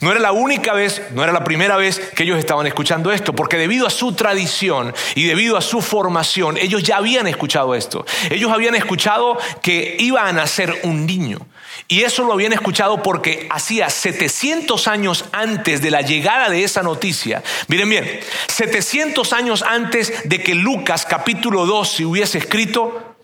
No 0.00 0.10
era 0.10 0.20
la 0.20 0.32
única 0.32 0.72
vez, 0.72 1.02
no 1.12 1.22
era 1.22 1.32
la 1.32 1.44
primera 1.44 1.76
vez 1.76 1.98
que 2.14 2.22
ellos 2.22 2.38
estaban 2.38 2.66
escuchando 2.66 3.12
esto, 3.12 3.34
porque 3.34 3.58
debido 3.58 3.86
a 3.86 3.90
su 3.90 4.14
tradición 4.14 4.94
y 5.14 5.26
debido 5.26 5.58
a 5.58 5.60
su 5.60 5.82
formación, 5.82 6.56
ellos 6.56 6.82
ya 6.82 6.96
habían 6.96 7.26
escuchado 7.26 7.74
esto. 7.74 8.06
Ellos 8.30 8.50
habían 8.50 8.74
escuchado 8.74 9.38
que 9.60 9.96
iba 9.98 10.26
a 10.26 10.32
nacer 10.32 10.80
un 10.84 11.04
niño. 11.04 11.46
Y 11.88 12.02
eso 12.02 12.24
lo 12.24 12.32
habían 12.32 12.54
escuchado 12.54 13.02
porque 13.02 13.46
hacía 13.50 13.90
700 13.90 14.88
años 14.88 15.26
antes 15.32 15.82
de 15.82 15.90
la 15.90 16.00
llegada 16.00 16.48
de 16.48 16.64
esa 16.64 16.82
noticia. 16.82 17.42
Miren 17.68 17.90
bien, 17.90 18.20
700 18.48 19.32
años 19.34 19.62
antes 19.62 20.28
de 20.28 20.42
que 20.42 20.54
Lucas 20.54 21.04
capítulo 21.04 21.66
2 21.66 21.92
se 21.96 22.04
hubiese 22.06 22.38
escrito, 22.38 23.16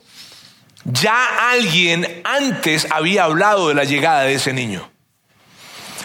ya 0.92 1.50
alguien 1.50 2.22
antes 2.24 2.86
había 2.90 3.24
hablado 3.24 3.68
de 3.68 3.74
la 3.74 3.84
llegada 3.84 4.22
de 4.22 4.34
ese 4.34 4.52
niño. 4.52 4.88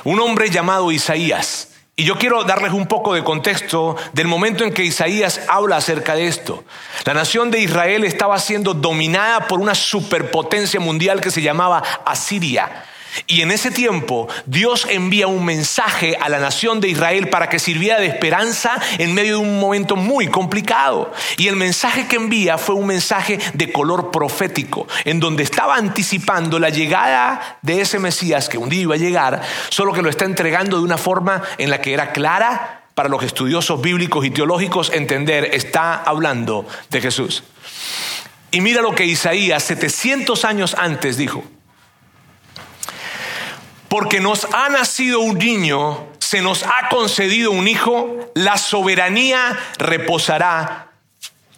Un 0.04 0.20
hombre 0.20 0.50
llamado 0.50 0.91
Isaías. 0.91 1.70
Y 1.96 2.04
yo 2.04 2.17
quiero 2.17 2.44
darles 2.44 2.72
un 2.72 2.88
poco 2.88 3.13
de 3.13 3.24
contexto 3.24 3.96
del 4.13 4.28
momento 4.28 4.63
en 4.63 4.74
que 4.74 4.84
Isaías 4.84 5.41
habla 5.48 5.78
acerca 5.78 6.15
de 6.15 6.28
esto. 6.28 6.63
La 7.06 7.13
nación 7.13 7.52
de 7.52 7.60
Israel 7.60 8.04
estaba 8.06 8.39
siendo 8.39 8.74
dominada 8.74 9.48
por 9.48 9.60
una 9.60 9.76
superpotencia 9.76 10.80
mundial 10.80 11.22
que 11.22 11.30
se 11.30 11.44
llamaba 11.44 11.84
Asiria. 12.06 12.86
Y 13.28 13.41
en 13.41 13.52
ese 13.52 13.71
tiempo 13.71 14.28
Dios 14.45 14.88
envía 14.89 15.28
un 15.28 15.45
mensaje 15.45 16.17
a 16.19 16.30
la 16.30 16.39
nación 16.39 16.80
de 16.80 16.89
Israel 16.89 17.30
para 17.30 17.50
que 17.50 17.60
sirviera 17.60 18.00
de 18.00 18.08
esperanza 18.08 18.80
en 18.97 19.13
medio 19.13 19.38
de 19.38 19.43
un 19.43 19.60
momento 19.60 19.95
muy 19.95 20.28
complicado. 20.28 21.12
Y 21.38 21.47
el 21.47 21.56
mensaje 21.56 22.08
que 22.08 22.15
envía 22.15 22.58
fue 22.58 22.76
un 22.76 22.88
mensaje 22.88 23.39
de 23.54 23.71
color 23.71 24.12
profético, 24.12 24.88
en 25.06 25.19
donde 25.19 25.43
estaba 25.43 25.76
anticipando 25.76 26.60
la 26.60 26.69
llegada 26.69 27.60
de 27.62 27.82
ese 27.82 28.00
Mesías 28.00 28.50
que 28.50 28.58
un 28.58 28.69
día 28.69 28.82
iba 28.82 28.95
a 28.95 29.00
llegar, 29.00 29.41
solo 29.69 29.93
que 29.93 30.02
lo 30.02 30.10
está 30.10 30.26
entregando 30.26 30.78
de 30.78 30.84
una 30.84 30.97
forma 30.97 31.41
en 31.58 31.69
la 31.69 31.82
que 31.82 31.93
era 31.93 32.12
clara 32.12 32.84
para 32.95 33.10
los 33.10 33.24
estudiosos 33.24 33.82
bíblicos 33.82 34.26
y 34.26 34.32
teológicos 34.32 34.91
entender, 34.93 35.50
está 35.54 35.95
hablando 35.95 36.67
de 36.89 37.02
Jesús. 37.02 37.43
Y 38.52 38.62
mira 38.62 38.82
lo 38.82 38.93
que 38.93 39.06
Isaías 39.06 39.63
700 39.63 40.43
años 40.43 40.76
antes 40.78 41.17
dijo 41.17 41.43
porque 43.92 44.22
nos 44.22 44.48
ha 44.54 44.70
nacido 44.70 45.20
un 45.20 45.38
niño, 45.38 46.08
se 46.18 46.42
nos 46.42 46.64
ha 46.64 46.88
concedido 46.90 47.52
un 47.52 47.68
hijo, 47.68 48.32
la 48.36 48.58
soberanía 48.58 49.60
reposará 49.78 50.94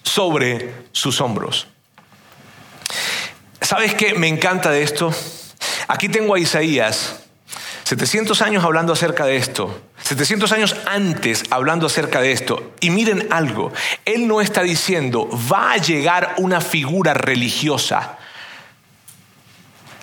sobre 0.01 0.73
sus 0.93 1.21
hombros. 1.21 1.67
¿Sabes 3.61 3.93
qué 3.93 4.15
me 4.15 4.27
encanta 4.27 4.71
de 4.71 4.81
esto? 4.81 5.13
Aquí 5.87 6.09
tengo 6.09 6.33
a 6.33 6.39
Isaías, 6.39 7.19
700 7.83 8.41
años 8.41 8.63
hablando 8.63 8.93
acerca 8.93 9.27
de 9.27 9.35
esto, 9.35 9.83
700 10.01 10.51
años 10.53 10.75
antes 10.87 11.43
hablando 11.51 11.85
acerca 11.85 12.19
de 12.19 12.31
esto. 12.31 12.73
Y 12.79 12.89
miren 12.89 13.27
algo, 13.31 13.71
él 14.05 14.27
no 14.27 14.41
está 14.41 14.63
diciendo, 14.63 15.29
va 15.53 15.73
a 15.73 15.77
llegar 15.77 16.33
una 16.39 16.61
figura 16.61 17.13
religiosa. 17.13 18.17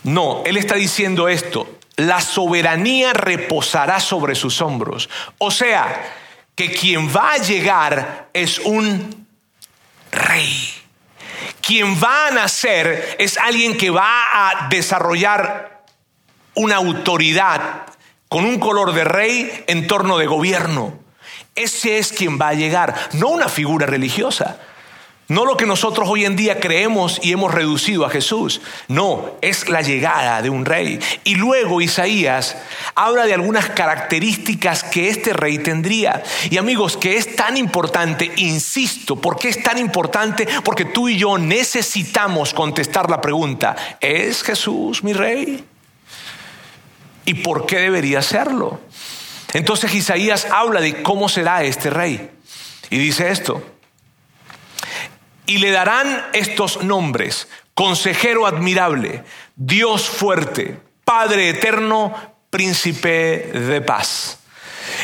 No, 0.04 0.44
él 0.46 0.56
está 0.58 0.76
diciendo 0.76 1.28
esto, 1.28 1.79
la 2.06 2.20
soberanía 2.20 3.12
reposará 3.12 4.00
sobre 4.00 4.34
sus 4.34 4.60
hombros. 4.60 5.08
O 5.38 5.50
sea, 5.50 6.14
que 6.54 6.72
quien 6.72 7.14
va 7.14 7.32
a 7.32 7.38
llegar 7.38 8.28
es 8.32 8.58
un 8.58 9.26
rey. 10.10 10.74
Quien 11.60 12.02
va 12.02 12.28
a 12.28 12.30
nacer 12.30 13.16
es 13.18 13.36
alguien 13.36 13.76
que 13.76 13.90
va 13.90 14.22
a 14.32 14.68
desarrollar 14.68 15.84
una 16.54 16.76
autoridad 16.76 17.86
con 18.28 18.44
un 18.44 18.58
color 18.58 18.92
de 18.92 19.04
rey 19.04 19.64
en 19.66 19.86
torno 19.86 20.16
de 20.18 20.26
gobierno. 20.26 20.98
Ese 21.54 21.98
es 21.98 22.12
quien 22.12 22.40
va 22.40 22.48
a 22.48 22.54
llegar, 22.54 22.94
no 23.12 23.28
una 23.28 23.48
figura 23.48 23.86
religiosa. 23.86 24.58
No 25.30 25.44
lo 25.44 25.56
que 25.56 25.64
nosotros 25.64 26.08
hoy 26.10 26.24
en 26.24 26.34
día 26.34 26.58
creemos 26.58 27.20
y 27.22 27.30
hemos 27.30 27.54
reducido 27.54 28.04
a 28.04 28.10
Jesús. 28.10 28.60
No, 28.88 29.36
es 29.40 29.68
la 29.68 29.80
llegada 29.80 30.42
de 30.42 30.50
un 30.50 30.64
rey. 30.64 30.98
Y 31.22 31.36
luego 31.36 31.80
Isaías 31.80 32.56
habla 32.96 33.26
de 33.26 33.34
algunas 33.34 33.70
características 33.70 34.82
que 34.82 35.08
este 35.08 35.32
rey 35.32 35.60
tendría. 35.60 36.24
Y 36.50 36.56
amigos, 36.56 36.96
que 36.96 37.16
es 37.16 37.36
tan 37.36 37.56
importante, 37.56 38.32
insisto, 38.38 39.14
¿por 39.14 39.38
qué 39.38 39.50
es 39.50 39.62
tan 39.62 39.78
importante? 39.78 40.48
Porque 40.64 40.86
tú 40.86 41.08
y 41.08 41.16
yo 41.16 41.38
necesitamos 41.38 42.52
contestar 42.52 43.08
la 43.08 43.20
pregunta, 43.20 43.76
¿es 44.00 44.42
Jesús 44.42 45.04
mi 45.04 45.12
rey? 45.12 45.64
¿Y 47.24 47.34
por 47.34 47.66
qué 47.66 47.78
debería 47.78 48.20
serlo? 48.20 48.80
Entonces 49.52 49.94
Isaías 49.94 50.48
habla 50.50 50.80
de 50.80 51.04
cómo 51.04 51.28
será 51.28 51.62
este 51.62 51.88
rey. 51.88 52.30
Y 52.90 52.98
dice 52.98 53.30
esto. 53.30 53.62
Y 55.50 55.58
le 55.58 55.72
darán 55.72 56.26
estos 56.32 56.84
nombres, 56.84 57.48
consejero 57.74 58.46
admirable, 58.46 59.24
Dios 59.56 60.08
fuerte, 60.08 60.78
Padre 61.04 61.48
eterno, 61.48 62.14
príncipe 62.50 63.50
de 63.52 63.80
paz. 63.80 64.38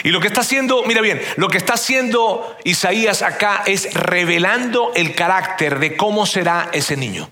Y 0.04 0.10
lo 0.10 0.20
que 0.20 0.28
está 0.28 0.42
haciendo, 0.42 0.84
mira 0.84 1.00
bien, 1.00 1.20
lo 1.34 1.48
que 1.48 1.58
está 1.58 1.74
haciendo 1.74 2.56
Isaías 2.62 3.22
acá 3.22 3.64
es 3.66 3.92
revelando 3.92 4.92
el 4.94 5.16
carácter 5.16 5.80
de 5.80 5.96
cómo 5.96 6.26
será 6.26 6.70
ese 6.72 6.96
niño. 6.96 7.28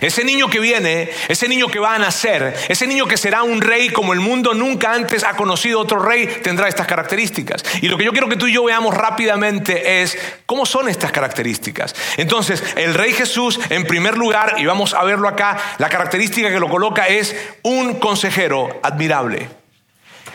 Ese 0.00 0.24
niño 0.24 0.48
que 0.48 0.60
viene, 0.60 1.10
ese 1.28 1.48
niño 1.48 1.68
que 1.68 1.78
va 1.78 1.94
a 1.94 1.98
nacer, 1.98 2.54
ese 2.68 2.86
niño 2.86 3.06
que 3.06 3.16
será 3.16 3.42
un 3.42 3.60
rey 3.60 3.90
como 3.90 4.12
el 4.12 4.20
mundo 4.20 4.54
nunca 4.54 4.92
antes 4.92 5.24
ha 5.24 5.36
conocido 5.36 5.80
otro 5.80 5.98
rey, 5.98 6.26
tendrá 6.42 6.68
estas 6.68 6.86
características. 6.86 7.64
Y 7.82 7.88
lo 7.88 7.98
que 7.98 8.04
yo 8.04 8.12
quiero 8.12 8.28
que 8.28 8.36
tú 8.36 8.46
y 8.46 8.52
yo 8.52 8.64
veamos 8.64 8.94
rápidamente 8.94 10.02
es 10.02 10.16
cómo 10.46 10.64
son 10.64 10.88
estas 10.88 11.12
características. 11.12 11.94
Entonces, 12.16 12.62
el 12.76 12.94
rey 12.94 13.12
Jesús, 13.12 13.60
en 13.68 13.84
primer 13.84 14.16
lugar, 14.16 14.54
y 14.58 14.66
vamos 14.66 14.94
a 14.94 15.04
verlo 15.04 15.28
acá, 15.28 15.56
la 15.78 15.88
característica 15.88 16.50
que 16.50 16.60
lo 16.60 16.68
coloca 16.68 17.06
es 17.06 17.36
un 17.62 17.98
consejero 17.98 18.80
admirable. 18.82 19.48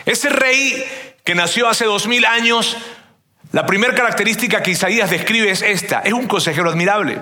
Ese 0.04 0.28
rey 0.28 0.84
que 1.24 1.34
nació 1.34 1.68
hace 1.68 1.84
dos 1.84 2.06
mil 2.06 2.24
años, 2.24 2.76
la 3.52 3.66
primera 3.66 3.94
característica 3.94 4.62
que 4.62 4.70
Isaías 4.70 5.10
describe 5.10 5.50
es 5.50 5.62
esta, 5.62 6.00
es 6.00 6.12
un 6.12 6.28
consejero 6.28 6.70
admirable. 6.70 7.20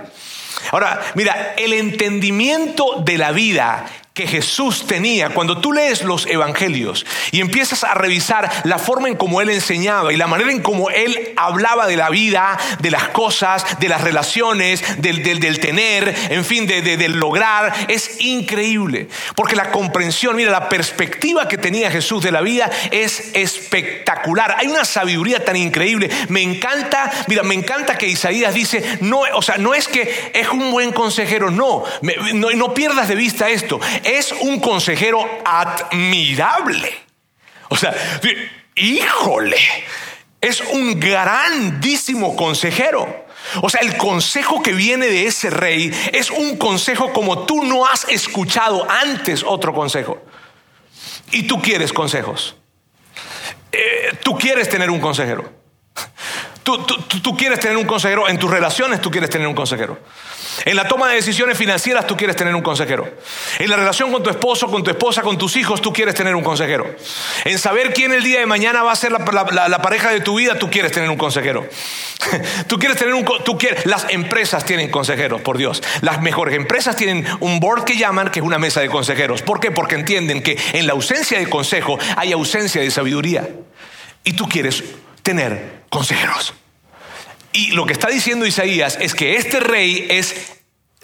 Ahora, 0.71 1.01
mira, 1.15 1.55
el 1.57 1.73
entendimiento 1.73 3.03
de 3.05 3.19
la 3.19 3.33
vida 3.33 3.87
que 4.15 4.29
Jesús 4.29 4.87
tenía. 4.87 5.31
Cuando 5.31 5.61
tú 5.61 5.73
lees 5.73 6.05
los 6.05 6.27
evangelios 6.27 7.05
y 7.33 7.41
empiezas 7.41 7.83
a 7.83 7.95
revisar 7.95 8.49
la 8.63 8.79
forma 8.79 9.09
en 9.09 9.17
cómo 9.17 9.41
él 9.41 9.51
enseñaba 9.51 10.13
y 10.13 10.17
la 10.17 10.29
manera 10.29 10.53
en 10.53 10.63
cómo 10.63 10.89
él 10.89 11.33
hablaba 11.37 11.89
de 11.89 11.97
la 11.97 12.11
vida, 12.11 12.57
de 12.79 12.93
las 12.93 13.09
cosas, 13.09 13.81
de 13.81 13.89
las 13.89 14.03
relaciones, 14.03 15.03
del, 15.03 15.25
del, 15.25 15.59
tener, 15.59 16.15
en 16.31 16.45
fin, 16.45 16.65
de, 16.69 16.81
del 16.81 17.19
lograr, 17.19 17.75
es 17.89 18.21
increíble. 18.21 19.09
Porque 19.35 19.57
la 19.57 19.73
comprensión, 19.73 20.37
mira, 20.37 20.53
la 20.53 20.69
perspectiva 20.69 21.49
que 21.49 21.59
tenía 21.59 21.91
Jesús 21.91 22.23
de 22.23 22.31
la 22.31 22.41
vida 22.41 22.71
es 22.93 23.33
espectacular. 23.35 24.55
Hay 24.59 24.69
una 24.69 24.85
sabiduría 24.85 25.45
tan 25.45 25.57
increíble. 25.57 26.09
Me 26.29 26.41
encanta, 26.41 27.11
mira, 27.27 27.43
me 27.43 27.57
encanta 27.57 27.99
que 27.99 28.07
Isaías 28.07 28.55
dice, 28.55 28.99
no, 29.01 29.23
o 29.35 29.43
sea, 29.43 29.57
no 29.59 29.75
es 29.75 29.89
que 29.89 30.31
es 30.33 30.49
un 30.51 30.71
buen 30.71 30.93
consejero, 30.93 31.51
no, 31.51 31.83
no, 32.33 32.51
no 32.53 32.75
pierdas 32.75 33.09
de 33.09 33.17
vista 33.17 33.49
esto 33.49 33.81
es 34.05 34.33
un 34.33 34.61
consejero 34.61 35.25
admirable. 35.45 36.93
O 37.69 37.77
sea, 37.77 37.95
híjole, 38.75 39.59
es 40.41 40.61
un 40.61 40.99
grandísimo 41.01 42.37
consejero. 42.37 43.25
O 43.63 43.69
sea, 43.69 43.81
el 43.81 43.97
consejo 43.97 44.63
que 44.63 44.73
viene 44.73 45.07
de 45.07 45.27
ese 45.27 45.51
rey 45.51 45.91
es 46.13 46.31
un 46.31 46.57
consejo 46.57 47.13
como 47.13 47.45
tú 47.47 47.63
no 47.63 47.87
has 47.87 48.05
escuchado 48.09 48.87
antes 48.91 49.43
otro 49.43 49.75
consejo. 49.75 50.23
Y 51.31 51.45
tú 51.45 51.61
quieres 51.61 51.93
consejos. 51.93 52.57
Eh, 53.73 54.17
tú 54.23 54.39
quieres 54.39 54.69
tener 54.69 54.91
un 54.91 55.01
consejero. 55.01 55.64
Tú, 56.65 57.37
quieres 57.37 57.61
tener 57.61 57.77
un 57.77 57.85
consejero. 57.85 58.29
En 58.29 58.39
tus 58.39 58.51
relaciones 58.51 59.01
tú 59.01 59.11
quieres 59.11 59.31
tener 59.31 59.47
un 59.47 59.55
consejero. 59.55 59.99
En 60.65 60.77
la 60.77 60.89
toma 60.89 61.09
de 61.09 61.17
decisiones 61.17 61.59
financieras 61.59 62.07
tú 62.07 62.17
quieres 62.17 62.37
tener 62.37 62.55
un 62.55 62.63
consejero. 62.63 63.09
En 63.59 63.69
la 63.69 63.77
relación 63.77 64.11
con 64.11 64.23
tu 64.23 64.31
esposo, 64.31 64.69
con 64.69 64.83
tu 64.83 64.91
esposa, 64.91 65.23
con 65.23 65.37
tus 65.37 65.57
hijos, 65.57 65.83
tú 65.83 65.93
quieres 65.93 66.15
tener 66.15 66.35
un 66.35 66.43
consejero. 66.43 66.87
En 67.45 67.59
saber 67.59 67.93
quién 67.93 68.13
el 68.13 68.23
día 68.25 68.41
de 68.41 68.47
mañana 68.47 68.83
va 68.83 68.93
a 68.93 68.97
ser 68.97 69.13
la, 69.13 69.83
pareja 69.83 70.11
de 70.11 70.21
tu 70.21 70.37
vida, 70.39 70.59
tú 70.59 70.71
quieres 70.71 70.91
tener 70.91 71.11
un 71.11 71.19
consejero. 71.19 71.69
tú 72.67 72.79
quieres 72.79 72.97
tener 72.97 73.15
un... 73.15 73.25
Tú 73.45 73.59
quieres, 73.59 73.85
las 73.85 74.07
empresas 74.09 74.65
tienen 74.65 74.91
consejeros, 74.91 75.43
por 75.43 75.59
Dios. 75.59 75.83
Las 76.01 76.23
mejores 76.23 76.57
empresas 76.57 76.97
tienen 76.97 77.27
un 77.41 77.61
board 77.61 77.85
que 77.85 77.97
llaman, 77.97 78.31
que 78.31 78.41
es 78.41 78.45
una 78.45 78.59
mesa 78.59 78.81
de 78.81 78.89
consejeros. 78.89 79.43
¿Por 79.43 79.61
qué? 79.61 79.71
Porque 79.71 79.97
entienden 79.97 80.43
que 80.43 80.57
en 80.73 80.87
la 80.87 80.95
ausencia 80.95 81.39
de 81.39 81.49
consejo 81.49 81.99
hay 82.17 82.33
ausencia 82.33 82.81
de 82.81 82.91
sabiduría. 82.91 83.49
Y 84.23 84.33
tú 84.33 84.49
quieres 84.49 84.83
tener 85.23 85.74
consejeros. 85.95 86.53
Y 87.53 87.71
lo 87.71 87.87
que 87.87 87.93
está 87.93 88.09
diciendo 88.09 88.45
Isaías 88.45 88.99
es 89.01 89.15
que 89.15 89.37
este 89.37 89.61
rey 89.61 90.07
es 90.11 90.54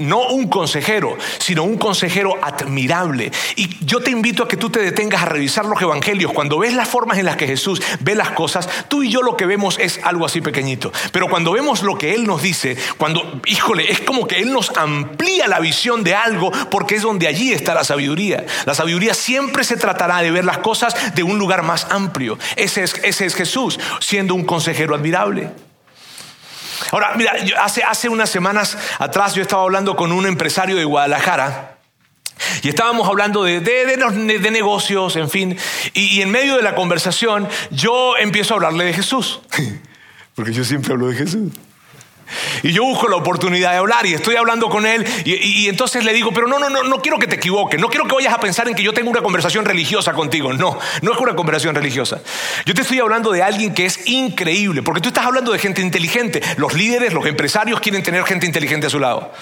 no 0.00 0.28
un 0.28 0.48
consejero, 0.48 1.16
sino 1.38 1.62
un 1.62 1.78
consejero 1.78 2.36
admirable. 2.42 3.30
Y 3.56 3.84
yo 3.84 4.00
te 4.00 4.10
invito 4.10 4.42
a 4.42 4.48
que 4.48 4.56
tú 4.56 4.70
te 4.70 4.80
detengas 4.80 5.22
a 5.22 5.26
revisar 5.26 5.64
los 5.64 5.80
evangelios. 5.80 6.32
Cuando 6.32 6.58
ves 6.58 6.74
las 6.74 6.88
formas 6.88 7.18
en 7.18 7.26
las 7.26 7.36
que 7.36 7.46
Jesús 7.46 7.80
ve 8.00 8.14
las 8.14 8.30
cosas, 8.30 8.68
tú 8.88 9.02
y 9.02 9.10
yo 9.10 9.22
lo 9.22 9.36
que 9.36 9.46
vemos 9.46 9.78
es 9.78 10.00
algo 10.02 10.26
así 10.26 10.40
pequeñito. 10.40 10.92
Pero 11.12 11.28
cuando 11.28 11.52
vemos 11.52 11.82
lo 11.82 11.96
que 11.96 12.14
Él 12.14 12.26
nos 12.26 12.42
dice, 12.42 12.76
cuando, 12.96 13.40
híjole, 13.46 13.90
es 13.90 14.00
como 14.00 14.26
que 14.26 14.40
Él 14.40 14.52
nos 14.52 14.70
amplía 14.76 15.46
la 15.48 15.60
visión 15.60 16.02
de 16.02 16.14
algo 16.14 16.50
porque 16.70 16.96
es 16.96 17.02
donde 17.02 17.26
allí 17.26 17.52
está 17.52 17.74
la 17.74 17.84
sabiduría. 17.84 18.44
La 18.66 18.74
sabiduría 18.74 19.14
siempre 19.14 19.64
se 19.64 19.76
tratará 19.76 20.22
de 20.22 20.30
ver 20.30 20.44
las 20.44 20.58
cosas 20.58 21.14
de 21.14 21.22
un 21.22 21.38
lugar 21.38 21.62
más 21.62 21.86
amplio. 21.90 22.38
Ese 22.56 22.82
es, 22.82 22.94
ese 23.02 23.26
es 23.26 23.34
Jesús, 23.34 23.78
siendo 24.00 24.34
un 24.34 24.44
consejero 24.44 24.94
admirable. 24.94 25.50
Ahora, 26.90 27.12
mira, 27.16 27.33
hace, 27.61 27.83
hace 27.83 28.09
unas 28.09 28.31
semanas 28.31 28.76
atrás 28.98 29.35
yo 29.35 29.42
estaba 29.42 29.62
hablando 29.62 29.96
con 29.96 30.12
un 30.12 30.26
empresario 30.26 30.76
de 30.76 30.85
Guadalajara. 30.85 31.76
Y 32.62 32.70
estábamos 32.70 33.07
hablando 33.07 33.44
de, 33.44 33.61
de, 33.61 34.50
negocios, 34.50 35.16
en 35.16 35.29
fin. 35.29 35.59
y, 35.92 36.22
en 36.22 36.31
medio 36.31 36.57
de 36.57 36.62
la 36.62 36.74
conversación 36.74 37.46
yo 37.70 38.16
empiezo 38.16 38.55
a 38.55 38.57
hablarle 38.57 38.85
de 38.85 38.92
Jesús. 38.94 39.40
Porque 40.35 40.53
yo 40.53 40.64
siempre 40.64 40.92
hablo 40.92 41.09
de 41.09 41.16
Jesús. 41.16 41.53
Y 42.62 42.72
yo 42.72 42.84
busco 42.84 43.08
la 43.08 43.16
oportunidad 43.16 43.72
de 43.72 43.78
hablar 43.78 44.06
y 44.06 44.14
estoy 44.14 44.36
hablando 44.36 44.68
con 44.68 44.86
él 44.86 45.04
y, 45.24 45.68
entonces 45.68 46.04
le 46.04 46.12
digo, 46.12 46.30
pero 46.32 46.46
no, 46.46 46.58
no, 46.58 46.68
no, 46.68 46.82
no 46.82 47.00
quiero 47.00 47.18
que 47.18 47.26
te 47.26 47.36
equivoques, 47.36 47.80
no 47.80 47.88
quiero 47.88 48.06
que 48.06 48.14
vayas 48.14 48.34
a 48.34 48.40
pensar 48.40 48.68
en 48.68 48.74
que 48.74 48.82
yo 48.82 48.92
tengo 48.92 49.10
una 49.10 49.22
conversación 49.22 49.64
religiosa 49.64 50.12
contigo. 50.12 50.52
No, 50.52 50.78
no 51.02 51.12
es 51.12 51.18
una 51.18 51.34
conversación 51.34 51.74
religiosa. 51.74 52.20
Yo 52.64 52.74
te 52.74 52.82
estoy 52.82 53.00
hablando 53.00 53.32
de 53.32 53.42
alguien 53.42 53.74
que 53.74 53.86
es 53.86 54.06
increíble, 54.08 54.82
porque 54.82 55.00
tú 55.00 55.08
estás 55.08 55.26
hablando 55.26 55.52
de 55.52 55.58
gente 55.58 55.82
inteligente. 55.82 56.42
Los 56.56 56.74
líderes, 56.74 57.12
los 57.12 57.26
empresarios 57.26 57.80
quieren 57.80 58.02
tener 58.02 58.24
gente 58.24 58.46
inteligente 58.46 58.86
a 58.86 58.90
su 58.90 58.98
lado. 58.98 59.32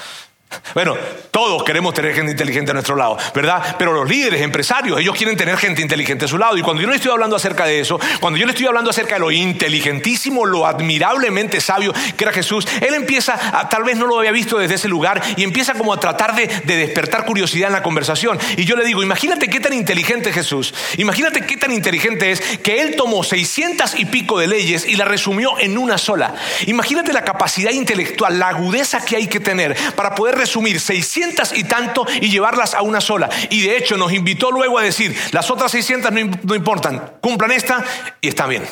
Bueno, 0.74 0.96
todos 1.30 1.64
queremos 1.64 1.94
tener 1.94 2.14
gente 2.14 2.32
inteligente 2.32 2.70
a 2.70 2.74
nuestro 2.74 2.94
lado, 2.94 3.16
¿verdad? 3.34 3.76
Pero 3.78 3.92
los 3.92 4.08
líderes, 4.08 4.42
empresarios, 4.42 5.00
ellos 5.00 5.16
quieren 5.16 5.36
tener 5.36 5.56
gente 5.56 5.82
inteligente 5.82 6.26
a 6.26 6.28
su 6.28 6.38
lado. 6.38 6.56
Y 6.56 6.62
cuando 6.62 6.82
yo 6.82 6.88
no 6.88 6.94
estoy 6.94 7.10
hablando 7.10 7.36
acerca 7.36 7.64
de 7.64 7.80
eso, 7.80 7.98
cuando 8.20 8.38
yo 8.38 8.46
le 8.46 8.52
estoy 8.52 8.66
hablando 8.66 8.90
acerca 8.90 9.14
de 9.14 9.20
lo 9.20 9.30
inteligentísimo, 9.30 10.46
lo 10.46 10.66
admirablemente 10.66 11.60
sabio 11.60 11.92
que 12.16 12.24
era 12.24 12.32
Jesús, 12.32 12.66
él 12.80 12.94
empieza, 12.94 13.68
tal 13.68 13.84
vez 13.84 13.96
no 13.96 14.06
lo 14.06 14.18
había 14.18 14.32
visto 14.32 14.58
desde 14.58 14.74
ese 14.74 14.88
lugar, 14.88 15.22
y 15.36 15.42
empieza 15.42 15.74
como 15.74 15.92
a 15.92 16.00
tratar 16.00 16.34
de, 16.34 16.46
de 16.46 16.76
despertar 16.76 17.24
curiosidad 17.24 17.68
en 17.68 17.74
la 17.74 17.82
conversación. 17.82 18.38
Y 18.56 18.64
yo 18.64 18.76
le 18.76 18.84
digo, 18.84 19.02
imagínate 19.02 19.48
qué 19.48 19.60
tan 19.60 19.72
inteligente 19.72 20.30
es 20.30 20.34
Jesús, 20.34 20.74
imagínate 20.96 21.44
qué 21.46 21.56
tan 21.56 21.72
inteligente 21.72 22.30
es 22.30 22.40
que 22.58 22.82
él 22.82 22.94
tomó 22.96 23.24
seiscientas 23.24 23.98
y 23.98 24.04
pico 24.04 24.38
de 24.38 24.46
leyes 24.46 24.86
y 24.86 24.96
la 24.96 25.04
resumió 25.04 25.58
en 25.58 25.78
una 25.78 25.98
sola. 25.98 26.34
Imagínate 26.66 27.12
la 27.12 27.24
capacidad 27.24 27.72
intelectual, 27.72 28.38
la 28.38 28.48
agudeza 28.48 29.04
que 29.04 29.16
hay 29.16 29.26
que 29.26 29.40
tener 29.40 29.76
para 29.96 30.14
poder 30.14 30.37
resumir 30.38 30.80
600 30.80 31.52
y 31.56 31.64
tanto 31.64 32.06
y 32.20 32.30
llevarlas 32.30 32.74
a 32.74 32.82
una 32.82 33.00
sola. 33.00 33.28
Y 33.50 33.62
de 33.62 33.76
hecho 33.76 33.96
nos 33.96 34.12
invitó 34.12 34.50
luego 34.50 34.78
a 34.78 34.82
decir, 34.82 35.16
las 35.32 35.50
otras 35.50 35.70
600 35.72 36.12
no, 36.42 36.54
importan, 36.54 37.14
cumplan 37.20 37.52
esta 37.52 37.84
y 38.20 38.28
está 38.28 38.46
bien. 38.46 38.64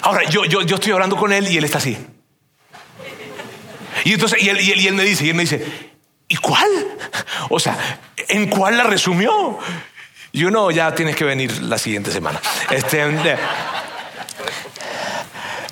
Ahora, 0.00 0.24
yo, 0.28 0.44
yo, 0.44 0.62
yo 0.62 0.76
estoy 0.76 0.92
hablando 0.92 1.16
con 1.16 1.32
él 1.32 1.48
y 1.48 1.56
él 1.56 1.64
está 1.64 1.78
así. 1.78 1.96
Y 4.04 4.12
entonces, 4.12 4.42
y 4.42 4.48
él, 4.48 4.60
y 4.60 4.86
él, 4.86 4.94
me 4.94 5.04
dice, 5.04 5.24
y 5.24 5.30
él 5.30 5.34
me 5.34 5.42
dice, 5.42 5.64
¿y 6.28 6.36
cuál? 6.36 6.68
O 7.48 7.58
sea, 7.58 8.00
¿en 8.28 8.48
cuál 8.48 8.76
la 8.76 8.84
resumió? 8.84 9.58
Yo 10.32 10.50
no, 10.50 10.70
ya 10.70 10.94
tienes 10.94 11.14
que 11.14 11.24
venir 11.24 11.62
la 11.62 11.78
siguiente 11.78 12.10
semana. 12.10 12.40
Este, 12.70 13.02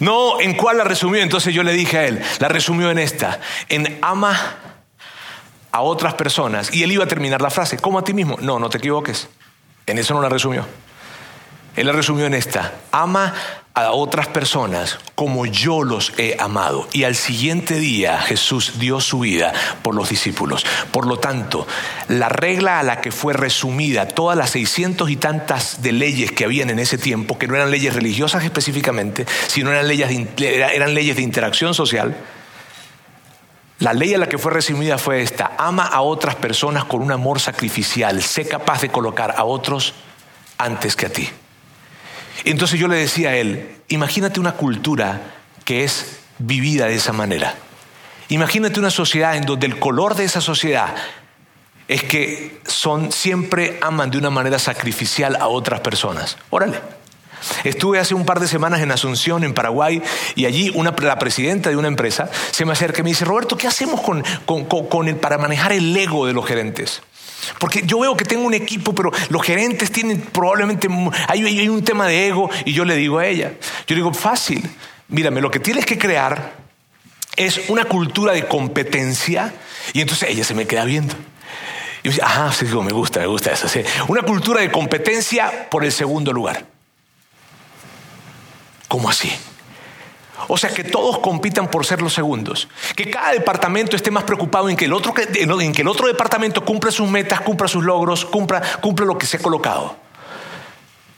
no, 0.03 0.41
¿en 0.41 0.55
cuál 0.55 0.79
la 0.79 0.85
resumió? 0.85 1.23
Entonces 1.23 1.55
yo 1.55 1.63
le 1.63 1.73
dije 1.73 1.97
a 1.97 2.07
él, 2.09 2.21
la 2.41 2.49
resumió 2.49 2.91
en 2.91 2.99
esta, 2.99 3.39
en 3.69 4.01
ama 4.03 4.37
a 5.71 5.81
otras 5.81 6.15
personas. 6.15 6.75
Y 6.75 6.83
él 6.83 6.91
iba 6.91 7.05
a 7.05 7.07
terminar 7.07 7.41
la 7.41 7.51
frase, 7.51 7.79
como 7.79 8.01
a 8.01 8.03
ti 8.03 8.13
mismo. 8.13 8.37
No, 8.41 8.59
no 8.59 8.69
te 8.69 8.79
equivoques. 8.79 9.29
En 9.87 9.99
eso 9.99 10.13
no 10.13 10.21
la 10.21 10.29
resumió. 10.29 10.67
Él 11.77 11.87
la 11.87 11.93
resumió 11.93 12.27
en 12.27 12.35
esta, 12.35 12.73
ama 12.91 13.33
a 13.75 13.93
otras 13.93 14.29
personas 14.29 14.99
como 15.15 15.47
yo 15.47 15.83
los 15.83 16.13
he 16.19 16.37
amado. 16.39 16.87
Y 16.93 17.05
al 17.05 17.15
siguiente 17.15 17.75
día 17.75 18.19
Jesús 18.21 18.79
dio 18.79 19.01
su 19.01 19.21
vida 19.21 19.53
por 19.83 19.95
los 19.95 20.11
discípulos. 20.11 20.67
Por 20.93 21.07
lo 21.07 21.19
tanto, 21.19 21.67
la 22.09 22.29
regla 22.29 22.81
a 22.81 22.83
la 22.83 23.01
que 23.01 23.11
fue 23.11 23.33
resumida 23.33 24.09
todas 24.09 24.37
las 24.37 24.51
seiscientos 24.51 25.11
y 25.11 25.17
tantas 25.17 25.83
de 25.83 25.93
leyes 25.93 26.33
que 26.33 26.45
habían 26.45 26.71
en 26.71 26.79
ese 26.79 26.99
tiempo, 26.99 27.39
que 27.39 27.49
no 27.49 27.57
eran 27.57 27.71
leyes 27.71 27.95
religiosas 27.95 28.45
específicamente, 28.45 29.27
sino 29.47 29.71
eran 29.71 29.89
leyes 29.89 30.09
de, 30.09 30.57
eran 30.75 30.95
leyes 30.95 31.17
de 31.17 31.23
interacción 31.23 31.75
social, 31.75 32.17
la 33.79 33.95
ley 33.95 34.15
a 34.15 34.19
la 34.19 34.29
que 34.29 34.39
fue 34.39 34.53
resumida 34.53 34.97
fue 34.97 35.23
esta, 35.23 35.53
ama 35.59 35.85
a 35.85 36.03
otras 36.03 36.37
personas 36.37 36.85
con 36.85 37.03
un 37.03 37.11
amor 37.11 37.41
sacrificial, 37.41 38.23
sé 38.23 38.47
capaz 38.47 38.83
de 38.83 38.91
colocar 38.91 39.35
a 39.37 39.43
otros 39.43 39.95
antes 40.57 40.95
que 40.95 41.07
a 41.07 41.09
ti. 41.09 41.29
Entonces 42.45 42.79
yo 42.79 42.89
le 42.89 42.97
decía 42.97 43.31
a 43.31 43.37
él, 43.37 43.77
imagínate 43.89 44.41
una 44.41 44.53
cultura 44.53 45.21
que 45.65 45.85
es 45.85 46.19
vivida 46.39 46.87
de 46.87 46.95
esa 46.95 47.13
manera. 47.13 47.55
Imagínate 48.29 48.81
una 48.81 48.91
sociedad 48.91 49.37
en 49.37 49.45
donde 49.45 49.67
el 49.67 49.79
color 49.79 50.15
de 50.15 50.25
esa 50.25 50.41
sociedad 50.41 50.95
es 51.89 52.03
que 52.03 52.61
son 52.67 53.13
siempre 53.13 53.79
aman 53.83 54.11
de 54.11 54.19
una 54.19 54.31
manera 54.31 54.59
sacrificial 54.59 55.37
a 55.37 55.49
otras 55.49 55.81
personas. 55.81 56.39
Órale. 56.51 56.81
Estuve 57.65 57.99
hace 57.99 58.15
un 58.15 58.25
par 58.25 58.41
de 58.41 58.49
semanas 58.49 58.81
en 58.81 58.91
Asunción, 58.93 59.45
en 59.45 59.53
Paraguay, 59.53 60.03
y 60.35 60.47
allí 60.47 60.73
la 61.03 61.19
presidenta 61.19 61.71
de 61.71 61.77
una 61.77 61.89
empresa 61.89 62.31
se 62.53 62.65
me 62.65 62.73
acerca 62.73 63.01
y 63.01 63.03
me 63.03 63.11
dice, 63.11 63.25
Roberto, 63.25 63.57
¿qué 63.57 63.67
hacemos 63.67 64.01
con, 64.01 64.23
con, 64.45 65.09
el, 65.09 65.17
para 65.17 65.39
manejar 65.39 65.73
el 65.73 65.97
ego 65.97 66.27
de 66.27 66.33
los 66.33 66.47
gerentes? 66.47 67.03
Porque 67.59 67.83
yo 67.85 68.01
veo 68.01 68.17
que 68.17 68.25
tengo 68.25 68.45
un 68.45 68.55
equipo, 68.55 68.95
pero 68.95 69.11
los 69.29 69.43
gerentes 69.43 69.91
tienen 69.91 70.21
probablemente, 70.21 70.89
hay, 71.29 71.69
un 71.69 71.85
tema 71.85 72.07
de 72.07 72.29
ego, 72.29 72.51
y 72.65 72.73
yo 72.73 72.85
le 72.85 72.97
digo 72.97 73.19
a 73.19 73.27
ella, 73.27 73.55
yo 73.87 73.97
digo, 73.97 74.13
fácil, 74.15 74.63
mírame, 75.09 75.41
lo 75.41 75.51
que 75.51 75.61
tienes 75.61 75.87
que 75.87 75.99
crear 75.99 76.55
es 77.37 77.69
una 77.69 77.85
cultura 77.85 78.33
de 78.33 78.47
competencia, 78.47 79.55
y 79.93 80.01
entonces 80.01 80.31
ella 80.31 80.45
se 80.45 80.55
me 80.55 80.67
queda 80.67 80.85
viendo. 80.85 81.15
Y 82.03 82.09
yo 82.09 82.13
digo, 82.13 82.25
ajá, 82.25 82.53
sí, 82.53 82.65
me 82.65 82.93
gusta, 82.93 83.21
me 83.21 83.27
gusta 83.27 83.53
eso. 83.53 83.69
Una 84.09 84.23
cultura 84.23 84.61
de 84.61 84.71
competencia 84.71 85.69
por 85.71 85.85
el 85.85 85.93
segundo 85.93 86.33
lugar. 86.33 86.67
¿Cómo 88.89 89.09
así? 89.09 89.33
O 90.55 90.59
sea, 90.59 90.69
que 90.69 90.85
todos 90.85 91.19
compitan 91.21 91.71
por 91.71 91.87
ser 91.87 92.03
los 92.03 92.13
segundos. 92.13 92.69
Que 92.95 93.11
cada 93.11 93.33
departamento 93.33 93.97
esté 93.97 94.11
más 94.11 94.25
preocupado 94.25 94.69
en 94.69 94.77
que 94.77 94.85
el 94.85 94.93
otro, 94.93 95.15
en 95.17 95.73
que 95.73 95.81
el 95.81 95.89
otro 95.89 96.07
departamento 96.07 96.63
cumpla 96.63 96.91
sus 96.91 97.09
metas, 97.09 97.41
cumpla 97.41 97.67
sus 97.69 97.83
logros, 97.83 98.27
cumpla, 98.27 98.61
cumpla 98.83 99.07
lo 99.07 99.17
que 99.17 99.25
se 99.25 99.39
ha 99.39 99.41
colocado. 99.41 99.97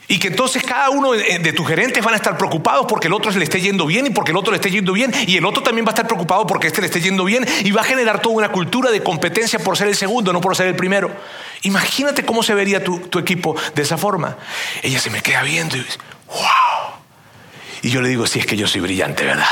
Y 0.06 0.20
que 0.20 0.28
entonces 0.28 0.62
cada 0.62 0.88
uno 0.90 1.10
de 1.10 1.52
tus 1.52 1.66
gerentes 1.66 2.04
van 2.04 2.14
a 2.14 2.16
estar 2.18 2.38
preocupados 2.38 2.86
porque 2.88 3.08
el 3.08 3.12
otro 3.12 3.32
se 3.32 3.38
le 3.40 3.44
esté 3.44 3.60
yendo 3.60 3.86
bien 3.86 4.06
y 4.06 4.10
porque 4.10 4.30
el 4.30 4.36
otro 4.36 4.52
le 4.52 4.58
esté 4.58 4.70
yendo 4.70 4.92
bien 4.92 5.12
y 5.26 5.36
el 5.36 5.44
otro 5.44 5.64
también 5.64 5.84
va 5.84 5.90
a 5.90 5.94
estar 5.94 6.06
preocupado 6.06 6.46
porque 6.46 6.68
este 6.68 6.80
le 6.80 6.86
esté 6.86 7.00
yendo 7.00 7.24
bien 7.24 7.44
y 7.64 7.72
va 7.72 7.80
a 7.80 7.84
generar 7.84 8.22
toda 8.22 8.36
una 8.36 8.52
cultura 8.52 8.92
de 8.92 9.02
competencia 9.02 9.58
por 9.58 9.76
ser 9.76 9.88
el 9.88 9.96
segundo, 9.96 10.32
no 10.32 10.40
por 10.40 10.54
ser 10.54 10.68
el 10.68 10.76
primero. 10.76 11.10
Imagínate 11.62 12.24
cómo 12.24 12.44
se 12.44 12.54
vería 12.54 12.84
tu, 12.84 13.00
tu 13.00 13.18
equipo 13.18 13.56
de 13.74 13.82
esa 13.82 13.98
forma. 13.98 14.36
Ella 14.80 15.00
se 15.00 15.10
me 15.10 15.22
queda 15.22 15.42
viendo 15.42 15.76
y 15.76 15.80
dice, 15.80 15.98
wow. 16.28 16.73
Y 17.84 17.90
yo 17.90 18.00
le 18.00 18.08
digo, 18.08 18.26
si 18.26 18.38
es 18.38 18.46
que 18.46 18.56
yo 18.56 18.66
soy 18.66 18.80
brillante, 18.80 19.26
¿verdad? 19.26 19.44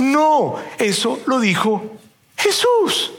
no, 0.00 0.56
eso 0.76 1.22
lo 1.26 1.38
dijo 1.38 1.98
Jesús. 2.36 3.12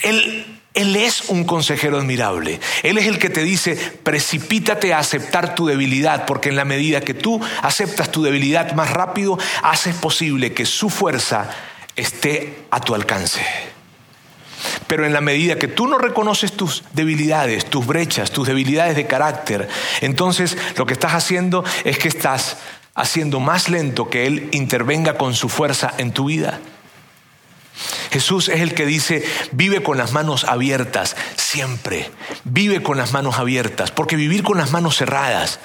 Él, 0.00 0.58
él 0.72 0.96
es 0.96 1.28
un 1.28 1.44
consejero 1.44 1.98
admirable. 1.98 2.58
Él 2.82 2.96
es 2.96 3.06
el 3.06 3.18
que 3.18 3.28
te 3.28 3.42
dice, 3.42 3.76
precipítate 4.02 4.94
a 4.94 4.98
aceptar 4.98 5.54
tu 5.54 5.66
debilidad, 5.66 6.24
porque 6.24 6.48
en 6.48 6.56
la 6.56 6.64
medida 6.64 7.02
que 7.02 7.12
tú 7.12 7.38
aceptas 7.60 8.10
tu 8.10 8.22
debilidad 8.22 8.72
más 8.72 8.92
rápido, 8.92 9.38
haces 9.62 9.94
posible 9.96 10.54
que 10.54 10.64
su 10.64 10.88
fuerza 10.88 11.50
esté 11.96 12.60
a 12.70 12.80
tu 12.80 12.94
alcance. 12.94 13.42
Pero 14.86 15.06
en 15.06 15.12
la 15.12 15.20
medida 15.20 15.58
que 15.58 15.68
tú 15.68 15.86
no 15.86 15.98
reconoces 15.98 16.52
tus 16.52 16.84
debilidades, 16.92 17.64
tus 17.66 17.86
brechas, 17.86 18.30
tus 18.30 18.46
debilidades 18.46 18.96
de 18.96 19.06
carácter, 19.06 19.68
entonces 20.00 20.56
lo 20.76 20.86
que 20.86 20.94
estás 20.94 21.14
haciendo 21.14 21.64
es 21.84 21.98
que 21.98 22.08
estás 22.08 22.56
haciendo 22.94 23.40
más 23.40 23.68
lento 23.68 24.10
que 24.10 24.26
Él 24.26 24.48
intervenga 24.52 25.16
con 25.16 25.34
su 25.34 25.48
fuerza 25.48 25.92
en 25.98 26.12
tu 26.12 26.26
vida. 26.26 26.58
Jesús 28.10 28.48
es 28.48 28.60
el 28.60 28.74
que 28.74 28.86
dice, 28.86 29.24
vive 29.52 29.82
con 29.82 29.98
las 29.98 30.12
manos 30.12 30.44
abiertas, 30.44 31.16
siempre, 31.36 32.10
vive 32.44 32.82
con 32.82 32.96
las 32.96 33.12
manos 33.12 33.38
abiertas, 33.38 33.90
porque 33.90 34.16
vivir 34.16 34.42
con 34.42 34.58
las 34.58 34.72
manos 34.72 34.96
cerradas 34.96 35.60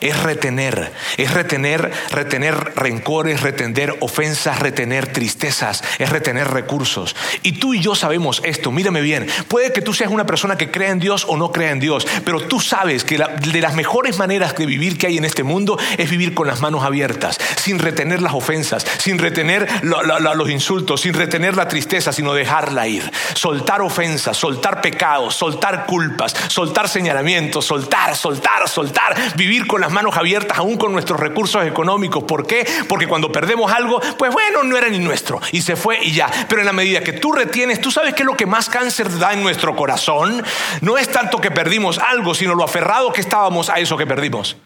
es 0.00 0.22
retener, 0.22 0.92
es 1.16 1.32
retener, 1.32 1.90
retener 2.10 2.72
rencores, 2.74 3.40
retener 3.42 3.96
ofensas, 4.00 4.60
retener 4.60 5.12
tristezas, 5.12 5.82
es 5.98 6.10
retener 6.10 6.48
recursos. 6.48 7.16
Y 7.42 7.52
tú 7.52 7.74
y 7.74 7.80
yo 7.80 7.94
sabemos 7.94 8.40
esto, 8.44 8.70
mírame 8.70 9.00
bien, 9.00 9.26
puede 9.48 9.72
que 9.72 9.82
tú 9.82 9.94
seas 9.94 10.10
una 10.10 10.26
persona 10.26 10.56
que 10.56 10.70
crea 10.70 10.90
en 10.90 10.98
Dios 10.98 11.24
o 11.28 11.36
no 11.36 11.52
crea 11.52 11.70
en 11.70 11.80
Dios, 11.80 12.06
pero 12.24 12.40
tú 12.40 12.60
sabes 12.60 13.04
que 13.04 13.18
de 13.18 13.60
las 13.60 13.74
mejores 13.74 14.18
maneras 14.18 14.56
de 14.56 14.66
vivir 14.66 14.98
que 14.98 15.06
hay 15.06 15.18
en 15.18 15.24
este 15.24 15.42
mundo 15.42 15.78
es 15.96 16.10
vivir 16.10 16.34
con 16.34 16.46
las 16.46 16.60
manos 16.60 16.84
abiertas, 16.84 17.38
sin 17.56 17.78
retener 17.78 18.22
las 18.22 18.34
ofensas, 18.34 18.84
sin 18.98 19.18
retener 19.18 19.68
los 19.82 20.50
insultos, 20.50 21.02
sin 21.02 21.14
retener 21.14 21.56
la 21.56 21.68
tristeza, 21.68 22.12
sino 22.12 22.34
dejarla 22.34 22.86
ir. 22.86 23.10
Soltar 23.34 23.82
ofensas, 23.82 24.36
soltar 24.36 24.80
pecados, 24.80 25.34
soltar 25.34 25.86
culpas, 25.86 26.34
soltar 26.48 26.88
señalamientos, 26.88 27.64
soltar, 27.64 28.16
soltar, 28.16 28.68
soltar, 28.68 29.36
vivir 29.36 29.66
con 29.66 29.80
las 29.80 29.87
manos 29.90 30.16
abiertas 30.16 30.58
aún 30.58 30.76
con 30.76 30.92
nuestros 30.92 31.18
recursos 31.20 31.66
económicos. 31.66 32.24
¿Por 32.24 32.46
qué? 32.46 32.66
Porque 32.88 33.06
cuando 33.06 33.30
perdemos 33.32 33.72
algo, 33.72 34.00
pues 34.18 34.32
bueno, 34.32 34.62
no 34.62 34.76
era 34.76 34.88
ni 34.88 34.98
nuestro 34.98 35.40
y 35.52 35.62
se 35.62 35.76
fue 35.76 35.98
y 36.02 36.12
ya. 36.12 36.30
Pero 36.48 36.60
en 36.60 36.66
la 36.66 36.72
medida 36.72 37.00
que 37.00 37.12
tú 37.12 37.32
retienes, 37.32 37.80
tú 37.80 37.90
sabes 37.90 38.14
que 38.14 38.24
lo 38.24 38.36
que 38.36 38.46
más 38.46 38.68
cáncer 38.68 39.18
da 39.18 39.32
en 39.32 39.42
nuestro 39.42 39.74
corazón 39.76 40.44
no 40.80 40.98
es 40.98 41.08
tanto 41.08 41.40
que 41.40 41.50
perdimos 41.50 41.98
algo, 41.98 42.34
sino 42.34 42.54
lo 42.54 42.64
aferrado 42.64 43.12
que 43.12 43.20
estábamos 43.20 43.70
a 43.70 43.78
eso 43.78 43.96
que 43.96 44.06
perdimos. 44.06 44.56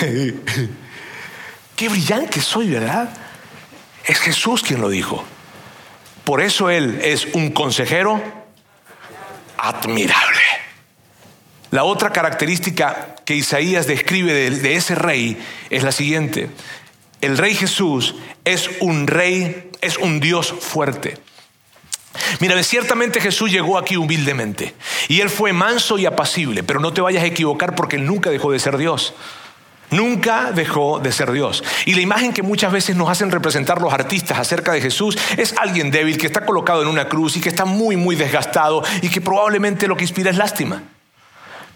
Qué 1.76 1.88
brillante 1.88 2.40
soy, 2.40 2.70
¿verdad? 2.70 3.08
Es 4.04 4.18
Jesús 4.20 4.62
quien 4.62 4.80
lo 4.80 4.88
dijo. 4.88 5.24
Por 6.24 6.40
eso 6.40 6.70
Él 6.70 7.00
es 7.02 7.26
un 7.34 7.50
consejero 7.50 8.22
admirable. 9.58 10.63
La 11.74 11.82
otra 11.82 12.10
característica 12.10 13.16
que 13.24 13.34
Isaías 13.34 13.88
describe 13.88 14.32
de, 14.32 14.76
ese 14.76 14.94
rey 14.94 15.36
es 15.70 15.82
la 15.82 15.90
siguiente. 15.90 16.48
El 17.20 17.36
rey 17.36 17.56
Jesús 17.56 18.14
es 18.44 18.70
un 18.78 19.08
rey, 19.08 19.72
es 19.80 19.98
un 19.98 20.20
Dios 20.20 20.54
fuerte. 20.60 21.18
Mira, 22.38 22.62
ciertamente 22.62 23.20
Jesús 23.20 23.50
llegó 23.50 23.76
aquí 23.76 23.96
humildemente 23.96 24.72
y 25.08 25.20
él 25.20 25.28
fue 25.28 25.52
manso 25.52 25.98
y 25.98 26.06
apacible, 26.06 26.62
pero 26.62 26.78
no 26.78 26.92
te 26.92 27.00
vayas 27.00 27.24
a 27.24 27.26
equivocar 27.26 27.74
porque 27.74 27.96
él 27.96 28.06
nunca 28.06 28.30
dejó 28.30 28.52
de 28.52 28.60
ser 28.60 28.76
Dios. 28.76 29.12
Nunca 29.90 30.52
dejó 30.52 31.00
de 31.00 31.10
ser 31.10 31.32
Dios. 31.32 31.64
Y 31.86 31.94
la 31.94 32.02
imagen 32.02 32.32
que 32.32 32.44
muchas 32.44 32.70
veces 32.70 32.94
nos 32.94 33.10
hacen 33.10 33.32
representar 33.32 33.82
los 33.82 33.92
artistas 33.92 34.38
acerca 34.38 34.70
de 34.70 34.80
Jesús 34.80 35.18
es 35.36 35.52
alguien 35.58 35.90
débil 35.90 36.18
que 36.18 36.28
está 36.28 36.46
colocado 36.46 36.82
en 36.82 36.88
una 36.88 37.08
cruz 37.08 37.36
y 37.36 37.40
que 37.40 37.48
está 37.48 37.64
muy, 37.64 37.96
muy 37.96 38.14
desgastado 38.14 38.84
y 39.02 39.08
que 39.08 39.20
probablemente 39.20 39.88
lo 39.88 39.96
que 39.96 40.04
inspira 40.04 40.30
es 40.30 40.36
lástima. 40.36 40.93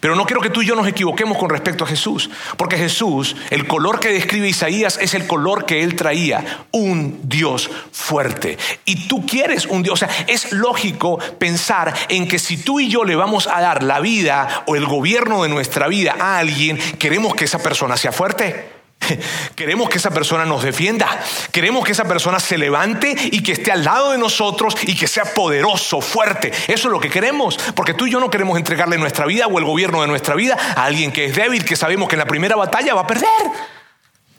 Pero 0.01 0.15
no 0.15 0.27
quiero 0.27 0.41
que 0.41 0.51
tú 0.51 0.63
y 0.63 0.67
yo 0.67 0.77
nos 0.77 0.87
equivoquemos 0.87 1.39
con 1.39 1.51
respecto 1.51 1.85
a 1.85 1.87
Jesús, 1.87 2.31
porque 2.57 2.77
Jesús, 2.77 3.37
el 3.51 3.67
color 3.67 3.99
que 3.99 4.13
describe 4.13 4.49
Isaías 4.49 4.99
es 5.01 5.15
el 5.15 5.27
color 5.27 5.67
que 5.67 5.83
él 5.83 5.97
traía, 5.97 6.65
un 6.71 7.21
Dios 7.25 7.71
fuerte. 7.91 8.59
Y 8.85 9.09
tú 9.09 9.27
quieres 9.27 9.67
un 9.67 9.83
Dios, 9.83 9.95
o 9.95 10.07
sea, 10.07 10.27
es 10.29 10.53
lógico 10.53 11.19
pensar 11.39 11.93
en 12.09 12.29
que 12.29 12.39
si 12.39 12.59
tú 12.59 12.81
y 12.81 12.89
yo 12.89 13.05
le 13.05 13.17
vamos 13.17 13.49
a 13.49 13.61
dar 13.61 13.83
la 13.83 14.01
vida 14.01 14.65
o 14.67 14.77
el 14.77 14.87
gobierno 14.87 15.43
de 15.43 15.49
nuestra 15.49 15.89
vida 15.89 16.17
a 16.19 16.39
alguien, 16.39 16.79
queremos 16.99 17.35
que 17.35 17.45
esa 17.45 17.59
persona 17.59 17.97
sea 17.97 18.13
fuerte. 18.13 18.78
Queremos 19.55 19.89
que 19.89 19.99
esa 19.99 20.11
persona 20.11 20.45
nos 20.45 20.63
defienda. 20.63 21.09
Queremos 21.53 21.85
que 21.85 21.93
esa 21.93 22.05
persona 22.05 22.41
se 22.41 22.59
levante 22.59 23.15
y 23.31 23.43
que 23.43 23.53
esté 23.53 23.73
al 23.73 23.85
lado 23.85 24.13
de 24.13 24.19
nosotros 24.19 24.75
y 24.83 24.97
que 24.97 25.07
sea 25.07 25.25
poderoso, 25.25 26.01
fuerte. 26.01 26.53
Eso 26.67 26.89
es 26.89 26.93
lo 26.93 27.01
que 27.01 27.11
queremos. 27.11 27.59
Porque 27.75 27.95
tú 27.95 28.07
y 28.07 28.11
yo 28.11 28.21
no 28.21 28.31
queremos 28.31 28.59
entregarle 28.59 28.99
nuestra 28.99 29.27
vida 29.27 29.47
o 29.47 29.59
el 29.59 29.65
gobierno 29.65 30.03
de 30.03 30.09
nuestra 30.09 30.35
vida 30.35 30.57
a 30.77 30.85
alguien 30.85 31.13
que 31.13 31.27
es 31.27 31.37
débil, 31.37 31.65
que 31.65 31.77
sabemos 31.77 32.09
que 32.09 32.15
en 32.15 32.21
la 32.21 32.27
primera 32.27 32.57
batalla 32.57 32.95
va 32.95 33.03
a 33.03 33.07
perder. 33.07 33.29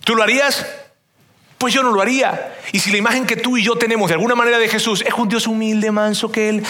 ¿Tú 0.03 0.15
lo 0.15 0.23
harías? 0.23 0.65
Pues 1.58 1.73
yo 1.73 1.84
no 1.84 1.91
lo 1.91 2.01
haría. 2.01 2.55
Y 2.71 2.79
si 2.79 2.91
la 2.91 2.97
imagen 2.97 3.25
que 3.25 3.36
tú 3.36 3.58
y 3.58 3.63
yo 3.63 3.75
tenemos 3.75 4.08
de 4.08 4.13
alguna 4.13 4.36
manera 4.36 4.58
de 4.58 4.69
Jesús 4.69 5.03
es 5.05 5.13
un 5.13 5.27
Dios 5.27 5.45
humilde, 5.45 5.91
manso, 5.91 6.32
que 6.32 6.49
Él 6.49 6.63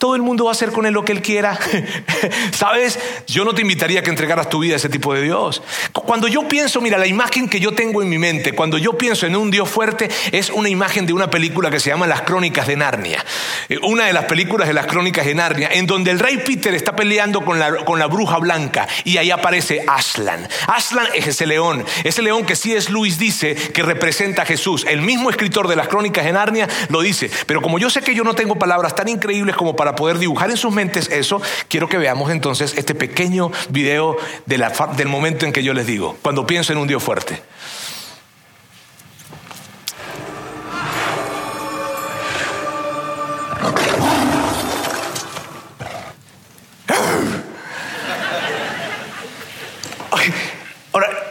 todo 0.00 0.16
el 0.16 0.22
mundo 0.22 0.44
va 0.44 0.50
a 0.50 0.52
hacer 0.52 0.72
con 0.72 0.86
él 0.86 0.94
lo 0.94 1.04
que 1.04 1.12
él 1.12 1.20
quiera. 1.20 1.58
¿Sabes? 2.52 2.98
Yo 3.26 3.44
no 3.44 3.54
te 3.54 3.60
invitaría 3.60 4.00
a 4.00 4.02
que 4.02 4.08
entregaras 4.08 4.48
tu 4.48 4.60
vida 4.60 4.72
a 4.72 4.76
ese 4.76 4.88
tipo 4.88 5.12
de 5.12 5.20
Dios. 5.20 5.62
Cuando 5.92 6.26
yo 6.26 6.48
pienso, 6.48 6.80
mira, 6.80 6.96
la 6.96 7.06
imagen 7.06 7.50
que 7.50 7.60
yo 7.60 7.72
tengo 7.72 8.00
en 8.00 8.08
mi 8.08 8.16
mente, 8.16 8.52
cuando 8.52 8.78
yo 8.78 8.96
pienso 8.96 9.26
en 9.26 9.36
un 9.36 9.50
Dios 9.50 9.68
fuerte, 9.68 10.08
es 10.32 10.48
una 10.48 10.70
imagen 10.70 11.04
de 11.04 11.12
una 11.12 11.28
película 11.28 11.70
que 11.70 11.78
se 11.78 11.90
llama 11.90 12.06
Las 12.06 12.22
Crónicas 12.22 12.66
de 12.66 12.76
Narnia. 12.76 13.22
Eh, 13.68 13.78
una 13.82 14.06
de 14.06 14.14
las 14.14 14.24
películas 14.24 14.68
de 14.68 14.74
las 14.74 14.86
Crónicas 14.86 15.26
de 15.26 15.34
Narnia, 15.34 15.68
en 15.70 15.86
donde 15.86 16.10
el 16.10 16.18
rey 16.18 16.38
Peter 16.38 16.74
está 16.74 16.96
peleando 16.96 17.44
con 17.44 17.58
la, 17.58 17.84
con 17.84 17.98
la 17.98 18.06
bruja 18.06 18.38
blanca 18.38 18.88
y 19.04 19.18
ahí 19.18 19.30
aparece 19.30 19.84
Aslan. 19.86 20.48
Aslan 20.66 21.08
es 21.14 21.26
ese 21.26 21.46
león, 21.46 21.84
ese 22.04 22.22
león 22.22 22.46
que 22.46 22.54
es 22.54 22.88
Luis 22.88 23.18
dice 23.18 23.54
que 23.54 23.82
representa 23.82 24.42
a 24.42 24.46
Jesús. 24.46 24.86
El 24.88 25.02
mismo 25.02 25.28
escritor 25.28 25.68
de 25.68 25.76
las 25.76 25.88
Crónicas 25.88 26.24
de 26.24 26.32
Narnia 26.32 26.68
lo 26.88 27.02
dice. 27.02 27.30
Pero 27.44 27.60
como 27.60 27.78
yo 27.78 27.90
sé 27.90 28.00
que 28.00 28.14
yo 28.14 28.24
no 28.24 28.34
tengo 28.34 28.56
palabras 28.56 28.94
tan 28.94 29.08
increíbles 29.08 29.56
como 29.56 29.76
para 29.76 29.89
poder 29.94 30.18
dibujar 30.18 30.50
en 30.50 30.56
sus 30.56 30.72
mentes 30.72 31.08
eso, 31.10 31.40
quiero 31.68 31.88
que 31.88 31.98
veamos 31.98 32.30
entonces 32.30 32.74
este 32.76 32.94
pequeño 32.94 33.50
video 33.68 34.16
del 34.46 35.08
momento 35.08 35.46
en 35.46 35.52
que 35.52 35.62
yo 35.62 35.74
les 35.74 35.86
digo, 35.86 36.16
cuando 36.22 36.46
pienso 36.46 36.72
en 36.72 36.78
un 36.78 36.88
Dios 36.88 37.02
fuerte. 37.02 37.42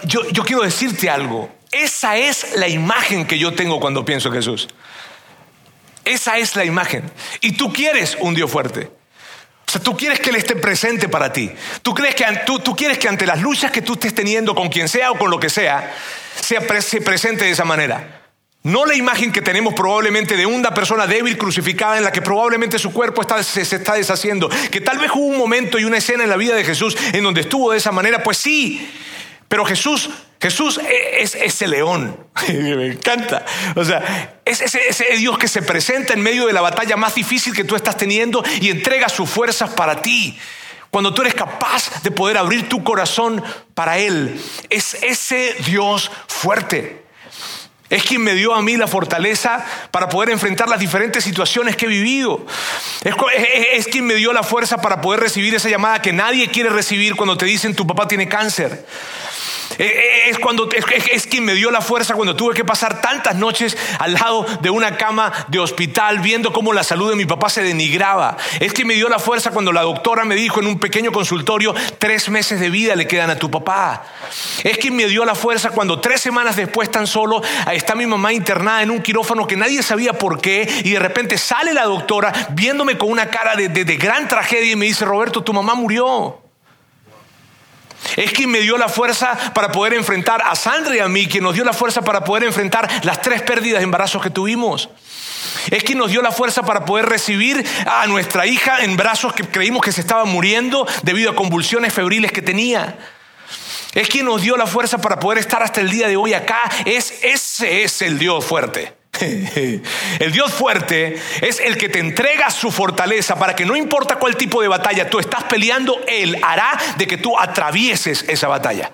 Yo, 0.10 0.28
yo 0.32 0.44
quiero 0.44 0.64
decirte 0.64 1.08
algo. 1.08 1.52
Esa 1.72 2.18
es 2.18 2.56
la 2.56 2.68
imagen 2.68 3.28
que 3.28 3.38
yo 3.38 3.54
tengo 3.54 3.80
cuando 3.80 4.04
pienso 4.06 4.30
en 4.30 4.34
Jesús. 4.34 4.68
Esa 6.10 6.38
es 6.38 6.56
la 6.56 6.66
imagen. 6.66 7.04
Y 7.42 7.52
tú 7.52 7.72
quieres 7.72 8.18
un 8.20 8.34
Dios 8.34 8.50
fuerte. 8.50 8.90
O 9.68 9.72
sea, 9.72 9.80
tú 9.80 9.96
quieres 9.96 10.20
que 10.20 10.32
Él 10.32 10.38
esté 10.38 10.56
presente 10.56 11.08
para 11.08 11.32
ti. 11.32 11.52
Tú, 11.84 11.94
crees 11.94 12.16
que, 12.16 12.26
tú, 12.46 12.60
tú 12.60 12.76
quieres 12.76 12.98
que 12.98 13.08
ante 13.08 13.28
las 13.28 13.40
luchas 13.40 13.72
que 13.72 13.84
tú 13.84 13.94
estés 13.94 14.16
teniendo 14.16 14.56
con 14.56 14.70
quien 14.70 14.90
sea 14.90 15.12
o 15.12 15.18
con 15.20 15.30
lo 15.30 15.40
que 15.40 15.52
sea, 15.52 15.94
sea 16.42 16.62
se 16.82 17.02
presente 17.02 17.46
de 17.46 17.52
esa 17.52 17.66
manera. 17.66 18.24
No 18.64 18.88
la 18.88 18.96
imagen 18.96 19.32
que 19.32 19.44
tenemos 19.44 19.76
probablemente 19.76 20.36
de 20.36 20.48
una 20.48 20.74
persona 20.74 21.06
débil 21.06 21.38
crucificada 21.38 21.98
en 21.98 22.04
la 22.04 22.12
que 22.12 22.24
probablemente 22.24 22.80
su 22.80 22.92
cuerpo 22.92 23.22
se, 23.44 23.62
está 23.62 23.94
deshaciendo. 23.94 24.50
Que 24.72 24.82
tal 24.82 24.98
vez 24.98 25.12
hubo 25.14 25.28
un 25.28 25.38
momento 25.38 25.78
y 25.78 25.86
una 25.86 25.98
escena 25.98 26.24
en 26.24 26.30
la 26.32 26.38
vida 26.38 26.56
de 26.56 26.66
Jesús 26.66 26.98
en 27.14 27.24
donde 27.24 27.42
estuvo 27.42 27.72
de 27.72 27.78
esa 27.78 27.92
manera. 27.92 28.24
Pues 28.24 28.38
sí, 28.38 28.92
pero 29.48 29.64
Jesús, 29.64 30.10
Jesús 30.42 30.80
e, 30.80 31.22
es 31.22 31.36
ese 31.36 31.68
león. 31.68 32.18
Me 32.48 32.88
encanta. 32.88 33.46
O 33.76 33.84
sea, 33.84 34.40
es 34.46 34.62
ese, 34.62 35.04
Dios 35.18 35.38
que 35.38 35.48
se 35.48 35.62
presenta 35.62 36.14
en 36.14 36.22
medio 36.22 36.48
de 36.48 36.54
la 36.54 36.62
batalla 36.62 36.96
más 36.96 37.16
difícil 37.16 37.54
que 37.54 37.64
tú 37.64 37.76
estás 37.76 37.98
teniendo 37.98 38.44
y 38.62 38.70
entrega 38.70 39.10
sus 39.10 39.30
fuerzas 39.30 39.72
para 39.72 40.02
ti. 40.02 40.38
Cuando 40.92 41.14
tú 41.14 41.22
eres 41.22 41.36
capaz 41.36 42.02
de 42.02 42.10
poder 42.10 42.38
abrir 42.38 42.68
tu 42.68 42.84
corazón 42.84 43.44
para 43.76 44.00
Él, 44.00 44.42
es 44.70 44.96
ese 45.04 45.56
Dios 45.66 46.10
fuerte. 46.28 47.04
Es 47.90 48.04
quien 48.04 48.24
me 48.24 48.36
dio 48.36 48.54
a 48.54 48.62
mí 48.62 48.78
la 48.78 48.88
fortaleza 48.88 49.66
para 49.90 50.10
poder 50.10 50.30
enfrentar 50.30 50.70
las 50.70 50.80
diferentes 50.80 51.24
situaciones 51.24 51.76
que 51.76 51.86
he 51.86 51.90
vivido. 51.90 52.46
Es, 53.74 53.88
quien 53.88 54.06
me 54.06 54.14
dio 54.14 54.32
la 54.32 54.44
fuerza 54.44 54.78
para 54.78 55.02
poder 55.02 55.20
recibir 55.20 55.56
esa 55.56 55.70
llamada 55.70 56.02
que 56.02 56.14
nadie 56.14 56.50
quiere 56.50 56.70
recibir 56.70 57.16
cuando 57.16 57.36
te 57.36 57.46
dicen 57.46 57.76
tu 57.76 57.88
papá 57.88 58.08
tiene 58.08 58.30
cáncer. 58.30 58.86
Eh, 59.78 59.86
eh, 59.86 60.30
es, 60.30 60.40
cuando, 60.40 60.70
es, 60.72 61.28
quien 61.28 61.46
me 61.46 61.54
dio 61.54 61.72
la 61.72 61.82
fuerza 61.82 62.16
cuando 62.16 62.36
tuve 62.36 62.54
que 62.54 62.66
pasar 62.66 63.02
tantas 63.02 63.36
noches 63.36 63.78
al 64.00 64.14
lado 64.14 64.46
de 64.62 64.70
una 64.70 64.98
cama 64.98 65.32
de 65.48 65.60
hospital 65.60 66.20
viendo 66.20 66.52
cómo 66.52 66.74
la 66.74 66.84
salud 66.84 67.10
de 67.10 67.16
mi 67.16 67.26
papá 67.26 67.50
se 67.50 67.62
denigraba. 67.62 68.38
Es 68.60 68.74
quien 68.74 68.88
me 68.88 68.96
dio 68.96 69.10
la 69.10 69.20
fuerza 69.20 69.52
cuando 69.52 69.72
la 69.72 69.82
doctora 69.82 70.26
me 70.26 70.36
dijo 70.36 70.60
en 70.60 70.68
un 70.68 70.80
pequeño 70.80 71.12
consultorio, 71.12 71.74
tres 71.98 72.30
meses 72.30 72.60
de 72.60 72.70
vida 72.70 72.96
le 72.96 73.08
quedan 73.08 73.30
a 73.30 73.38
tu 73.38 73.52
papá. 73.52 74.04
Es 74.64 74.78
quien 74.78 74.96
me 74.96 75.06
dio 75.08 75.26
la 75.26 75.36
fuerza 75.36 75.70
cuando 75.70 76.00
tres 76.00 76.22
semanas 76.22 76.56
después 76.56 76.92
tan 76.92 77.08
solo 77.08 77.42
está 77.72 77.96
mi 77.96 78.06
mamá 78.06 78.34
internada 78.34 78.82
en 78.82 78.92
un 78.92 79.02
quirófano 79.02 79.48
que 79.48 79.56
nadie 79.56 79.84
sabía 79.84 80.14
por 80.14 80.42
qué 80.42 80.68
y 80.84 80.92
de 80.92 81.00
repente 81.00 81.38
sale 81.38 81.74
la 81.74 81.86
doctora 81.86 82.34
viéndome 82.52 82.98
con 82.98 83.12
una 83.12 83.28
cara 83.28 83.56
de 83.56 83.98
gran 83.98 84.28
tragedia 84.28 84.72
y 84.72 84.76
me 84.76 84.86
dice, 84.86 85.06
Roberto, 85.06 85.44
tu 85.44 85.54
mamá 85.54 85.76
murió. 85.76 86.49
Es 88.16 88.32
quien 88.32 88.50
me 88.50 88.60
dio 88.60 88.78
la 88.78 88.90
fuerza 88.90 89.38
para 89.54 89.72
poder 89.72 89.94
enfrentar 89.94 90.42
a 90.44 90.56
Sandra 90.56 90.96
y 90.96 91.00
a 91.00 91.08
mí, 91.08 91.28
quien 91.28 91.44
nos 91.44 91.54
dio 91.54 91.64
la 91.64 91.74
fuerza 91.74 92.02
para 92.02 92.24
poder 92.24 92.44
enfrentar 92.44 92.88
las 93.04 93.22
tres 93.22 93.42
pérdidas 93.42 93.80
de 93.80 93.84
embarazos 93.84 94.22
que 94.22 94.30
tuvimos. 94.30 94.90
Es 95.70 95.84
quien 95.84 95.98
nos 95.98 96.12
dio 96.12 96.22
la 96.22 96.32
fuerza 96.32 96.64
para 96.64 96.86
poder 96.86 97.06
recibir 97.06 97.66
a 97.86 98.06
nuestra 98.08 98.46
hija 98.46 98.84
en 98.84 98.98
brazos 98.98 99.34
que 99.34 99.44
creímos 99.48 99.84
que 99.84 99.92
se 99.92 100.02
estaba 100.02 100.26
muriendo 100.26 100.88
debido 101.04 101.32
a 101.32 101.36
convulsiones 101.36 101.94
febriles 101.94 102.32
que 102.32 102.42
tenía. 102.42 102.98
Es 103.94 104.08
quien 104.08 104.26
nos 104.26 104.42
dio 104.42 104.56
la 104.58 104.68
fuerza 104.68 105.00
para 105.00 105.20
poder 105.20 105.40
estar 105.40 105.64
hasta 105.64 105.82
el 105.82 105.90
día 105.90 106.08
de 106.08 106.16
hoy 106.16 106.34
acá. 106.34 106.62
Es, 106.86 107.24
ese 107.24 107.84
es 107.84 108.02
el 108.02 108.20
Dios 108.20 108.46
fuerte. 108.46 108.99
El 110.20 110.32
Dios 110.32 110.54
fuerte 110.54 111.20
es 111.42 111.60
el 111.60 111.78
que 111.78 111.90
te 111.90 112.00
entrega 112.00 112.50
su 112.50 112.72
fortaleza 112.72 113.38
para 113.38 113.56
que 113.56 113.66
no 113.66 113.76
importa 113.76 114.16
cuál 114.16 114.36
tipo 114.36 114.62
de 114.62 114.68
batalla 114.68 115.10
tú 115.10 115.20
estás 115.20 115.44
peleando, 115.44 116.00
Él 116.08 116.40
hará 116.42 116.78
de 116.98 117.08
que 117.08 117.18
tú 117.18 117.38
atravieses 117.38 118.24
esa 118.28 118.48
batalla. 118.48 118.92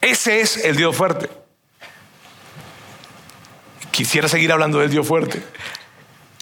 Ese 0.00 0.40
es 0.40 0.64
el 0.64 0.76
Dios 0.76 0.96
fuerte. 0.96 1.28
Quisiera 3.90 4.28
seguir 4.28 4.52
hablando 4.52 4.78
del 4.78 4.90
Dios 4.90 5.06
fuerte. 5.06 5.42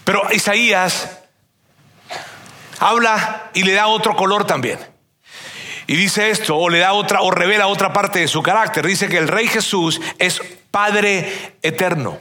Pero 0.04 0.22
Isaías 0.30 1.18
habla 2.78 3.50
y 3.54 3.62
le 3.62 3.72
da 3.72 3.86
otro 3.86 4.14
color 4.14 4.46
también. 4.46 4.78
Y 5.86 5.96
dice 5.96 6.30
esto, 6.30 6.56
o 6.56 6.68
le 6.68 6.80
da 6.80 6.92
otra, 6.92 7.22
o 7.22 7.30
revela 7.30 7.68
otra 7.68 7.92
parte 7.92 8.18
de 8.18 8.28
su 8.28 8.42
carácter. 8.42 8.86
Dice 8.86 9.08
que 9.08 9.18
el 9.18 9.28
Rey 9.28 9.46
Jesús 9.46 10.00
es 10.18 10.42
Padre 10.76 11.54
eterno. 11.62 12.18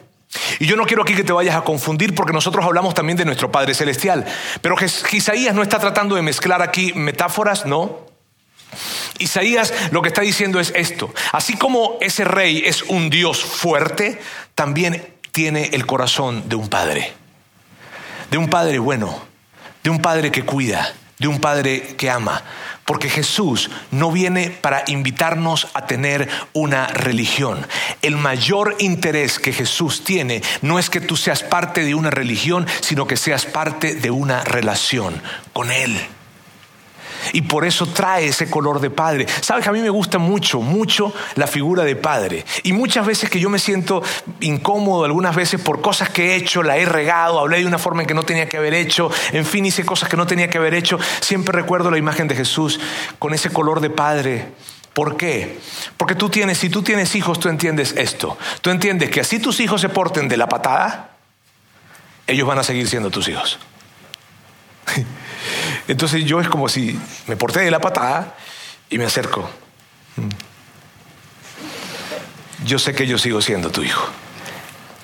Y 0.59 0.65
yo 0.65 0.77
no 0.77 0.85
quiero 0.85 1.03
aquí 1.03 1.13
que 1.13 1.25
te 1.25 1.33
vayas 1.33 1.57
a 1.57 1.65
confundir 1.65 2.15
porque 2.15 2.31
nosotros 2.31 2.63
hablamos 2.63 2.93
también 2.93 3.17
de 3.17 3.25
nuestro 3.25 3.51
Padre 3.51 3.73
Celestial. 3.73 4.23
Pero 4.61 4.77
Isaías 5.11 5.53
no 5.53 5.61
está 5.61 5.77
tratando 5.77 6.15
de 6.15 6.21
mezclar 6.21 6.61
aquí 6.61 6.93
metáforas, 6.93 7.65
no. 7.65 8.07
Isaías 9.19 9.73
lo 9.91 10.01
que 10.01 10.07
está 10.07 10.21
diciendo 10.21 10.61
es 10.61 10.71
esto. 10.73 11.13
Así 11.33 11.57
como 11.57 11.97
ese 11.99 12.23
rey 12.23 12.63
es 12.65 12.83
un 12.83 13.09
Dios 13.09 13.43
fuerte, 13.43 14.21
también 14.53 15.05
tiene 15.33 15.71
el 15.73 15.85
corazón 15.85 16.47
de 16.47 16.55
un 16.55 16.69
padre. 16.69 17.11
De 18.31 18.37
un 18.37 18.49
padre 18.49 18.79
bueno, 18.79 19.21
de 19.83 19.89
un 19.89 20.01
padre 20.01 20.31
que 20.31 20.45
cuida, 20.45 20.93
de 21.20 21.28
un 21.28 21.39
padre 21.39 21.95
que 21.97 22.09
ama. 22.09 22.43
Porque 22.86 23.09
Jesús 23.09 23.70
no 23.91 24.11
viene 24.11 24.49
para 24.49 24.84
invitarnos 24.88 25.68
a 25.74 25.88
tener 25.88 26.30
una 26.53 26.88
religión. 26.88 27.66
El 28.01 28.18
mayor 28.18 28.76
interés 28.80 29.39
que 29.39 29.53
Jesús 29.53 30.03
tiene 30.03 30.43
no 30.61 30.78
es 30.78 30.89
que 30.89 31.01
tú 31.01 31.18
seas 31.18 31.43
parte 31.43 31.84
de 31.84 31.95
una 31.95 32.11
religión, 32.11 32.68
sino 32.82 33.07
que 33.07 33.18
seas 33.18 33.45
parte 33.45 33.95
de 33.95 34.11
una 34.11 34.43
relación 34.43 35.22
con 35.53 35.72
Él. 35.72 35.99
Y 37.34 37.43
por 37.43 37.65
eso 37.65 37.88
trae 37.88 38.28
ese 38.28 38.49
color 38.49 38.80
de 38.80 38.89
padre. 38.89 39.26
Sabes 39.41 39.63
que 39.63 39.69
a 39.69 39.73
mí 39.73 39.82
me 39.82 39.89
gusta 39.89 40.17
mucho, 40.17 40.61
mucho 40.61 41.13
la 41.36 41.47
figura 41.47 41.84
de 41.84 41.95
padre. 41.95 42.45
Y 42.63 42.73
muchas 42.73 43.05
veces 43.05 43.30
que 43.30 43.39
yo 43.39 43.49
me 43.49 43.59
siento 43.59 44.03
incómodo, 44.39 45.05
algunas 45.05 45.36
veces 45.36 45.61
por 45.61 45.82
cosas 45.82 46.09
que 46.09 46.32
he 46.32 46.36
hecho, 46.36 46.63
la 46.63 46.78
he 46.78 46.86
regado, 46.86 47.39
hablé 47.39 47.59
de 47.59 47.65
una 47.65 47.78
forma 47.78 48.01
en 48.01 48.07
que 48.07 48.13
no 48.13 48.23
tenía 48.23 48.47
que 48.47 48.57
haber 48.57 48.73
hecho, 48.73 49.09
en 49.32 49.45
fin, 49.45 49.65
hice 49.65 49.86
cosas 49.86 50.09
que 50.09 50.17
no 50.17 50.28
tenía 50.28 50.49
que 50.49 50.57
haber 50.57 50.73
hecho, 50.73 50.99
siempre 51.21 51.53
recuerdo 51.53 51.91
la 51.91 51.97
imagen 51.97 52.28
de 52.28 52.36
Jesús 52.36 52.80
con 53.19 53.34
ese 53.34 53.49
color 53.49 53.80
de 53.80 53.89
padre. 53.89 54.51
¿Por 54.93 55.17
qué? 55.17 55.59
Porque 55.97 56.15
tú 56.15 56.30
tienes, 56.30 56.57
si 56.57 56.69
tú 56.69 56.82
tienes 56.82 57.15
hijos, 57.15 57.39
tú 57.39 57.49
entiendes 57.49 57.93
esto. 57.97 58.38
Tú 58.61 58.69
entiendes 58.69 59.09
que 59.09 59.19
así 59.19 59.39
tus 59.39 59.59
hijos 59.59 59.82
se 59.82 59.89
porten 59.89 60.30
de 60.30 60.38
la 60.38 60.47
patada, 60.47 61.17
ellos 62.28 62.47
van 62.47 62.59
a 62.59 62.63
seguir 62.63 62.88
siendo 62.88 63.11
tus 63.11 63.28
hijos. 63.28 63.59
Entonces 65.87 66.25
yo 66.25 66.39
es 66.39 66.47
como 66.47 66.69
si 66.69 66.99
me 67.27 67.35
porté 67.35 67.61
de 67.61 67.71
la 67.71 67.79
patada 67.79 68.35
y 68.89 68.97
me 68.97 69.05
acerco. 69.05 69.49
Mm. 70.15 70.29
Yo 72.65 72.79
sé 72.79 72.93
que 72.95 73.05
yo 73.07 73.17
sigo 73.17 73.41
siendo 73.41 73.69
tu 73.69 73.83
hijo. 73.83 74.07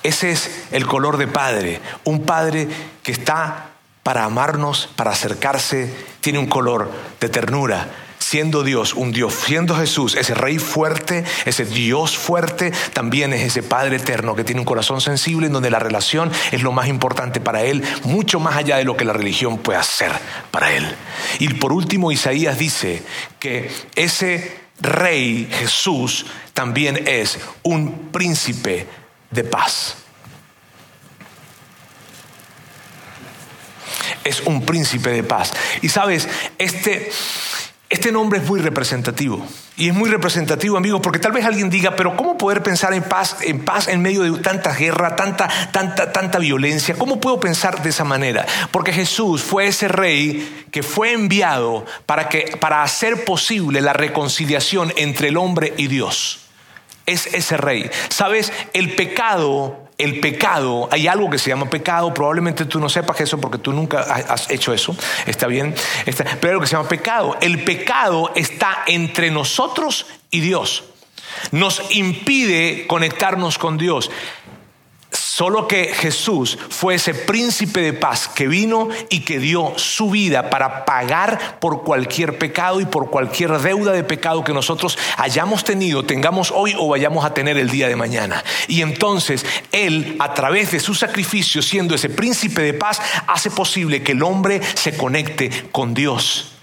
Ese 0.04 0.32
es 0.32 0.66
el 0.72 0.88
color 0.88 1.18
de 1.18 1.28
padre. 1.28 1.80
Un 2.04 2.24
padre 2.24 2.68
que 3.04 3.12
está 3.12 3.68
para 4.04 4.24
amarnos, 4.24 4.90
para 4.96 5.12
acercarse, 5.12 5.94
tiene 6.22 6.40
un 6.40 6.48
color 6.48 6.92
de 7.20 7.30
ternura, 7.30 7.88
siendo 8.22 8.64
Dios 8.64 8.94
un 8.94 9.12
Dios, 9.12 9.34
siendo 9.34 9.76
Jesús 9.76 10.16
ese 10.16 10.34
Rey 10.34 10.60
fuerte, 10.60 11.26
ese 11.46 11.66
Dios 11.66 12.18
fuerte, 12.18 12.72
también 12.94 13.34
es 13.34 13.42
ese 13.42 13.64
Padre 13.64 13.98
eterno 13.98 14.36
que 14.36 14.44
tiene 14.44 14.62
un 14.62 14.66
corazón 14.66 15.02
sensible 15.02 15.48
en 15.48 15.54
donde 15.54 15.70
la 15.70 15.80
relación 15.80 16.32
es 16.52 16.62
lo 16.62 16.72
más 16.72 16.88
importante 16.88 17.42
para 17.42 17.64
Él, 17.64 17.84
mucho 18.04 18.40
más 18.40 18.56
allá 18.56 18.78
de 18.78 18.86
lo 18.86 18.96
que 18.96 19.06
la 19.06 19.14
religión 19.14 19.58
puede 19.58 19.80
hacer 19.80 20.12
para 20.52 20.72
Él. 20.72 20.96
Y 21.40 21.50
por 21.56 21.74
último, 21.74 22.12
Isaías 22.12 22.58
dice 22.58 23.04
que 23.40 23.72
ese 23.96 24.62
Rey 24.80 25.48
Jesús 25.52 26.26
también 26.54 27.08
es 27.08 27.40
un 27.64 28.10
príncipe 28.12 28.88
de 29.30 29.44
paz. 29.44 29.96
Es 34.24 34.42
un 34.42 34.64
príncipe 34.66 35.10
de 35.10 35.24
paz. 35.24 35.54
Y 35.82 35.90
sabes, 35.90 36.28
este 36.60 37.12
este 37.92 38.10
nombre 38.10 38.40
es 38.40 38.46
muy 38.46 38.62
representativo. 38.62 39.46
Y 39.76 39.90
es 39.90 39.94
muy 39.94 40.10
representativo, 40.10 40.78
amigos, 40.78 41.02
porque 41.04 41.20
tal 41.20 41.34
vez 41.34 41.44
alguien 41.44 41.70
diga, 41.70 41.94
pero 41.98 42.16
¿cómo 42.16 42.38
poder 42.38 42.64
pensar 42.64 42.94
en 42.94 43.04
paz, 43.04 43.38
en 43.42 43.66
paz 43.66 43.90
en 43.90 44.02
medio 44.02 44.24
de 44.24 44.40
tanta 44.40 44.74
guerra, 44.74 45.18
tanta, 45.18 45.50
tanta, 45.74 46.14
tanta 46.14 46.40
violencia? 46.40 46.96
¿Cómo 46.96 47.20
puedo 47.20 47.42
pensar 47.42 47.84
de 47.84 47.90
esa 47.90 48.06
manera? 48.06 48.46
Porque 48.72 48.94
Jesús 48.94 49.44
fue 49.44 49.68
ese 49.68 49.90
rey 49.90 50.66
que 50.72 50.84
fue 50.84 51.12
enviado 51.12 51.86
para, 52.06 52.30
que, 52.30 52.56
para 52.62 52.82
hacer 52.82 53.26
posible 53.26 53.82
la 53.82 53.92
reconciliación 53.92 54.94
entre 54.96 55.28
el 55.28 55.36
hombre 55.36 55.74
y 55.76 55.88
Dios. 55.88 56.48
Es 57.06 57.28
ese 57.28 57.58
rey. 57.58 57.92
Sabes, 58.08 58.54
el 58.72 58.96
pecado 58.96 59.91
el 60.02 60.20
pecado, 60.20 60.90
hay 60.92 61.08
algo 61.08 61.30
que 61.30 61.38
se 61.38 61.50
llama 61.50 61.70
pecado, 61.70 62.14
probablemente 62.14 62.66
tú 62.66 62.80
no 62.80 62.90
sepas 62.90 63.22
eso 63.22 63.40
porque 63.40 63.58
tú 63.58 63.72
nunca 63.72 64.02
has 64.02 64.50
hecho 64.50 64.74
eso, 64.74 64.96
está 65.26 65.48
bien, 65.48 65.76
pero 66.06 66.18
hay 66.44 66.50
algo 66.50 66.62
que 66.62 66.68
se 66.68 66.76
llama 66.76 66.90
pecado. 66.90 67.38
El 67.42 67.64
pecado 67.64 68.32
está 68.36 68.84
entre 68.88 69.32
nosotros 69.32 70.06
y 70.30 70.42
Dios. 70.42 70.84
Nos 71.52 71.82
impide 71.92 72.86
conectarnos 72.88 73.58
con 73.58 73.78
Dios. 73.78 74.12
Solo 75.34 75.66
que 75.66 75.94
Jesús 75.94 76.58
fue 76.68 76.96
ese 76.96 77.14
príncipe 77.14 77.80
de 77.80 77.94
paz 77.94 78.28
que 78.28 78.50
vino 78.50 78.90
y 79.08 79.22
que 79.22 79.40
dio 79.40 79.72
su 79.78 80.10
vida 80.10 80.50
para 80.50 80.84
pagar 80.84 81.58
por 81.62 81.84
cualquier 81.84 82.38
pecado 82.38 82.82
y 82.82 82.86
por 82.86 83.10
cualquier 83.10 83.58
deuda 83.60 83.94
de 83.94 84.04
pecado 84.04 84.44
que 84.44 84.52
nosotros 84.52 84.98
hayamos 85.16 85.64
tenido, 85.64 86.04
tengamos 86.04 86.52
hoy 86.54 86.76
o 86.78 86.90
vayamos 86.90 87.24
a 87.24 87.34
tener 87.34 87.58
el 87.58 87.70
día 87.70 87.88
de 87.88 87.96
mañana. 87.96 88.44
Y 88.68 88.82
entonces 88.82 89.46
Él, 89.72 90.18
a 90.20 90.34
través 90.34 90.72
de 90.72 90.82
su 90.82 90.94
sacrificio, 90.94 91.62
siendo 91.62 91.96
ese 91.96 92.10
príncipe 92.10 92.62
de 92.62 92.74
paz, 92.74 93.02
hace 93.26 93.52
posible 93.52 94.04
que 94.04 94.12
el 94.12 94.24
hombre 94.24 94.60
se 94.74 94.98
conecte 94.98 95.50
con 95.72 95.94
Dios. 95.94 96.61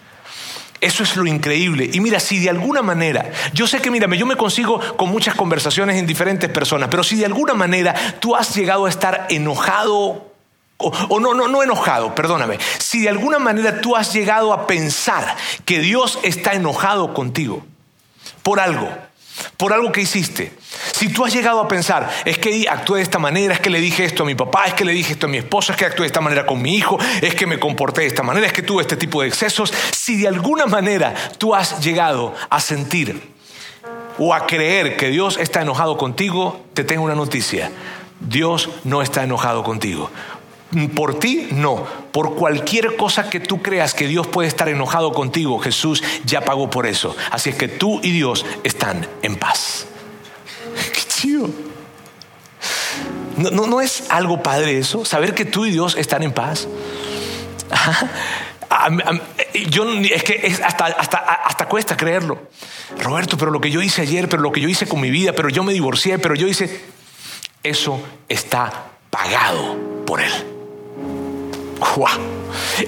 Eso 0.81 1.03
es 1.03 1.17
lo 1.17 1.27
increíble. 1.27 1.91
Y 1.93 2.01
mira, 2.01 2.21
si 2.21 2.39
de 2.39 2.51
alguna 2.51 2.83
manera, 2.83 3.31
yo 3.53 3.67
sé 3.67 3.81
que, 3.81 3.91
mírame, 3.91 4.17
yo 4.17 4.27
me 4.27 4.37
consigo 4.37 4.81
con 4.97 5.11
muchas 5.11 5.35
conversaciones 5.35 5.97
en 5.97 6.07
diferentes 6.07 6.49
personas, 6.51 6.89
pero 6.89 7.03
si 7.03 7.17
de 7.17 7.27
alguna 7.27 7.55
manera 7.55 7.95
tú 8.21 8.37
has 8.37 8.55
llegado 8.55 8.87
a 8.87 8.89
estar 8.89 9.27
enojado, 9.29 10.33
o, 10.77 10.93
o, 11.09 11.21
no, 11.21 11.35
no, 11.35 11.49
no 11.49 11.63
enojado, 11.63 12.15
perdóname, 12.15 12.59
si 12.79 13.01
de 13.01 13.09
alguna 13.09 13.41
manera 13.41 13.81
tú 13.81 13.97
has 13.97 14.13
llegado 14.13 14.53
a 14.53 14.69
pensar 14.69 15.37
que 15.65 15.81
Dios 15.81 16.21
está 16.23 16.53
enojado 16.53 17.13
contigo 17.13 17.67
por 18.45 18.61
algo, 18.61 18.89
por 19.57 19.73
algo 19.73 19.93
que 19.93 20.01
hiciste. 20.01 20.53
Si 20.93 21.09
tú 21.09 21.25
has 21.25 21.33
llegado 21.33 21.61
a 21.61 21.69
pensar, 21.69 22.09
es 22.25 22.39
que 22.39 22.67
actué 22.69 22.99
de 22.99 23.03
esta 23.03 23.19
manera, 23.19 23.55
es 23.55 23.61
que 23.61 23.71
le 23.71 23.81
dije 23.81 24.05
esto 24.05 24.23
a 24.23 24.27
mi 24.27 24.35
papá, 24.35 24.67
es 24.67 24.75
que 24.75 24.85
le 24.85 24.93
dije 24.93 25.13
esto 25.13 25.27
a 25.27 25.29
mi 25.29 25.39
esposa, 25.39 25.73
es 25.73 25.79
que 25.79 25.85
actué 25.85 26.03
de 26.03 26.09
esta 26.09 26.21
manera 26.21 26.47
con 26.47 26.61
mi 26.61 26.77
hijo, 26.77 26.99
es 27.21 27.35
que 27.35 27.47
me 27.47 27.59
comporté 27.59 28.03
de 28.03 28.09
esta 28.09 28.23
manera, 28.23 28.47
es 28.47 28.53
que 28.53 28.63
tuve 28.63 28.83
este 28.83 28.97
tipo 28.97 29.23
de 29.23 29.29
excesos, 29.29 29.73
si 29.97 30.17
de 30.17 30.29
alguna 30.29 30.67
manera 30.67 31.15
tú 31.39 31.55
has 31.55 31.81
llegado 31.81 32.35
a 32.51 32.61
sentir 32.61 33.21
o 34.19 34.35
a 34.35 34.47
creer 34.47 34.97
que 34.97 35.09
Dios 35.09 35.39
está 35.39 35.63
enojado 35.63 35.97
contigo, 35.97 36.65
te 36.75 36.85
tengo 36.85 37.05
una 37.05 37.15
noticia. 37.15 37.71
Dios 38.21 38.69
no 38.85 39.01
está 39.01 39.23
enojado 39.23 39.63
contigo. 39.63 40.11
Por 40.95 41.19
ti, 41.19 41.49
no. 41.51 41.87
Por 42.13 42.35
cualquier 42.35 42.97
cosa 42.97 43.31
que 43.31 43.41
tú 43.41 43.63
creas 43.63 43.95
que 43.95 44.07
Dios 44.07 44.27
puede 44.27 44.49
estar 44.49 44.69
enojado 44.69 45.13
contigo, 45.13 45.59
Jesús 45.59 46.03
ya 46.25 46.43
pagó 46.43 46.69
por 46.69 46.87
eso. 46.87 47.17
Así 47.31 47.51
es 47.51 47.57
que 47.57 47.69
tú 47.69 48.01
y 48.03 48.11
Dios 48.11 48.45
están 48.65 49.07
en 49.23 49.37
paz. 49.37 49.87
Qué 50.93 51.01
chido. 51.09 51.49
¿No, 53.37 53.81
es 53.81 54.05
algo 54.11 54.43
padre 54.43 54.79
eso? 54.79 55.05
Saber 55.05 55.33
que 55.35 55.45
tú 55.45 55.65
y 55.65 55.71
Dios 55.71 55.97
están 55.97 56.23
en 56.23 56.33
paz. 56.33 56.69
Yo, 59.71 59.91
es 59.91 60.23
que 60.23 60.59
hasta, 60.63 60.85
hasta, 60.87 61.19
hasta 61.19 61.67
cuesta 61.67 61.97
creerlo. 61.97 62.49
Roberto, 62.99 63.39
pero 63.39 63.51
lo 63.51 63.61
que 63.61 63.71
yo 63.71 63.81
hice 63.81 64.03
ayer, 64.03 64.29
pero 64.29 64.43
lo 64.43 64.53
que 64.53 64.61
yo 64.61 64.69
hice 64.69 64.87
con 64.87 65.01
mi 65.01 65.11
vida, 65.11 65.33
pero 65.33 65.49
yo 65.49 65.65
me 65.65 65.73
divorcié, 65.73 66.19
pero 66.19 66.35
yo 66.35 66.47
hice... 66.47 66.85
Eso 67.63 68.01
está 68.29 68.91
pagado 69.11 70.05
por 70.07 70.21
Él. 70.21 70.33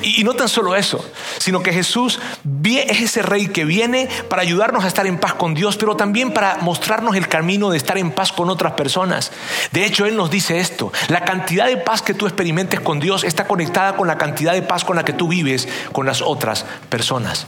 Y 0.03 0.25
no 0.25 0.35
tan 0.35 0.49
solo 0.49 0.77
eso, 0.77 1.05
sino 1.39 1.63
que 1.63 1.73
Jesús 1.73 2.21
es 2.65 3.01
ese 3.01 3.23
rey 3.23 3.49
que 3.49 3.65
viene 3.65 4.09
para 4.29 4.43
ayudarnos 4.43 4.85
a 4.85 4.89
estar 4.89 5.07
en 5.07 5.19
paz 5.19 5.35
con 5.35 5.55
Dios, 5.55 5.77
pero 5.77 5.97
también 5.97 6.33
para 6.33 6.57
mostrarnos 6.59 7.17
el 7.17 7.29
camino 7.29 7.71
de 7.71 7.77
estar 7.77 7.99
en 7.99 8.13
paz 8.13 8.33
con 8.33 8.51
otras 8.51 8.73
personas. 8.73 9.33
De 9.73 9.85
hecho, 9.85 10.07
Él 10.07 10.17
nos 10.17 10.31
dice 10.31 10.61
esto, 10.61 10.93
la 11.09 11.25
cantidad 11.25 11.67
de 11.67 11.77
paz 11.77 12.03
que 12.03 12.15
tú 12.15 12.27
experimentes 12.27 12.81
con 12.81 13.01
Dios 13.01 13.25
está 13.25 13.47
conectada 13.47 13.97
con 13.97 14.07
la 14.07 14.19
cantidad 14.19 14.53
de 14.53 14.63
paz 14.63 14.85
con 14.85 14.97
la 14.97 15.05
que 15.05 15.13
tú 15.13 15.29
vives 15.29 15.69
con 15.93 16.07
las 16.07 16.23
otras 16.23 16.65
personas. 16.89 17.47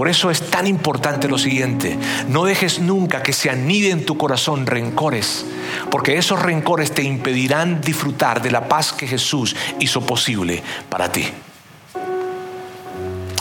Por 0.00 0.08
eso 0.08 0.30
es 0.30 0.48
tan 0.48 0.66
importante 0.66 1.28
lo 1.28 1.36
siguiente, 1.36 1.98
no 2.26 2.46
dejes 2.46 2.78
nunca 2.78 3.22
que 3.22 3.34
se 3.34 3.50
anide 3.50 3.90
en 3.90 4.06
tu 4.06 4.16
corazón 4.16 4.64
rencores, 4.64 5.44
porque 5.90 6.16
esos 6.16 6.40
rencores 6.40 6.92
te 6.92 7.02
impedirán 7.02 7.82
disfrutar 7.82 8.40
de 8.40 8.50
la 8.50 8.66
paz 8.66 8.94
que 8.94 9.06
Jesús 9.06 9.54
hizo 9.78 10.00
posible 10.00 10.62
para 10.88 11.12
ti. 11.12 11.28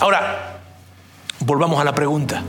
Ahora, 0.02 0.60
volvamos 1.40 1.80
a 1.80 1.86
la 1.86 1.96
pregunta. 1.96 2.44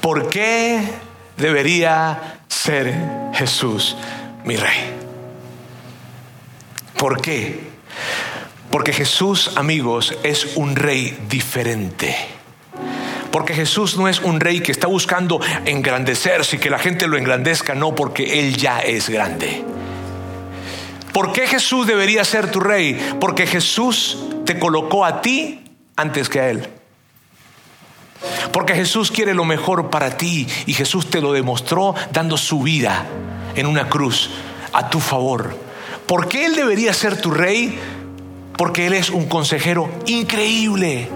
¿Por 0.00 0.28
qué 0.28 0.88
debería 1.36 2.38
ser 2.46 2.94
Jesús 3.34 3.96
mi 4.44 4.54
rey? 4.54 4.94
¿Por 6.96 7.20
qué? 7.20 7.68
Porque 8.70 8.92
Jesús, 8.92 9.52
amigos, 9.56 10.16
es 10.22 10.56
un 10.56 10.76
rey 10.76 11.18
diferente. 11.28 12.14
Porque 13.30 13.54
Jesús 13.54 13.96
no 13.96 14.08
es 14.08 14.20
un 14.20 14.40
rey 14.40 14.60
que 14.60 14.72
está 14.72 14.86
buscando 14.86 15.40
engrandecerse 15.64 16.56
y 16.56 16.58
que 16.58 16.70
la 16.70 16.78
gente 16.78 17.06
lo 17.06 17.16
engrandezca, 17.16 17.74
no, 17.74 17.94
porque 17.94 18.40
Él 18.40 18.56
ya 18.56 18.80
es 18.80 19.08
grande. 19.08 19.64
¿Por 21.12 21.32
qué 21.32 21.46
Jesús 21.46 21.86
debería 21.86 22.24
ser 22.24 22.50
tu 22.50 22.60
rey? 22.60 22.98
Porque 23.20 23.46
Jesús 23.46 24.18
te 24.44 24.58
colocó 24.58 25.04
a 25.04 25.20
ti 25.20 25.64
antes 25.96 26.28
que 26.28 26.40
a 26.40 26.50
Él. 26.50 26.68
Porque 28.52 28.74
Jesús 28.74 29.10
quiere 29.10 29.34
lo 29.34 29.44
mejor 29.44 29.90
para 29.90 30.16
ti 30.16 30.46
y 30.66 30.74
Jesús 30.74 31.10
te 31.10 31.20
lo 31.20 31.32
demostró 31.32 31.94
dando 32.12 32.36
su 32.36 32.62
vida 32.62 33.06
en 33.54 33.66
una 33.66 33.88
cruz 33.88 34.30
a 34.72 34.90
tu 34.90 35.00
favor. 35.00 35.56
¿Por 36.06 36.28
qué 36.28 36.46
Él 36.46 36.54
debería 36.54 36.92
ser 36.92 37.20
tu 37.20 37.30
rey? 37.30 37.78
Porque 38.58 38.88
Él 38.88 38.92
es 38.92 39.08
un 39.08 39.26
consejero 39.26 39.88
increíble. 40.06 41.08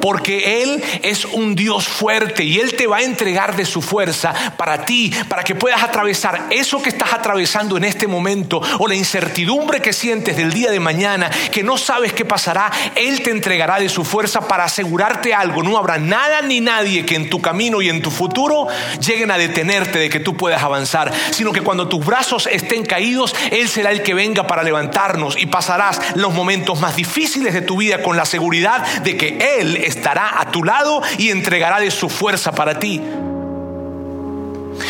Porque 0.00 0.62
Él 0.62 0.82
es 1.02 1.24
un 1.24 1.54
Dios 1.54 1.88
fuerte 1.88 2.44
y 2.44 2.58
Él 2.58 2.74
te 2.74 2.86
va 2.86 2.98
a 2.98 3.02
entregar 3.02 3.56
de 3.56 3.64
su 3.64 3.82
fuerza 3.82 4.34
para 4.56 4.84
ti, 4.84 5.12
para 5.28 5.42
que 5.42 5.54
puedas 5.54 5.82
atravesar 5.82 6.46
eso 6.50 6.82
que 6.82 6.88
estás 6.88 7.12
atravesando 7.12 7.76
en 7.76 7.84
este 7.84 8.06
momento 8.06 8.60
o 8.78 8.86
la 8.86 8.94
incertidumbre 8.94 9.80
que 9.80 9.92
sientes 9.92 10.36
del 10.36 10.52
día 10.52 10.70
de 10.70 10.80
mañana, 10.80 11.30
que 11.52 11.62
no 11.62 11.78
sabes 11.78 12.12
qué 12.12 12.24
pasará. 12.24 12.70
Él 12.94 13.22
te 13.22 13.30
entregará 13.30 13.78
de 13.78 13.88
su 13.88 14.04
fuerza 14.04 14.46
para 14.46 14.64
asegurarte 14.64 15.34
algo. 15.34 15.62
No 15.62 15.78
habrá 15.78 15.98
nada 15.98 16.42
ni 16.42 16.60
nadie 16.60 17.04
que 17.04 17.16
en 17.16 17.30
tu 17.30 17.40
camino 17.40 17.82
y 17.82 17.88
en 17.88 18.02
tu 18.02 18.10
futuro 18.10 18.68
lleguen 19.00 19.30
a 19.30 19.38
detenerte 19.38 19.98
de 19.98 20.10
que 20.10 20.20
tú 20.20 20.36
puedas 20.36 20.62
avanzar, 20.62 21.12
sino 21.30 21.52
que 21.52 21.60
cuando 21.60 21.88
tus 21.88 22.04
brazos 22.04 22.48
estén 22.50 22.84
caídos, 22.84 23.34
Él 23.50 23.68
será 23.68 23.90
el 23.90 24.02
que 24.02 24.14
venga 24.14 24.46
para 24.46 24.62
levantarnos 24.62 25.36
y 25.38 25.46
pasarás 25.46 26.00
los 26.14 26.32
momentos 26.32 26.80
más 26.80 26.96
difíciles 26.96 27.54
de 27.54 27.62
tu 27.62 27.76
vida 27.76 28.02
con 28.02 28.16
la 28.16 28.24
seguridad 28.24 28.84
de 29.02 29.16
que 29.16 29.58
Él 29.58 29.67
estará 29.76 30.40
a 30.40 30.50
tu 30.50 30.64
lado 30.64 31.02
y 31.18 31.30
entregará 31.30 31.80
de 31.80 31.90
su 31.90 32.08
fuerza 32.08 32.52
para 32.52 32.78
ti. 32.78 33.00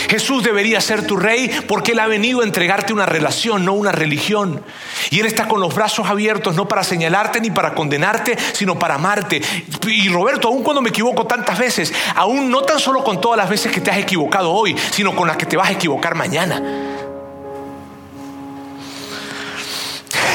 Jesús 0.08 0.42
debería 0.42 0.80
ser 0.80 1.06
tu 1.06 1.16
rey 1.16 1.50
porque 1.66 1.92
Él 1.92 2.00
ha 2.00 2.06
venido 2.06 2.40
a 2.40 2.44
entregarte 2.44 2.92
una 2.92 3.06
relación, 3.06 3.64
no 3.64 3.74
una 3.74 3.92
religión. 3.92 4.62
Y 5.10 5.20
Él 5.20 5.26
está 5.26 5.48
con 5.48 5.60
los 5.60 5.74
brazos 5.74 6.08
abiertos, 6.08 6.54
no 6.54 6.68
para 6.68 6.82
señalarte 6.82 7.40
ni 7.40 7.50
para 7.50 7.74
condenarte, 7.74 8.36
sino 8.52 8.78
para 8.78 8.94
amarte. 8.94 9.40
Y 9.86 10.08
Roberto, 10.08 10.48
aun 10.48 10.62
cuando 10.62 10.82
me 10.82 10.90
equivoco 10.90 11.26
tantas 11.26 11.58
veces, 11.58 11.92
aún 12.14 12.50
no 12.50 12.62
tan 12.62 12.78
solo 12.78 13.02
con 13.04 13.20
todas 13.20 13.36
las 13.36 13.48
veces 13.48 13.72
que 13.72 13.80
te 13.80 13.90
has 13.90 13.98
equivocado 13.98 14.50
hoy, 14.52 14.76
sino 14.90 15.14
con 15.14 15.26
las 15.26 15.36
que 15.36 15.46
te 15.46 15.56
vas 15.56 15.68
a 15.68 15.72
equivocar 15.72 16.14
mañana. 16.14 16.62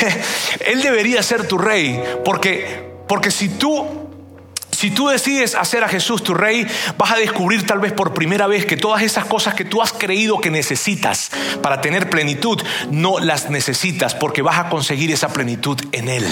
Él 0.65 0.81
debería 0.81 1.23
ser 1.23 1.47
tu 1.47 1.57
rey 1.57 2.01
porque, 2.23 2.91
porque 3.07 3.31
si 3.31 3.49
tú 3.49 4.02
si 4.83 4.91
tú 4.91 5.07
decides 5.07 5.55
hacer 5.55 5.81
a 5.85 5.87
Jesús 5.87 6.23
tu 6.23 6.33
rey, 6.33 6.67
vas 6.97 7.13
a 7.13 7.15
descubrir 7.15 7.65
tal 7.65 7.79
vez 7.79 7.93
por 7.93 8.13
primera 8.13 8.47
vez 8.47 8.65
que 8.65 8.75
todas 8.75 9.01
esas 9.01 9.23
cosas 9.23 9.53
que 9.53 9.63
tú 9.63 9.81
has 9.81 9.93
creído 9.93 10.41
que 10.41 10.51
necesitas 10.51 11.31
para 11.61 11.79
tener 11.79 12.09
plenitud, 12.09 12.61
no 12.91 13.17
las 13.19 13.49
necesitas 13.49 14.13
porque 14.13 14.41
vas 14.41 14.59
a 14.59 14.67
conseguir 14.67 15.09
esa 15.09 15.29
plenitud 15.29 15.79
en 15.93 16.09
Él. 16.09 16.25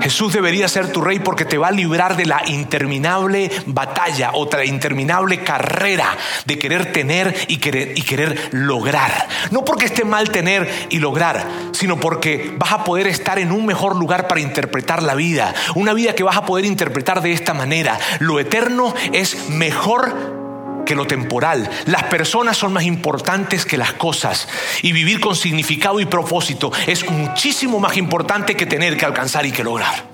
Jesús 0.00 0.32
debería 0.32 0.68
ser 0.68 0.90
tu 0.90 1.00
rey 1.00 1.18
porque 1.18 1.44
te 1.44 1.58
va 1.58 1.68
a 1.68 1.72
librar 1.72 2.16
de 2.16 2.26
la 2.26 2.42
interminable 2.46 3.50
batalla, 3.66 4.30
otra 4.34 4.64
interminable 4.64 5.42
carrera 5.42 6.16
de 6.44 6.58
querer 6.58 6.92
tener 6.92 7.34
y 7.48 7.58
querer, 7.58 7.92
y 7.96 8.02
querer 8.02 8.50
lograr. 8.52 9.28
No 9.50 9.64
porque 9.64 9.86
esté 9.86 10.04
mal 10.04 10.30
tener 10.30 10.68
y 10.90 10.98
lograr, 10.98 11.46
sino 11.72 11.98
porque 11.98 12.54
vas 12.58 12.72
a 12.72 12.84
poder 12.84 13.06
estar 13.06 13.38
en 13.38 13.52
un 13.52 13.66
mejor 13.66 13.96
lugar 13.96 14.26
para 14.26 14.40
interpretar 14.40 15.02
la 15.02 15.14
vida. 15.14 15.54
Una 15.74 15.92
vida 15.92 16.14
que 16.14 16.24
vas 16.24 16.36
a 16.36 16.46
poder 16.46 16.64
interpretar 16.64 17.22
de 17.22 17.32
esta 17.32 17.54
manera. 17.54 17.98
Lo 18.18 18.40
eterno 18.40 18.94
es 19.12 19.48
mejor 19.50 20.41
que 20.84 20.94
lo 20.94 21.06
temporal. 21.06 21.68
Las 21.86 22.04
personas 22.04 22.56
son 22.56 22.72
más 22.72 22.84
importantes 22.84 23.64
que 23.64 23.76
las 23.76 23.92
cosas. 23.94 24.48
Y 24.82 24.92
vivir 24.92 25.20
con 25.20 25.36
significado 25.36 26.00
y 26.00 26.06
propósito 26.06 26.72
es 26.86 27.08
muchísimo 27.10 27.80
más 27.80 27.96
importante 27.96 28.56
que 28.56 28.66
tener 28.66 28.96
que 28.96 29.04
alcanzar 29.04 29.46
y 29.46 29.52
que 29.52 29.64
lograr. 29.64 30.04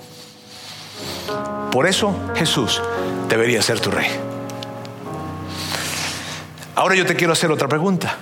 Por 1.70 1.86
eso 1.86 2.14
Jesús 2.34 2.82
debería 3.28 3.62
ser 3.62 3.80
tu 3.80 3.90
rey. 3.90 4.08
Ahora 6.74 6.94
yo 6.94 7.04
te 7.04 7.16
quiero 7.16 7.32
hacer 7.32 7.50
otra 7.50 7.68
pregunta. 7.68 8.16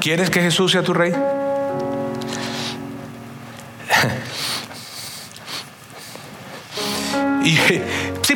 ¿Quieres 0.00 0.30
que 0.30 0.40
Jesús 0.40 0.72
sea 0.72 0.82
tu 0.82 0.94
rey? 0.94 1.12
y 7.44 7.56
sí, 7.56 7.82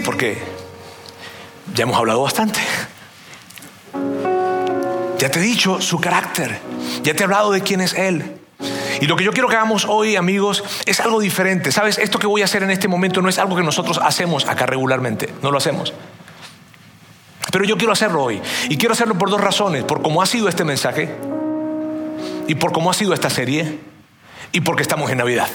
porque 0.05 0.56
Ya 1.77 1.83
hemos 1.83 1.99
hablado 1.99 2.23
bastante. 2.23 2.59
Ya 5.19 5.31
te 5.31 5.41
he 5.41 5.43
dicho 5.43 5.83
su 5.83 6.01
carácter. 6.01 6.59
Ya 7.03 7.13
te 7.13 7.21
he 7.21 7.25
hablado 7.25 7.53
de 7.53 7.61
quién 7.61 7.83
es 7.83 7.93
Él. 7.93 8.39
Y 9.03 9.07
lo 9.07 9.15
que 9.15 9.25
yo 9.25 9.33
quiero 9.33 9.47
que 9.49 9.57
hagamos 9.57 9.85
hoy, 9.85 10.17
amigos, 10.17 10.65
es 10.87 11.01
algo 11.01 11.21
diferente. 11.21 11.71
¿Sabes? 11.73 11.99
Esto 11.99 12.19
que 12.19 12.27
voy 12.27 12.41
a 12.41 12.47
hacer 12.47 12.63
en 12.63 12.71
este 12.71 12.89
momento 12.89 13.21
no 13.21 13.29
es 13.29 13.39
algo 13.39 13.57
que 13.57 13.63
nosotros 13.63 14.01
hacemos 14.03 14.49
acá 14.49 14.65
regularmente. 14.65 15.35
No 15.43 15.51
lo 15.51 15.59
hacemos. 15.59 15.93
Pero 17.53 17.67
yo 17.67 17.77
quiero 17.77 17.93
hacerlo 17.93 18.23
hoy. 18.23 18.41
Y 18.71 18.79
quiero 18.79 18.95
hacerlo 18.95 19.19
por 19.19 19.29
dos 19.29 19.43
razones. 19.43 19.85
Por 19.85 20.01
cómo 20.01 20.23
ha 20.23 20.27
sido 20.27 20.49
este 20.49 20.65
mensaje. 20.65 21.15
Y 22.49 22.55
por 22.55 22.73
cómo 22.73 22.91
ha 22.91 22.95
sido 22.95 23.13
esta 23.13 23.29
serie. 23.29 23.81
Y 24.51 24.63
porque 24.63 24.81
estamos 24.81 25.11
en 25.11 25.19
Navidad. 25.19 25.49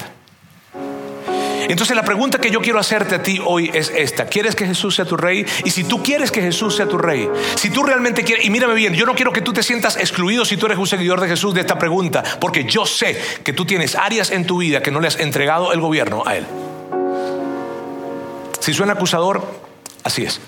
Entonces 1.72 1.96
la 1.96 2.04
pregunta 2.04 2.38
que 2.38 2.50
yo 2.50 2.60
quiero 2.60 2.78
hacerte 2.78 3.14
a 3.14 3.22
ti 3.22 3.40
hoy 3.42 3.70
es 3.72 3.90
esta. 3.96 4.26
¿Quieres 4.26 4.54
que 4.54 4.66
Jesús 4.66 4.94
sea 4.94 5.06
tu 5.06 5.16
rey? 5.16 5.46
Y 5.64 5.70
si 5.70 5.84
tú 5.84 6.02
quieres 6.02 6.30
que 6.30 6.42
Jesús 6.42 6.76
sea 6.76 6.86
tu 6.86 6.98
rey, 6.98 7.26
si 7.54 7.70
tú 7.70 7.82
realmente 7.82 8.24
quieres, 8.24 8.44
y 8.44 8.50
mírame 8.50 8.74
bien, 8.74 8.92
yo 8.92 9.06
no 9.06 9.14
quiero 9.14 9.32
que 9.32 9.40
tú 9.40 9.54
te 9.54 9.62
sientas 9.62 9.96
excluido 9.96 10.44
si 10.44 10.58
tú 10.58 10.66
eres 10.66 10.76
un 10.76 10.86
seguidor 10.86 11.18
de 11.18 11.28
Jesús 11.28 11.54
de 11.54 11.62
esta 11.62 11.78
pregunta, 11.78 12.22
porque 12.42 12.64
yo 12.64 12.84
sé 12.84 13.18
que 13.42 13.54
tú 13.54 13.64
tienes 13.64 13.94
áreas 13.94 14.32
en 14.32 14.46
tu 14.46 14.58
vida 14.58 14.82
que 14.82 14.90
no 14.90 15.00
le 15.00 15.08
has 15.08 15.18
entregado 15.18 15.72
el 15.72 15.80
gobierno 15.80 16.24
a 16.26 16.36
Él. 16.36 16.46
Si 18.60 18.74
suena 18.74 18.92
acusador, 18.92 19.42
así 20.04 20.24
es. 20.24 20.42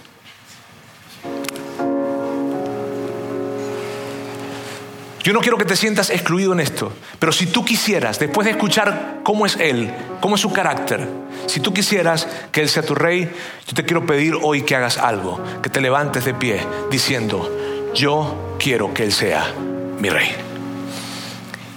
Yo 5.25 5.33
no 5.33 5.41
quiero 5.41 5.57
que 5.57 5.64
te 5.64 5.75
sientas 5.75 6.11
excluido 6.11 6.53
en 6.53 6.61
esto, 6.61 6.93
pero 7.18 7.33
si 7.33 7.47
tú 7.47 7.64
quisieras, 7.64 8.18
después 8.18 8.45
de 8.45 8.51
escuchar 8.51 9.20
cómo 9.22 9.47
es 9.47 9.57
Él, 9.57 9.91
cómo 10.20 10.35
es 10.35 10.43
su 10.43 10.53
carácter, 10.53 11.09
si 11.47 11.61
tú 11.61 11.72
quisieras 11.72 12.29
que 12.53 12.61
Él 12.61 12.68
sea 12.68 12.83
tu 12.83 12.95
rey, 12.95 13.33
yo 13.66 13.72
te 13.72 13.87
quiero 13.87 14.05
pedir 14.05 14.35
hoy 14.43 14.61
que 14.61 14.77
hagas 14.77 14.99
algo, 14.99 15.43
que 15.62 15.70
te 15.70 15.81
levantes 15.81 16.27
de 16.27 16.35
pie 16.35 16.61
diciendo, 16.91 17.51
yo 17.95 18.57
quiero 18.59 18.93
que 18.93 19.05
Él 19.05 19.12
sea 19.14 19.51
mi 19.99 20.11
rey. 20.11 20.31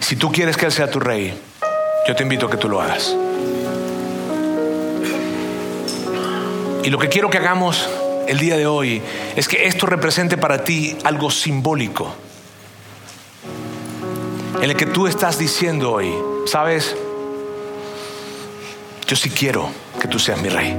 Si 0.02 0.18
tú 0.18 0.30
quieres 0.30 0.58
que 0.58 0.66
Él 0.66 0.74
sea 0.74 0.92
tu 0.92 1.00
rey, 1.00 1.34
yo 2.06 2.18
te 2.18 2.24
invito 2.24 2.48
a 2.48 2.52
que 2.52 2.58
tú 2.58 2.68
lo 2.68 2.82
hagas. 2.82 3.16
Y 6.84 6.90
lo 6.90 7.00
que 7.00 7.08
quiero 7.08 7.30
que 7.30 7.38
hagamos 7.38 7.88
el 8.28 8.40
día 8.40 8.58
de 8.58 8.68
hoy 8.68 9.02
es 9.38 9.48
que 9.48 9.68
esto 9.68 9.86
represente 9.86 10.36
para 10.36 10.66
ti 10.66 10.98
algo 11.06 11.32
simbólico 11.32 12.27
en 14.62 14.72
el 14.72 14.76
que 14.76 14.88
tú 14.88 15.08
estás 15.08 15.38
diciendo 15.38 15.92
hoy, 15.92 16.12
sabes, 16.46 16.96
yo 19.06 19.16
sí 19.16 19.30
quiero 19.30 19.70
que 20.02 20.08
tú 20.08 20.18
seas 20.18 20.42
mi 20.42 20.50
rey. 20.50 20.76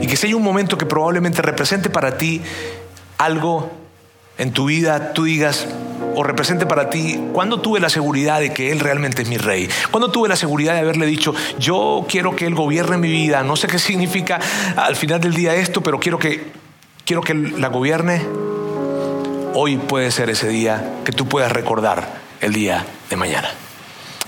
Y 0.00 0.06
que 0.06 0.16
sea 0.16 0.34
un 0.36 0.42
momento 0.42 0.76
que 0.76 0.84
probablemente 0.84 1.40
represente 1.40 1.90
para 1.90 2.18
ti 2.18 2.42
algo 3.18 3.70
en 4.36 4.52
tu 4.52 4.66
vida, 4.66 5.12
tú 5.12 5.24
digas, 5.24 5.68
o 6.16 6.24
represente 6.24 6.66
para 6.66 6.90
ti, 6.90 7.20
cuando 7.32 7.60
tuve 7.60 7.78
la 7.78 7.88
seguridad 7.88 8.40
de 8.40 8.52
que 8.52 8.72
Él 8.72 8.80
realmente 8.80 9.22
es 9.22 9.28
mi 9.28 9.38
rey? 9.38 9.68
cuando 9.92 10.10
tuve 10.10 10.28
la 10.28 10.36
seguridad 10.36 10.74
de 10.74 10.80
haberle 10.80 11.06
dicho, 11.06 11.34
yo 11.58 12.04
quiero 12.08 12.34
que 12.34 12.46
Él 12.46 12.54
gobierne 12.54 12.98
mi 12.98 13.10
vida? 13.10 13.44
No 13.44 13.54
sé 13.54 13.68
qué 13.68 13.78
significa 13.78 14.40
al 14.76 14.96
final 14.96 15.20
del 15.20 15.34
día 15.34 15.54
esto, 15.54 15.82
pero 15.82 16.00
quiero 16.00 16.18
que, 16.18 16.52
quiero 17.04 17.22
que 17.22 17.34
la 17.34 17.68
gobierne. 17.68 18.22
Hoy 19.54 19.76
puede 19.76 20.10
ser 20.10 20.30
ese 20.30 20.48
día 20.48 20.94
que 21.04 21.12
tú 21.12 21.28
puedas 21.28 21.52
recordar 21.52 22.23
el 22.44 22.52
día 22.52 22.84
de 23.08 23.16
mañana. 23.16 23.48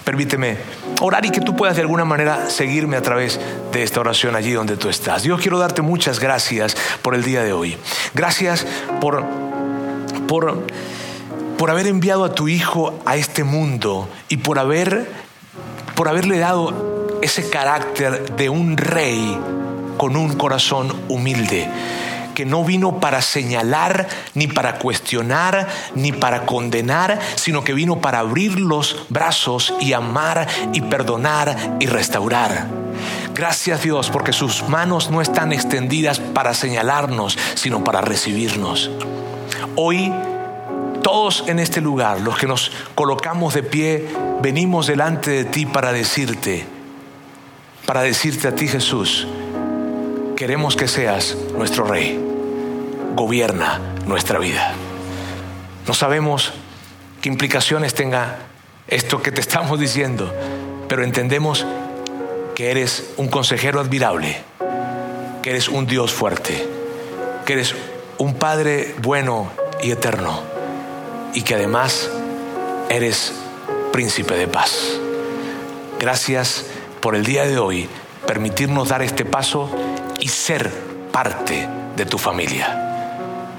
Permíteme 0.04 0.56
orar 1.00 1.24
y 1.26 1.30
que 1.30 1.40
tú 1.40 1.54
puedas 1.54 1.76
de 1.76 1.82
alguna 1.82 2.04
manera 2.04 2.48
seguirme 2.48 2.96
a 2.96 3.02
través 3.02 3.38
de 3.72 3.82
esta 3.82 4.00
oración 4.00 4.36
allí 4.36 4.52
donde 4.52 4.76
tú 4.76 4.88
estás. 4.88 5.22
Dios, 5.22 5.40
quiero 5.40 5.58
darte 5.58 5.82
muchas 5.82 6.18
gracias 6.18 6.76
por 7.02 7.14
el 7.14 7.22
día 7.22 7.42
de 7.42 7.52
hoy. 7.52 7.76
Gracias 8.14 8.66
por, 9.00 9.24
por, 10.26 10.62
por 11.58 11.70
haber 11.70 11.88
enviado 11.88 12.24
a 12.24 12.34
tu 12.34 12.48
Hijo 12.48 12.98
a 13.04 13.16
este 13.16 13.44
mundo 13.44 14.08
y 14.28 14.38
por, 14.38 14.58
haber, 14.58 15.10
por 15.94 16.08
haberle 16.08 16.38
dado 16.38 17.18
ese 17.20 17.50
carácter 17.50 18.34
de 18.36 18.48
un 18.48 18.76
rey 18.76 19.38
con 19.98 20.16
un 20.16 20.36
corazón 20.36 20.94
humilde 21.08 21.68
que 22.36 22.44
no 22.44 22.62
vino 22.64 23.00
para 23.00 23.22
señalar, 23.22 24.06
ni 24.34 24.46
para 24.46 24.78
cuestionar, 24.78 25.66
ni 25.94 26.12
para 26.12 26.44
condenar, 26.44 27.18
sino 27.34 27.64
que 27.64 27.72
vino 27.72 28.02
para 28.02 28.18
abrir 28.18 28.60
los 28.60 29.06
brazos 29.08 29.72
y 29.80 29.94
amar 29.94 30.46
y 30.74 30.82
perdonar 30.82 31.78
y 31.80 31.86
restaurar. 31.86 32.66
Gracias 33.34 33.82
Dios 33.82 34.10
porque 34.10 34.34
sus 34.34 34.68
manos 34.68 35.10
no 35.10 35.22
están 35.22 35.50
extendidas 35.54 36.20
para 36.20 36.52
señalarnos, 36.52 37.38
sino 37.54 37.82
para 37.82 38.02
recibirnos. 38.02 38.90
Hoy 39.74 40.12
todos 41.02 41.44
en 41.46 41.58
este 41.58 41.80
lugar, 41.80 42.20
los 42.20 42.36
que 42.36 42.46
nos 42.46 42.70
colocamos 42.94 43.54
de 43.54 43.62
pie, 43.62 44.08
venimos 44.42 44.88
delante 44.88 45.30
de 45.30 45.44
ti 45.44 45.64
para 45.64 45.90
decirte, 45.90 46.66
para 47.86 48.02
decirte 48.02 48.48
a 48.48 48.54
ti 48.54 48.68
Jesús, 48.68 49.26
queremos 50.36 50.76
que 50.76 50.86
seas 50.86 51.34
nuestro 51.56 51.84
Rey. 51.84 52.25
Gobierna 53.16 53.80
nuestra 54.04 54.38
vida. 54.38 54.74
No 55.86 55.94
sabemos 55.94 56.52
qué 57.22 57.30
implicaciones 57.30 57.94
tenga 57.94 58.36
esto 58.88 59.22
que 59.22 59.32
te 59.32 59.40
estamos 59.40 59.80
diciendo, 59.80 60.30
pero 60.86 61.02
entendemos 61.02 61.64
que 62.54 62.70
eres 62.70 63.14
un 63.16 63.28
consejero 63.28 63.80
admirable, 63.80 64.36
que 65.42 65.48
eres 65.48 65.70
un 65.70 65.86
Dios 65.86 66.12
fuerte, 66.12 66.68
que 67.46 67.54
eres 67.54 67.74
un 68.18 68.34
Padre 68.34 68.94
bueno 69.00 69.50
y 69.82 69.92
eterno, 69.92 70.42
y 71.32 71.40
que 71.40 71.54
además 71.54 72.10
eres 72.90 73.32
príncipe 73.92 74.34
de 74.34 74.46
paz. 74.46 75.00
Gracias 75.98 76.66
por 77.00 77.14
el 77.14 77.24
día 77.24 77.46
de 77.46 77.58
hoy, 77.58 77.88
permitirnos 78.26 78.90
dar 78.90 79.00
este 79.00 79.24
paso 79.24 79.70
y 80.20 80.28
ser 80.28 80.70
parte 81.12 81.66
de 81.96 82.04
tu 82.04 82.18
familia. 82.18 82.85